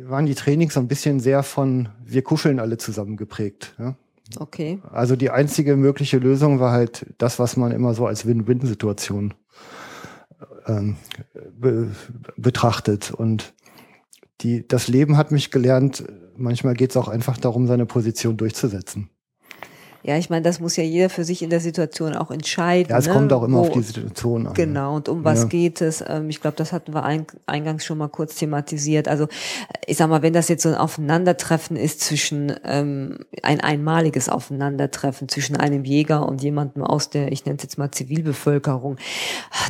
[0.03, 3.75] waren die Trainings so ein bisschen sehr von wir kuscheln alle zusammen geprägt.
[3.79, 3.95] Ja?
[4.37, 4.81] Okay.
[4.91, 9.35] Also die einzige mögliche Lösung war halt das, was man immer so als Win-Win-Situation
[10.67, 10.97] ähm,
[11.59, 11.91] be
[12.37, 13.11] betrachtet.
[13.11, 13.55] Und
[14.41, 16.05] die, das Leben hat mich gelernt,
[16.37, 19.11] manchmal geht es auch einfach darum, seine Position durchzusetzen.
[20.03, 22.91] Ja, ich meine, das muss ja jeder für sich in der Situation auch entscheiden.
[22.91, 23.13] Ja, es ne?
[23.13, 24.55] kommt auch immer Wo, auf die Situation an.
[24.55, 25.45] Genau, und um was ja.
[25.47, 26.05] geht es?
[26.07, 27.05] Ähm, ich glaube, das hatten wir
[27.47, 29.09] eingangs schon mal kurz thematisiert.
[29.09, 29.27] Also
[29.87, 35.29] ich sag mal, wenn das jetzt so ein Aufeinandertreffen ist zwischen ähm, ein einmaliges Aufeinandertreffen
[35.29, 38.97] zwischen einem Jäger und jemandem aus der, ich nenne es jetzt mal Zivilbevölkerung,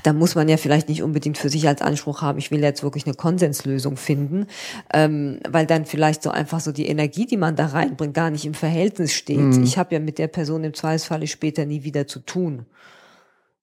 [0.02, 2.82] da muss man ja vielleicht nicht unbedingt für sich als Anspruch haben, ich will jetzt
[2.82, 4.46] wirklich eine Konsenslösung finden,
[4.92, 8.44] ähm, weil dann vielleicht so einfach so die Energie, die man da reinbringt, gar nicht
[8.44, 9.38] im Verhältnis steht.
[9.38, 9.62] Mhm.
[9.62, 12.66] Ich habe ja mit der Person im Zweifelsfalle später nie wieder zu tun.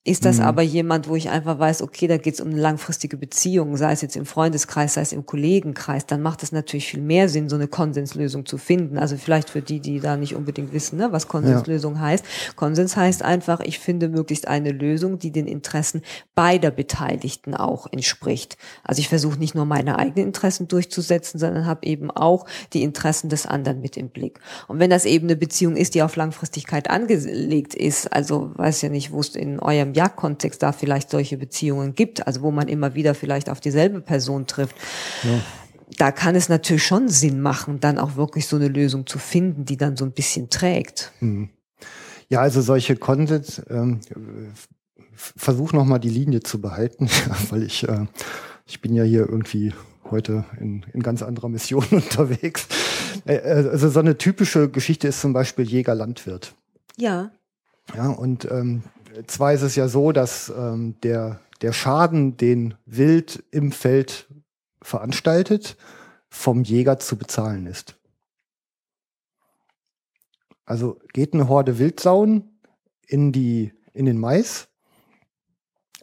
[0.07, 0.43] Ist das mhm.
[0.43, 3.91] aber jemand, wo ich einfach weiß, okay, da geht es um eine langfristige Beziehung, sei
[3.91, 7.49] es jetzt im Freundeskreis, sei es im Kollegenkreis, dann macht es natürlich viel mehr Sinn,
[7.49, 8.99] so eine Konsenslösung zu finden.
[8.99, 12.01] Also vielleicht für die, die da nicht unbedingt wissen, ne, was Konsenslösung ja.
[12.01, 12.25] heißt.
[12.55, 16.03] Konsens heißt einfach, ich finde möglichst eine Lösung, die den Interessen
[16.35, 18.57] beider Beteiligten auch entspricht.
[18.83, 23.29] Also ich versuche nicht nur meine eigenen Interessen durchzusetzen, sondern habe eben auch die Interessen
[23.29, 24.39] des anderen mit im Blick.
[24.67, 28.89] Und wenn das eben eine Beziehung ist, die auf Langfristigkeit angelegt ist, also weiß ja
[28.89, 32.93] nicht, wo es in eurem Jagdkontext da vielleicht solche Beziehungen gibt, also wo man immer
[32.95, 34.75] wieder vielleicht auf dieselbe Person trifft.
[35.23, 35.41] Ja
[35.97, 39.65] da kann es natürlich schon Sinn machen, dann auch wirklich so eine Lösung zu finden,
[39.65, 41.11] die dann so ein bisschen trägt.
[41.19, 41.49] Mhm.
[42.27, 44.01] Ja, also solche Konsens, ähm,
[45.13, 47.09] versuch noch mal die Linie zu behalten,
[47.49, 48.05] weil ich, äh,
[48.65, 49.73] ich bin ja hier irgendwie
[50.09, 52.67] heute in, in ganz anderer Mission unterwegs.
[53.25, 56.53] Äh, äh, also so eine typische Geschichte ist zum Beispiel Jäger-Landwirt.
[56.97, 57.31] Ja.
[57.95, 58.83] Ja, und ähm,
[59.27, 64.27] zwar ist es ja so, dass ähm, der, der Schaden, den Wild im Feld
[64.81, 65.77] veranstaltet,
[66.29, 67.95] vom Jäger zu bezahlen ist.
[70.65, 72.59] Also geht eine Horde Wildsauen
[73.07, 74.67] in die, in den Mais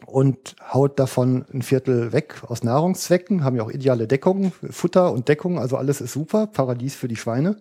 [0.05, 5.27] und haut davon ein Viertel weg aus Nahrungszwecken, haben ja auch ideale Deckungen, Futter und
[5.27, 7.57] Deckung, also alles ist super, Paradies für die Schweine.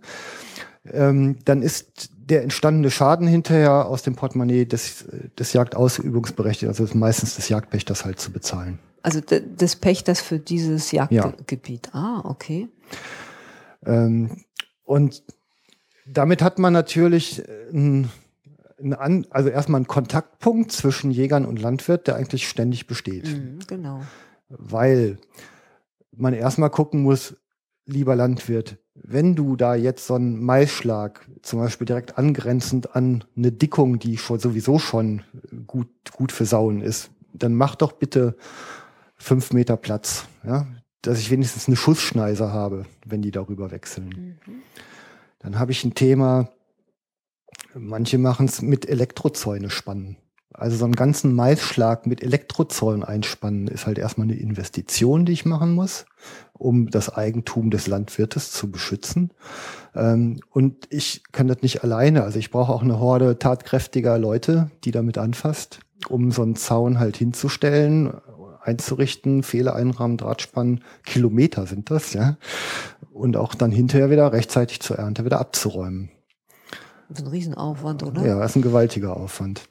[0.84, 5.04] Ähm, dann ist der entstandene Schaden hinterher aus dem Portemonnaie des,
[5.38, 8.78] des Jagdausübungsberechtigten, also meistens des Jagdpächters halt zu bezahlen.
[9.02, 11.90] Also des Pächters für dieses Jagdgebiet.
[11.92, 12.00] Ja.
[12.00, 12.68] Ah, okay.
[13.84, 14.44] Ähm,
[14.84, 15.22] und
[16.06, 18.08] damit hat man natürlich ein,
[18.78, 23.28] ein, also erstmal einen Kontaktpunkt zwischen Jägern und Landwirt, der eigentlich ständig besteht.
[23.28, 24.00] Mhm, genau.
[24.48, 25.18] Weil
[26.12, 27.36] man erstmal gucken muss,
[27.84, 33.52] lieber Landwirt, wenn du da jetzt so einen Maisschlag, zum Beispiel direkt angrenzend an eine
[33.52, 35.22] Dickung, die schon sowieso schon
[35.66, 38.36] gut, gut für Sauen ist, dann mach doch bitte
[39.16, 40.66] fünf Meter Platz, ja,
[41.00, 44.38] dass ich wenigstens eine Schussschneise habe, wenn die darüber wechseln.
[44.46, 44.62] Mhm.
[45.38, 46.50] Dann habe ich ein Thema,
[47.74, 50.16] manche machen es mit Elektrozäune spannen.
[50.54, 55.44] Also so einen ganzen Maisschlag mit Elektrozäunen einspannen ist halt erstmal eine Investition, die ich
[55.44, 56.04] machen muss,
[56.52, 59.30] um das Eigentum des Landwirtes zu beschützen.
[59.94, 62.22] Ähm, und ich kann das nicht alleine.
[62.22, 66.98] Also ich brauche auch eine Horde tatkräftiger Leute, die damit anfasst, um so einen Zaun
[66.98, 68.12] halt hinzustellen,
[68.62, 72.36] einzurichten, Fehler einrahmen, Drahtspannen, Kilometer sind das, ja.
[73.12, 76.10] Und auch dann hinterher wieder rechtzeitig zur Ernte wieder abzuräumen.
[77.08, 78.26] Das ist ein Riesenaufwand, oder?
[78.26, 79.68] Ja, das ist ein gewaltiger Aufwand.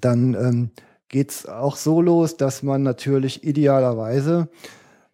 [0.00, 0.70] Dann ähm,
[1.08, 4.48] geht auch so los, dass man natürlich idealerweise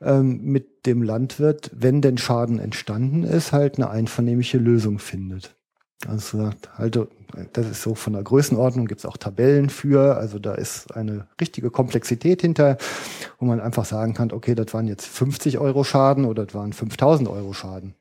[0.00, 5.54] ähm, mit dem Landwirt, wenn denn Schaden entstanden ist, halt eine einvernehmliche Lösung findet.
[6.08, 6.98] Also halt,
[7.52, 10.16] das ist so von der Größenordnung, gibt es auch Tabellen für.
[10.16, 12.76] Also da ist eine richtige Komplexität hinter,
[13.38, 16.72] wo man einfach sagen kann, okay, das waren jetzt 50 Euro Schaden oder das waren
[16.72, 17.94] 5000 Euro Schaden.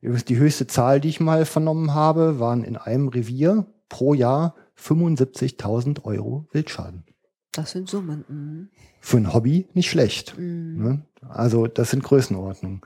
[0.00, 6.04] Die höchste Zahl, die ich mal vernommen habe, waren in einem Revier pro Jahr 75.000
[6.04, 7.04] Euro Wildschaden.
[7.52, 8.24] Das sind Summen.
[8.28, 8.68] Mhm.
[9.00, 10.36] Für ein Hobby nicht schlecht.
[10.38, 10.82] Mhm.
[10.82, 11.02] Ne?
[11.28, 12.80] Also das sind Größenordnungen.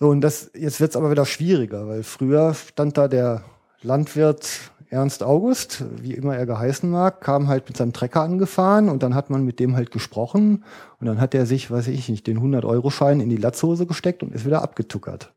[0.00, 3.44] So, und das, jetzt wird's aber wieder schwieriger, weil früher stand da der
[3.82, 9.02] Landwirt Ernst August, wie immer er geheißen mag, kam halt mit seinem Trecker angefahren und
[9.02, 10.64] dann hat man mit dem halt gesprochen
[10.98, 14.32] und dann hat er sich, weiß ich nicht, den 100-Euro-Schein in die Latzhose gesteckt und
[14.32, 15.34] ist wieder abgetuckert.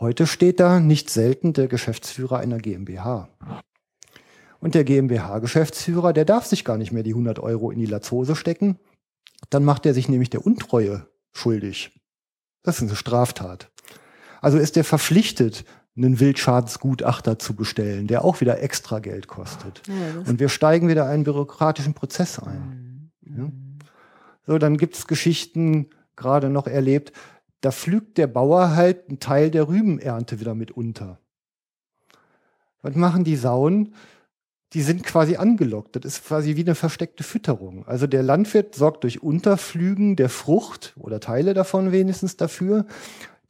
[0.00, 3.28] Heute steht da nicht selten der Geschäftsführer einer GmbH.
[4.60, 8.34] Und der GmbH-Geschäftsführer, der darf sich gar nicht mehr die 100 Euro in die Latzhose
[8.34, 8.78] stecken.
[9.50, 11.92] Dann macht er sich nämlich der Untreue schuldig.
[12.62, 13.70] Das ist eine Straftat.
[14.40, 15.64] Also ist er verpflichtet,
[15.96, 19.82] einen Wildschadensgutachter zu bestellen, der auch wieder extra Geld kostet.
[19.86, 23.10] Ja, und wir steigen wieder einen bürokratischen Prozess ein.
[23.20, 23.36] Mhm.
[23.36, 23.50] Ja?
[24.46, 27.12] So, dann gibt's Geschichten, gerade noch erlebt,
[27.60, 31.18] da pflügt der Bauer halt einen Teil der Rübenernte wieder mit unter.
[32.82, 33.94] Was machen die Sauen?
[34.74, 35.96] Die sind quasi angelockt.
[35.96, 37.86] Das ist quasi wie eine versteckte Fütterung.
[37.86, 42.86] Also der Landwirt sorgt durch Unterflügen der Frucht oder Teile davon wenigstens dafür,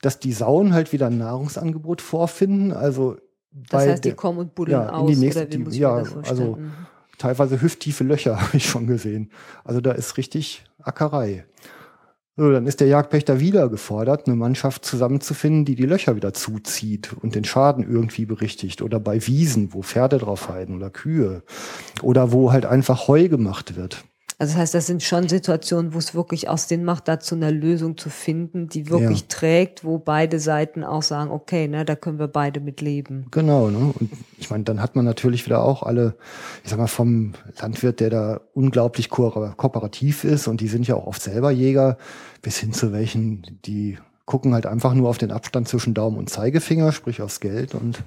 [0.00, 2.72] dass die Sauen halt wieder ein Nahrungsangebot vorfinden.
[2.72, 3.16] Also
[3.50, 6.02] das heißt, die kommen und buddeln ja, aus, in die nächste, oder wie muss ja,
[6.22, 6.72] also mhm.
[7.18, 9.30] teilweise hüfttiefe Löcher habe ich schon gesehen.
[9.64, 11.44] Also da ist richtig Ackerei.
[12.40, 17.12] So, dann ist der Jagdpächter wieder gefordert, eine Mannschaft zusammenzufinden, die die Löcher wieder zuzieht
[17.20, 18.80] und den Schaden irgendwie berichtigt.
[18.80, 21.42] Oder bei Wiesen, wo Pferde drauf heiden oder Kühe.
[22.00, 24.04] Oder wo halt einfach Heu gemacht wird.
[24.40, 27.50] Also das heißt, das sind schon Situationen, wo es wirklich auch Sinn macht, dazu eine
[27.50, 29.26] Lösung zu finden, die wirklich ja.
[29.28, 33.26] trägt, wo beide Seiten auch sagen, okay, ne, da können wir beide mit leben.
[33.32, 33.92] Genau, ne?
[33.98, 36.14] Und ich meine, dann hat man natürlich wieder auch alle,
[36.62, 40.94] ich sag mal, vom Landwirt, der da unglaublich ko kooperativ ist und die sind ja
[40.94, 41.98] auch oft selber Jäger,
[42.40, 43.98] bis hin zu welchen, die
[44.28, 48.02] gucken halt einfach nur auf den Abstand zwischen Daumen und Zeigefinger, sprich aufs Geld und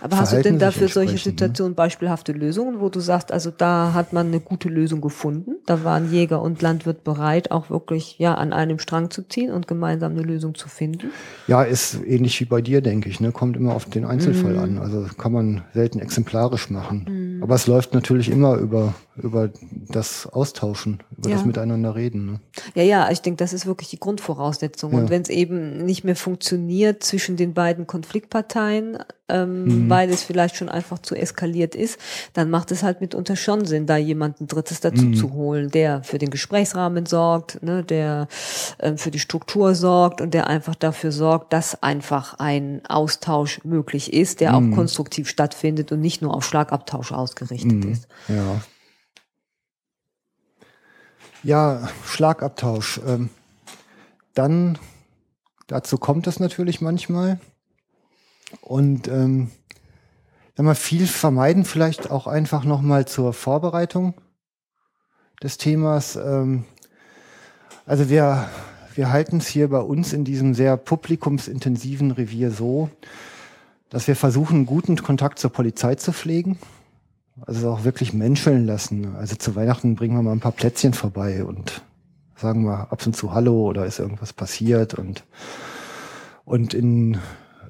[0.00, 1.18] aber hast du denn dafür solche ne?
[1.18, 5.56] Situationen beispielhafte Lösungen, wo du sagst, also da hat man eine gute Lösung gefunden?
[5.66, 9.66] Da waren Jäger und Landwirt bereit, auch wirklich ja an einem Strang zu ziehen und
[9.66, 11.10] gemeinsam eine Lösung zu finden?
[11.46, 13.20] Ja, ist ähnlich wie bei dir, denke ich.
[13.20, 13.32] Ne?
[13.32, 14.58] Kommt immer auf den Einzelfall mhm.
[14.58, 14.78] an.
[14.78, 17.36] Also kann man selten exemplarisch machen.
[17.36, 17.42] Mhm.
[17.42, 19.50] Aber es läuft natürlich immer über, über
[19.88, 21.36] das Austauschen, über Ja.
[21.36, 22.26] das Miteinander reden.
[22.26, 22.40] Ne?
[22.74, 24.92] Ja, ja, ich denke, das ist wirklich die Grundvoraussetzung.
[24.92, 24.98] Ja.
[24.98, 28.98] Und wenn es eben nicht mehr funktioniert zwischen den beiden Konfliktparteien,
[29.28, 29.90] ähm, Mhm.
[29.90, 31.98] weil es vielleicht schon einfach zu eskaliert ist,
[32.32, 35.14] dann macht es halt mitunter schon Sinn, da jemanden Drittes dazu Mhm.
[35.14, 38.28] zu holen, der für den Gesprächsrahmen sorgt, ne, der
[38.78, 44.12] ähm, für die Struktur sorgt und der einfach dafür sorgt, dass einfach ein Austausch möglich
[44.12, 44.72] ist, der Mhm.
[44.72, 47.92] auch konstruktiv stattfindet und nicht nur auf Schlagabtausch ausgerichtet Mhm.
[47.92, 48.08] ist.
[48.28, 48.60] Ja.
[51.42, 53.00] Ja, Schlagabtausch.
[53.06, 53.30] Ähm,
[54.34, 54.78] dann,
[55.66, 57.40] dazu kommt es natürlich manchmal.
[58.60, 59.50] Und ähm,
[60.56, 64.14] wenn wir viel vermeiden, vielleicht auch einfach nochmal zur Vorbereitung
[65.42, 66.16] des Themas.
[66.16, 66.64] Ähm,
[67.84, 68.48] also wir,
[68.94, 72.90] wir halten es hier bei uns in diesem sehr publikumsintensiven Revier so,
[73.90, 76.58] dass wir versuchen, guten Kontakt zur Polizei zu pflegen.
[77.42, 79.14] Also auch wirklich menscheln lassen.
[79.14, 81.82] Also zu Weihnachten bringen wir mal ein paar Plätzchen vorbei und
[82.36, 85.24] sagen mal ab und zu Hallo oder ist irgendwas passiert und,
[86.44, 87.18] und in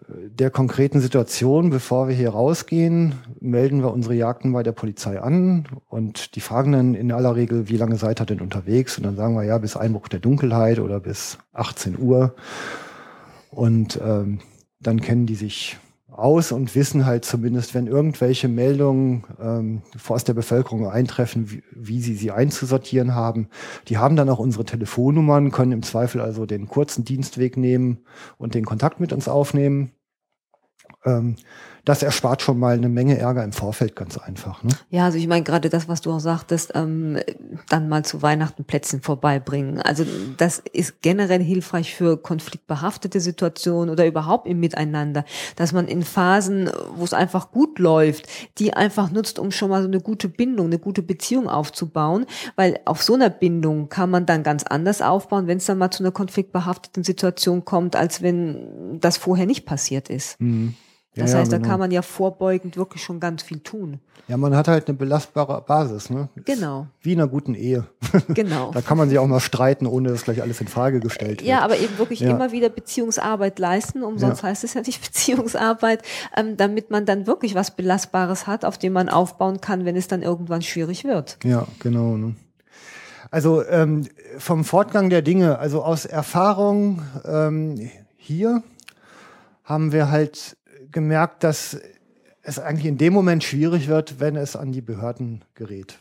[0.09, 5.67] der konkreten Situation, bevor wir hier rausgehen, melden wir unsere Jagden bei der Polizei an
[5.89, 8.99] und die fragen dann in aller Regel, wie lange seid ihr denn unterwegs?
[8.99, 12.35] Und dann sagen wir ja bis Einbruch der Dunkelheit oder bis 18 Uhr.
[13.51, 14.41] Und ähm,
[14.81, 15.77] dann kennen die sich
[16.19, 22.01] aus und wissen halt zumindest, wenn irgendwelche Meldungen ähm, aus der Bevölkerung eintreffen, wie, wie
[22.01, 23.49] sie sie einzusortieren haben.
[23.89, 27.99] Die haben dann auch unsere Telefonnummern, können im Zweifel also den kurzen Dienstweg nehmen
[28.39, 29.93] und den Kontakt mit uns aufnehmen.
[31.05, 31.37] Ähm,
[31.87, 34.65] das erspart schon mal eine Menge Ärger im Vorfeld ganz einfach.
[34.65, 34.73] Ne?
[34.91, 37.21] Ja, also ich meine gerade das, was du auch sagtest, ähm,
[37.69, 39.81] dann mal zu Weihnachten Plätzchen vorbeibringen.
[39.81, 40.05] Also
[40.37, 46.69] das ist generell hilfreich für konfliktbehaftete Situationen oder überhaupt im Miteinander, dass man in Phasen,
[46.97, 48.27] wo es einfach gut läuft,
[48.59, 52.27] die einfach nutzt, um schon mal so eine gute Bindung, eine gute Beziehung aufzubauen,
[52.57, 55.93] weil auf so einer Bindung kann man dann ganz anders aufbauen, wenn es dann mal
[55.93, 60.41] zu einer konfliktbehafteten Situation kommt, als wenn das vorher nicht passiert ist.
[60.41, 60.75] Mhm.
[61.17, 61.69] Das Ja, ja, heißt, da genau.
[61.71, 64.01] kann man ja vorbeugend wirklich schon ganz viel tun.
[64.29, 66.11] Ja, man hat halt eine belastbare Basis.
[66.11, 66.29] Ne?
[66.45, 66.89] Genau.
[67.01, 67.87] Wie in einer guten Ehe.
[68.29, 68.71] Genau.
[68.73, 71.49] Da kann man sich auch mal streiten, ohne dass gleich alles in Frage gestellt wird.
[71.49, 72.31] Ja, aber eben wirklich Ja.
[72.31, 74.49] immer wieder Beziehungsarbeit leisten, umsonst Ja.
[74.49, 76.03] heißt es ja nicht Beziehungsarbeit,
[76.37, 80.09] ähm, damit man dann wirklich was Belastbares hat, auf dem man aufbauen kann, wenn es
[80.09, 81.39] dann irgendwann schwierig wird.
[81.45, 82.17] Ja, genau.
[82.17, 82.35] Ne?
[83.31, 84.07] Also ähm,
[84.39, 88.63] vom Fortgang der Dinge, also aus Erfahrung ähm, hier
[89.65, 90.57] haben wir halt
[90.91, 91.79] gemerkt, dass
[92.43, 95.99] es eigentlich in dem Moment schwierig wird, wenn es an die Behörden gerät.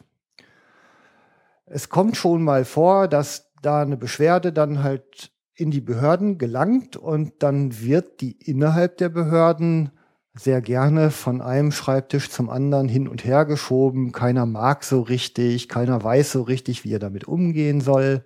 [1.65, 6.97] Es kommt schon mal vor, dass da eine Beschwerde dann halt in die Behörden gelangt
[6.97, 9.91] und dann wird die innerhalb der Behörden
[10.37, 14.11] sehr gerne von einem Schreibtisch zum anderen hin und her geschoben.
[14.11, 18.23] Keiner mag so richtig, keiner weiß so richtig, wie er damit umgehen soll.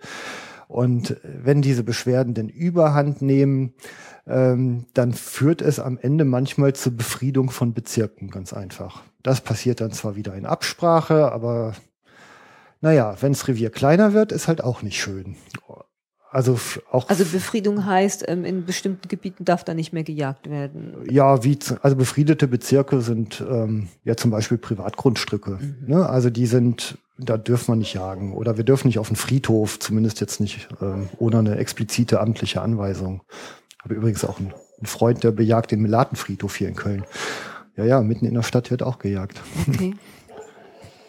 [0.67, 3.73] Und wenn diese Beschwerden denn überhand nehmen,
[4.29, 9.01] ähm, dann führt es am Ende manchmal zur Befriedung von Bezirken, ganz einfach.
[9.23, 11.73] Das passiert dann zwar wieder in Absprache, aber
[12.79, 15.35] naja, wenns Revier kleiner wird, ist halt auch nicht schön.
[16.31, 16.59] Also
[16.91, 20.93] auch Also Befriedung heißt, ähm, in bestimmten Gebieten darf da nicht mehr gejagt werden.
[21.09, 25.57] Ja, wie also befriedete Bezirke sind ähm, ja zum Beispiel Privatgrundstücke.
[25.87, 26.07] Ne?
[26.07, 29.79] Also die sind, da dürfen wir nicht jagen oder wir dürfen nicht auf den Friedhof,
[29.79, 33.23] zumindest jetzt nicht ähm, ohne eine explizite amtliche Anweisung.
[33.83, 37.03] Habe übrigens auch einen, einen Freund, der bejagt den Melatenfriedhof hier in Köln.
[37.75, 39.41] Ja, ja, mitten in der Stadt wird auch gejagt.
[39.67, 39.95] Okay.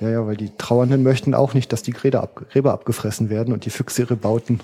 [0.00, 3.52] Ja, ja, weil die Trauernden möchten auch nicht, dass die Gräber, ab, Gräber abgefressen werden
[3.52, 4.60] und die Füchse ihre Bauten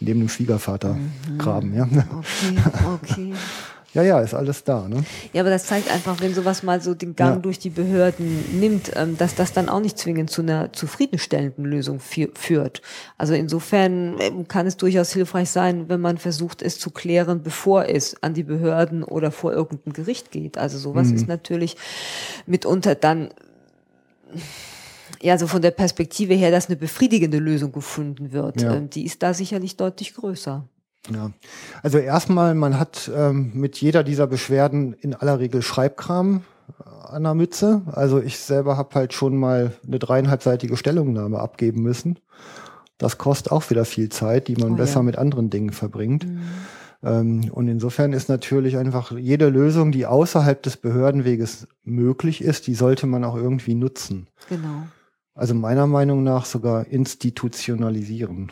[0.00, 0.98] neben dem Schwiegervater
[1.38, 1.74] graben.
[1.74, 1.84] Ja.
[1.84, 2.58] Okay,
[3.02, 3.32] okay.
[3.96, 4.86] ja, ja, ist alles da.
[4.88, 5.02] Ne?
[5.32, 7.40] Ja, aber das zeigt einfach, wenn sowas mal so den Gang Ja.
[7.40, 11.98] durch die Behörden nimmt, ähm, dass das dann auch nicht zwingend zu einer zufriedenstellenden Lösung
[12.00, 12.82] fü führt.
[13.18, 17.86] Also insofern ähm, kann es durchaus hilfreich sein, wenn man versucht, es zu klären, bevor
[17.88, 20.58] es an die Behörden oder vor irgendein Gericht geht.
[20.58, 21.16] Also sowas Mhm.
[21.16, 21.76] ist natürlich
[22.46, 23.30] mitunter dann
[25.22, 28.74] ja, so von der Perspektive her, dass eine befriedigende Lösung gefunden wird, Ja.
[28.74, 30.64] ähm, die ist da sicherlich deutlich größer.
[31.12, 31.30] Ja,
[31.82, 36.42] also erstmal, man hat ähm, mit jeder dieser Beschwerden in aller Regel Schreibkram
[36.84, 37.82] äh, an der Mütze.
[37.92, 42.18] Also ich selber habe halt schon mal eine dreieinhalbseitige Stellungnahme abgeben müssen.
[42.98, 45.02] Das kostet auch wieder viel Zeit, die man Oh, besser ja.
[45.02, 46.26] mit anderen Dingen verbringt.
[47.02, 52.74] Ähm, und insofern ist natürlich einfach jede Lösung, die außerhalb des Behördenweges möglich ist, die
[52.74, 54.28] sollte man auch irgendwie nutzen.
[54.48, 54.86] Genau.
[55.34, 58.50] Also meiner Meinung nach sogar institutionalisieren.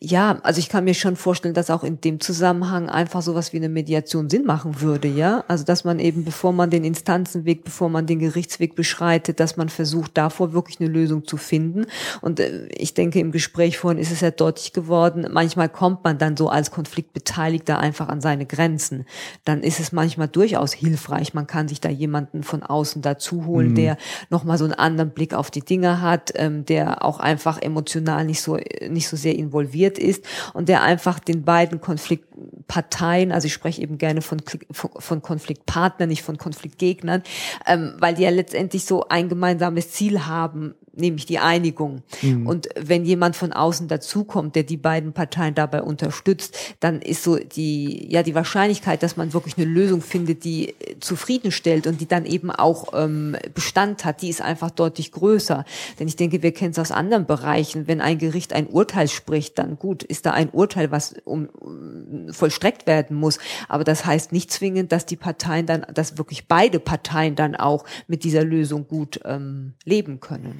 [0.00, 3.58] Ja, also ich kann mir schon vorstellen, dass auch in dem Zusammenhang einfach sowas wie
[3.58, 5.44] eine Mediation Sinn machen würde, ja.
[5.46, 9.68] Also dass man eben, bevor man den Instanzenweg, bevor man den Gerichtsweg beschreitet, dass man
[9.68, 11.86] versucht, davor wirklich eine Lösung zu finden.
[12.20, 16.18] Und äh, ich denke, im Gespräch vorhin ist es ja deutlich geworden, manchmal kommt man
[16.18, 19.06] dann so als Konfliktbeteiligter einfach an seine Grenzen.
[19.44, 21.32] Dann ist es manchmal durchaus hilfreich.
[21.32, 23.74] Man kann sich da jemanden von außen dazu holen, mhm.
[23.76, 23.96] der
[24.30, 28.42] nochmal so einen anderen Blick auf die Dinge hat, ähm, der auch einfach emotional nicht
[28.42, 28.58] so,
[28.88, 30.24] nicht so sehr involviert ist
[30.54, 34.40] und der einfach den beiden Konfliktparteien, also ich spreche eben gerne von,
[34.72, 37.22] von Konfliktpartnern, nicht von Konfliktgegnern,
[37.66, 42.02] ähm, weil die ja letztendlich so ein gemeinsames Ziel haben, nämlich die Einigung.
[42.20, 42.46] Mhm.
[42.46, 47.36] Und wenn jemand von außen dazukommt, der die beiden Parteien dabei unterstützt, dann ist so
[47.36, 52.06] die, ja, die Wahrscheinlichkeit, dass man wirklich eine Lösung findet, die äh, zufriedenstellt und die
[52.06, 55.64] dann eben auch ähm, Bestand hat, die ist einfach deutlich größer.
[55.98, 57.86] Denn ich denke, wir kennen es aus anderen Bereichen.
[57.86, 62.32] Wenn ein Gericht ein Urteil spricht, dann gut, ist da ein Urteil, was um, um
[62.32, 63.38] vollstreckt werden muss.
[63.68, 67.84] Aber das heißt nicht zwingend, dass die Parteien dann, dass wirklich beide Parteien dann auch
[68.06, 70.58] mit dieser Lösung gut ähm, leben können.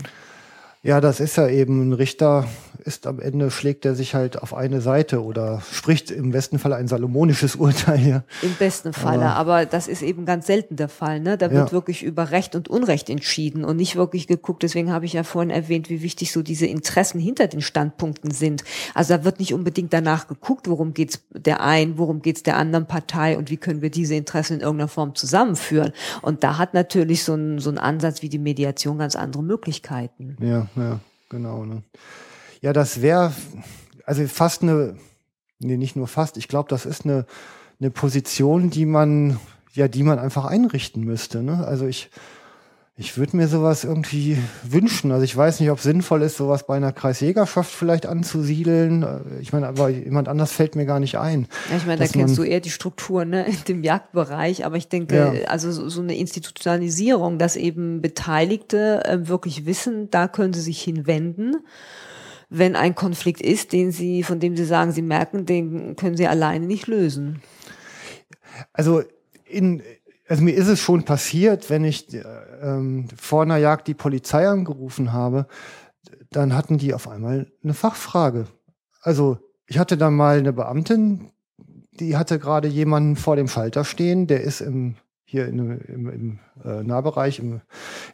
[0.84, 2.48] Ja, das ist ja eben ein Richter,
[2.82, 6.72] ist am Ende schlägt er sich halt auf eine Seite oder spricht im besten Fall
[6.72, 8.06] ein salomonisches Urteil.
[8.06, 8.24] Ja.
[8.42, 11.20] Im besten Falle, aber, aber das ist eben ganz selten der Fall.
[11.20, 11.38] Ne?
[11.38, 11.72] Da wird ja.
[11.72, 14.62] wirklich über Recht und Unrecht entschieden und nicht wirklich geguckt.
[14.62, 18.64] Deswegen habe ich ja vorhin erwähnt, wie wichtig so diese Interessen hinter den Standpunkten sind.
[18.94, 22.86] Also da wird nicht unbedingt danach geguckt, worum geht's der einen, worum geht's der anderen
[22.86, 25.92] Partei und wie können wir diese Interessen in irgendeiner Form zusammenführen.
[26.22, 30.36] Und da hat natürlich so ein, so ein Ansatz wie die Mediation ganz andere Möglichkeiten.
[30.40, 31.64] Ja ja, genau.
[31.64, 31.82] Ne?
[32.62, 33.32] Ja, das wäre
[34.06, 34.96] also fast eine,
[35.58, 37.26] nee, nicht nur fast, ich glaube, das ist eine,
[37.80, 39.38] eine Position, die man,
[39.74, 41.42] ja, die man einfach einrichten müsste.
[41.42, 41.66] Ne?
[41.66, 42.08] Also ich,
[42.96, 45.10] ich würde mir sowas irgendwie wünschen.
[45.10, 49.04] Also ich weiß nicht, ob es sinnvoll ist, sowas bei einer Kreisjägerschaft vielleicht anzusiedeln.
[49.40, 51.48] Ich meine, aber jemand anders fällt mir gar nicht ein.
[51.68, 54.64] Ja, ich meine, da kennst du eher die Struktur ne, in dem Jagdbereich.
[54.64, 55.48] Aber ich denke, ja.
[55.48, 60.80] also so, so, eine Institutionalisierung, dass eben Beteiligte äh, wirklich wissen, da können sie sich
[60.80, 61.56] hinwenden
[62.52, 66.26] wenn ein Konflikt ist, den sie, von dem sie sagen, sie merken, den können sie
[66.26, 67.42] alleine nicht lösen.
[68.72, 69.02] Also
[69.44, 69.82] in,
[70.28, 72.22] also mir ist es schon passiert, wenn ich äh,
[72.62, 75.46] ähm, vor einer Jagd die Polizei angerufen habe,
[76.30, 78.46] dann hatten die auf einmal eine Fachfrage.
[79.00, 81.32] Also ich hatte da mal eine Beamtin,
[81.98, 86.38] die hatte gerade jemanden vor dem Schalter stehen, der ist im hier in, im, im
[86.62, 87.62] äh, Nahbereich im,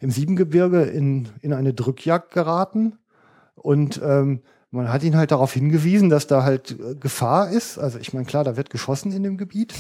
[0.00, 2.98] im Siebengebirge in, in eine Drückjagd geraten.
[3.60, 4.40] Und ähm,
[4.70, 7.78] man hat ihn halt darauf hingewiesen, dass da halt äh, Gefahr ist.
[7.78, 9.74] Also ich meine, klar, da wird geschossen in dem Gebiet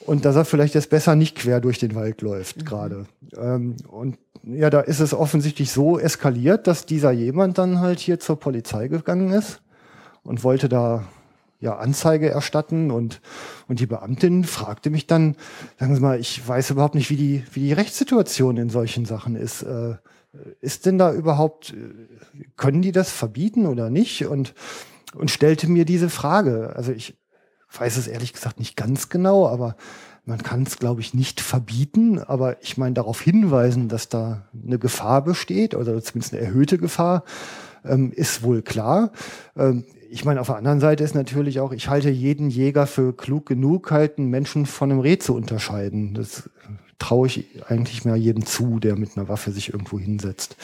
[0.00, 2.64] und dass er vielleicht jetzt besser nicht quer durch den Wald läuft mhm.
[2.64, 3.06] gerade.
[3.36, 8.18] Ähm, und ja, da ist es offensichtlich so eskaliert, dass dieser jemand dann halt hier
[8.18, 9.60] zur Polizei gegangen ist
[10.24, 11.04] und wollte da
[11.60, 13.20] ja Anzeige erstatten und
[13.68, 15.36] und die Beamtin fragte mich dann,
[15.78, 19.36] sagen Sie mal, ich weiß überhaupt nicht, wie die wie die Rechtssituation in solchen Sachen
[19.36, 19.62] ist.
[19.62, 19.94] Äh,
[20.60, 21.74] ist denn da überhaupt
[22.56, 24.26] können die das verbieten oder nicht?
[24.26, 24.54] Und
[25.14, 26.72] und stellte mir diese Frage.
[26.76, 27.16] Also ich
[27.76, 29.76] weiß es ehrlich gesagt nicht ganz genau, aber
[30.24, 34.78] man kann es, glaube ich, nicht verbieten, aber ich meine darauf hinweisen, dass da eine
[34.78, 37.24] Gefahr besteht oder zumindest eine erhöhte Gefahr,
[37.84, 39.10] ähm, ist wohl klar.
[39.56, 43.16] Ähm, ich meine, auf der anderen Seite ist natürlich auch, ich halte jeden Jäger für
[43.16, 46.14] klug genug, halt einen Menschen von einem Reh zu unterscheiden.
[46.14, 46.50] Das
[47.02, 50.56] traue ich eigentlich mehr jedem zu, der mit einer Waffe sich irgendwo hinsetzt.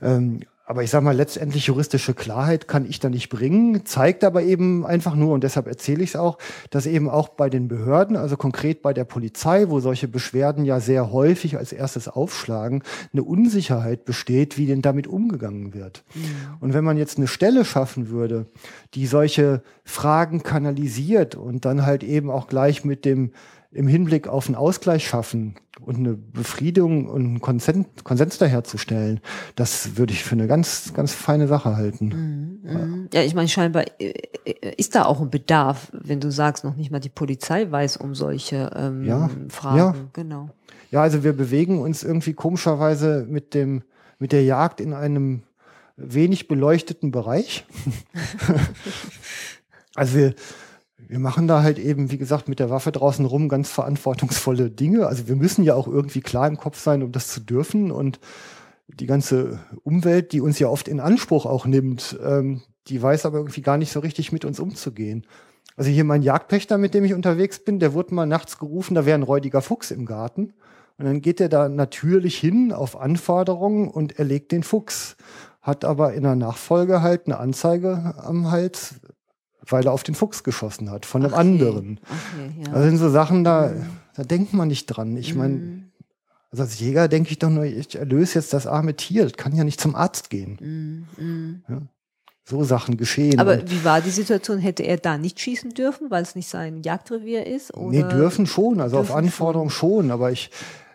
[0.00, 4.42] Ähm, aber ich sage mal, letztendlich juristische Klarheit kann ich da nicht bringen, zeigt aber
[4.42, 6.36] eben einfach nur, und deshalb erzähle ich es auch,
[6.68, 10.78] dass eben auch bei den Behörden, also konkret bei der Polizei, wo solche Beschwerden ja
[10.78, 12.82] sehr häufig als erstes aufschlagen,
[13.14, 16.04] eine Unsicherheit besteht, wie denn damit umgegangen wird.
[16.14, 16.22] Mhm.
[16.60, 18.44] Und wenn man jetzt eine Stelle schaffen würde,
[18.92, 23.32] die solche Fragen kanalisiert und dann halt eben auch gleich mit dem
[23.70, 29.20] im Hinblick auf einen Ausgleich schaffen und eine Befriedung und einen Konsens, Konsens daherzustellen,
[29.56, 32.60] das würde ich für eine ganz, ganz feine Sache halten.
[32.62, 33.08] Mhm, mhm.
[33.12, 34.14] Ja, ich meine, scheinbar äh,
[34.44, 37.98] äh, ist da auch ein Bedarf, wenn du sagst, noch nicht mal die Polizei weiß
[37.98, 39.76] um solche ähm, ja, Fragen.
[39.76, 39.94] Ja.
[40.14, 40.50] Genau.
[40.90, 43.82] Ja, also wir bewegen uns irgendwie komischerweise mit dem,
[44.18, 45.42] mit der Jagd in einem
[45.96, 47.66] wenig beleuchteten Bereich.
[49.94, 50.34] also wir,
[51.06, 55.06] wir machen da halt eben, wie gesagt, mit der Waffe draußen rum ganz verantwortungsvolle Dinge.
[55.06, 57.90] Also wir müssen ja auch irgendwie klar im Kopf sein, um das zu dürfen.
[57.90, 58.18] Und
[58.88, 63.38] die ganze Umwelt, die uns ja oft in Anspruch auch nimmt, ähm, die weiß aber
[63.38, 65.26] irgendwie gar nicht so richtig mit uns umzugehen.
[65.76, 69.06] Also hier mein Jagdpächter, mit dem ich unterwegs bin, der wurde mal nachts gerufen, da
[69.06, 70.54] wäre ein räudiger Fuchs im Garten.
[70.96, 75.16] Und dann geht er da natürlich hin auf Anforderungen und erlegt den Fuchs
[75.68, 79.00] hat aber in der Nachfolge halt eine Anzeige am Hals,
[79.70, 81.40] weil er auf den Fuchs geschossen hat, von einem Okay.
[81.40, 82.00] anderen.
[82.04, 82.72] Okay, ja.
[82.72, 83.86] Das sind so Sachen, da, Mhm.
[84.16, 85.16] da denkt man nicht dran.
[85.16, 85.84] Ich meine, Mhm.
[86.50, 89.54] also als Jäger denke ich doch nur, ich erlöse jetzt das arme Tier, das kann
[89.54, 91.06] ja nicht zum Arzt gehen.
[91.18, 91.62] Mhm.
[91.66, 91.88] Mhm.
[92.44, 93.38] So Sachen geschehen.
[93.40, 94.58] Aber Und- wie war die Situation?
[94.58, 97.74] Hätte er da nicht schießen dürfen, weil es nicht sein Jagdrevier ist?
[97.76, 97.90] Oder?
[97.90, 100.10] Nee, dürfen schon, also auf Dürfen Anforderung schon.
[100.10, 100.50] aber ich,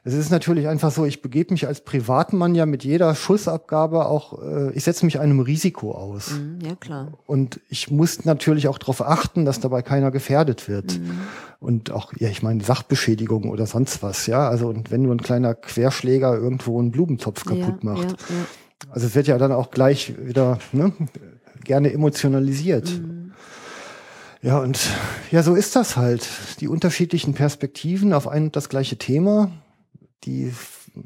[0.05, 4.41] es ist natürlich einfach so, ich begebe mich als Privatmann ja mit jeder Schussabgabe auch,
[4.41, 6.31] äh, ich setze mich einem Risiko aus.
[6.31, 7.13] Mhm, ja, klar.
[7.25, 10.99] Und ich muss natürlich auch darauf achten, dass dabei keiner gefährdet wird.
[10.99, 11.19] Mhm.
[11.61, 14.49] Und auch, ja, ich meine, Sachbeschädigung oder sonst was, ja.
[14.49, 18.11] Also, und wenn nur ein kleiner Querschläger irgendwo einen Blumentopf kaputt ja, macht.
[18.11, 18.89] Ja, ja.
[18.89, 20.91] Also es wird ja dann auch gleich wieder ne,
[21.63, 22.89] gerne emotionalisiert.
[22.89, 23.31] Mhm.
[24.41, 24.77] Ja, und
[25.31, 26.27] ja, so ist das halt.
[26.59, 29.49] Die unterschiedlichen Perspektiven auf ein und das gleiche Thema,
[30.23, 30.53] die,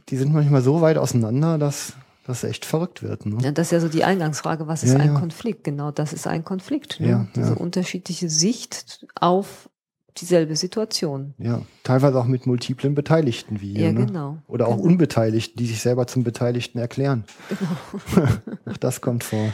[0.09, 1.93] die sind manchmal so weit auseinander, dass
[2.25, 3.25] das echt verrückt wird.
[3.25, 3.37] Ne?
[3.41, 5.19] Ja, das ist ja so die Eingangsfrage, was ist Ja, ein ja.
[5.19, 5.63] Konflikt?
[5.63, 6.99] Genau, das ist ein Konflikt.
[6.99, 7.07] Ne?
[7.09, 9.69] Ja, Diese unterschiedliche Sicht auf
[10.17, 11.35] dieselbe Situation.
[11.37, 13.85] Ja, teilweise auch mit multiplen Beteiligten wie hier.
[13.85, 14.05] Ja, ne?
[14.07, 14.37] genau.
[14.47, 14.87] Oder auch Genau.
[14.89, 17.23] Unbeteiligten, die sich selber zum Beteiligten erklären.
[17.49, 18.27] Genau.
[18.65, 19.53] auch das kommt vor.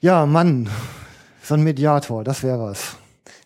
[0.00, 0.68] Ja, Mann,
[1.42, 2.96] so ein Mediator, das wäre was.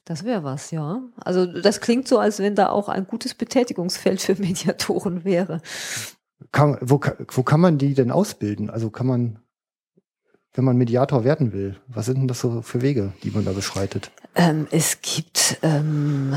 [0.08, 1.02] Das wäre was, ja.
[1.22, 5.60] Also das klingt so, als wenn da auch ein gutes Betätigungsfeld für Mediatoren wäre.
[6.50, 6.98] Kann, wo,
[7.30, 8.70] wo kann man die denn ausbilden?
[8.70, 9.38] Also kann man,
[10.54, 13.52] wenn man Mediator werden will, was sind denn das so für Wege, die man da
[13.52, 14.10] beschreitet?
[14.34, 16.34] Ähm, es gibt ähm,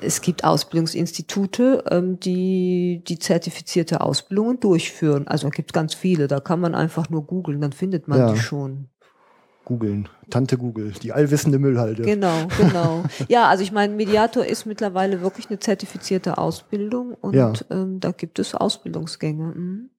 [0.00, 5.28] es gibt Ausbildungsinstitute, ähm, die die zertifizierte Ausbildungen durchführen.
[5.28, 6.26] Also gibt es ganz viele.
[6.26, 8.32] Da kann man einfach nur googeln, dann findet man Ja.
[8.32, 8.88] die schon.
[9.64, 12.02] Googeln, Tante Google, die allwissende Müllhalde.
[12.02, 13.04] Genau, genau.
[13.28, 17.52] ja, also ich meine, Mediator ist mittlerweile wirklich eine zertifizierte Ausbildung und Ja.
[17.70, 19.44] ähm, da gibt es Ausbildungsgänge.
[19.54, 19.90] Mhm.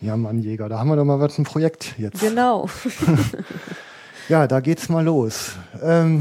[0.00, 2.20] Ja, Mann, Jäger, da haben wir doch mal was ein Projekt jetzt.
[2.20, 2.68] Genau.
[4.28, 5.52] Ja, da geht's mal los.
[5.82, 6.20] Ähm,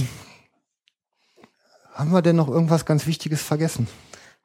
[1.94, 3.88] haben wir denn noch irgendwas ganz Wichtiges vergessen?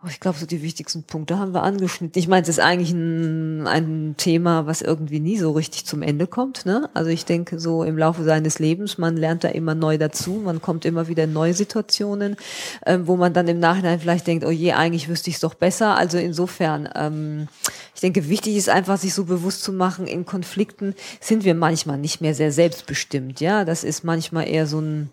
[0.05, 2.21] Oh, Ich glaube, so die wichtigsten Punkte haben wir angeschnitten.
[2.21, 6.27] Ich meine, es ist eigentlich ein, ein Thema, was irgendwie nie so richtig zum Ende
[6.27, 6.67] kommt.
[6.67, 6.91] Ne?
[6.93, 10.61] Also ich denke, so im Laufe seines Lebens, man lernt da immer neu dazu, man
[10.61, 12.37] kommt immer wieder in neue Situationen,
[12.85, 15.55] ähm, wo man dann im Nachhinein vielleicht denkt, oh je, eigentlich wüsste ich es doch
[15.55, 15.97] besser.
[15.97, 17.49] Also insofern, ähm,
[17.95, 21.97] ich denke, wichtig ist einfach, sich so bewusst zu machen, in Konflikten sind wir manchmal
[21.97, 23.41] nicht mehr sehr selbstbestimmt.
[23.41, 25.11] Ja, das ist manchmal eher so ein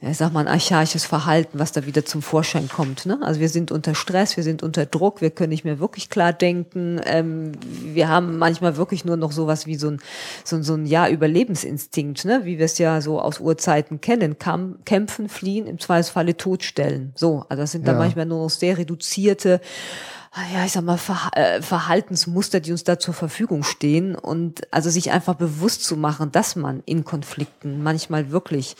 [0.00, 3.06] ja, ich sag mal, ein archaisches Verhalten, was da wieder zum Vorschein kommt.
[3.06, 3.18] Ne?
[3.22, 6.34] Also wir sind unter Stress, wir sind unter Druck, wir können nicht mehr wirklich klar
[6.34, 7.00] denken.
[7.06, 7.52] Ähm,
[7.82, 10.00] wir haben manchmal wirklich nur noch sowas wie so ein,
[10.44, 12.42] so ein, so ein ja, Überlebensinstinkt, ne?
[12.44, 14.38] wie wir es ja so aus Urzeiten kennen.
[14.38, 17.12] Kam, kämpfen, fliehen, im Zweifelsfalle totstellen.
[17.14, 18.00] So, also das sind dann Ja.
[18.00, 19.62] manchmal nur noch sehr reduzierte
[20.52, 20.98] ja, ich sag mal,
[21.32, 26.30] äh, Verhaltensmuster, die uns da zur Verfügung stehen und also sich einfach bewusst zu machen,
[26.30, 28.76] dass man in Konflikten manchmal wirklich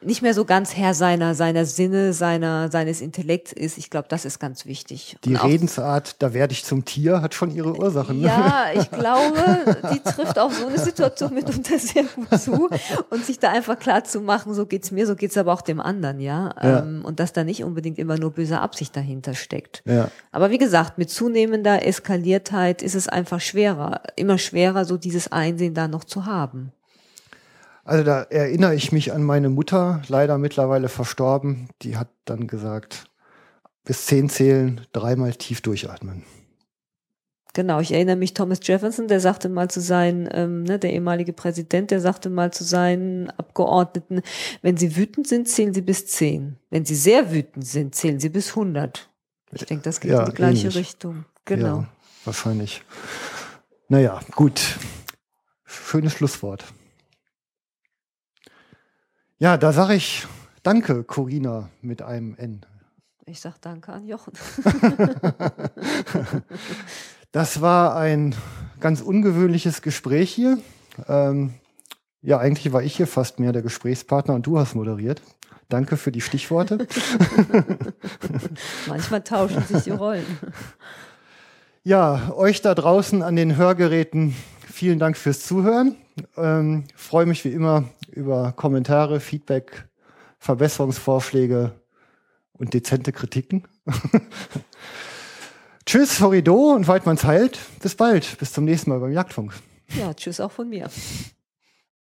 [0.00, 3.78] nicht mehr so ganz Herr seiner, seiner Sinne, seiner, seines Intellekts ist.
[3.78, 5.16] Ich glaube, das ist ganz wichtig.
[5.24, 8.20] Die auch- Redensart, da werde ich zum Tier, hat schon ihre Ursachen.
[8.20, 8.26] Ne?
[8.28, 12.68] ja, ich glaube, die trifft auf so eine Situation mitunter sehr gut zu
[13.10, 15.80] und sich da einfach klar zu machen, so geht's mir, so geht's aber auch dem
[15.80, 16.54] anderen, ja.
[16.62, 16.78] Ja.
[16.80, 19.82] Ähm, und dass da nicht unbedingt immer nur böse Absicht dahinter steckt.
[19.84, 20.10] Ja.
[20.32, 25.74] Aber wie gesagt, mit zunehmender Eskaliertheit ist es einfach schwerer, immer schwerer, so dieses Einsehen
[25.74, 26.72] da noch zu haben.
[27.88, 31.70] Also da erinnere ich mich an meine Mutter, leider mittlerweile verstorben.
[31.80, 33.06] Die hat dann gesagt,
[33.82, 36.22] bis zehn zählen, dreimal tief durchatmen.
[37.54, 41.32] Genau, ich erinnere mich, Thomas Jefferson, der sagte mal zu seinen, ähm, ne, der ehemalige
[41.32, 44.20] Präsident, der sagte mal zu seinen Abgeordneten,
[44.60, 46.56] wenn sie wütend sind, zählen sie bis zehn.
[46.68, 49.08] Wenn sie sehr wütend sind, zählen sie bis hundert.
[49.50, 50.76] Ich denke, das geht Ja, in die gleiche ähnlich.
[50.76, 51.24] Richtung.
[51.46, 51.78] Genau.
[51.78, 51.88] Ja,
[52.26, 52.82] wahrscheinlich.
[53.88, 54.78] Naja, gut.
[55.64, 56.66] Schönes Schlusswort.
[59.38, 60.26] Ja, da sage ich
[60.62, 62.66] Danke, Corina, mit einem N.
[63.24, 64.32] Ich sag danke an Jochen.
[67.30, 68.34] Das war ein
[68.80, 70.58] ganz ungewöhnliches Gespräch hier.
[71.08, 71.52] Ähm,
[72.22, 75.20] ja, eigentlich war ich hier fast mehr der Gesprächspartner und du hast moderiert.
[75.68, 76.78] Danke für die Stichworte.
[78.88, 80.24] Manchmal tauschen sich die Rollen.
[81.84, 84.34] Ja, euch da draußen an den Hörgeräten,
[84.70, 85.96] vielen Dank fürs Zuhören.
[86.36, 89.88] Ähm, Freue mich wie immer über Kommentare, Feedback,
[90.38, 91.72] Verbesserungsvorschläge
[92.52, 93.66] und dezente Kritiken.
[95.86, 97.58] Tschüss, Horrido und Weidmanns Heilt.
[97.80, 98.38] Bis bald.
[98.38, 99.54] Bis zum nächsten Mal beim Jagdfunk.
[99.96, 100.90] Ja, tschüss auch von mir.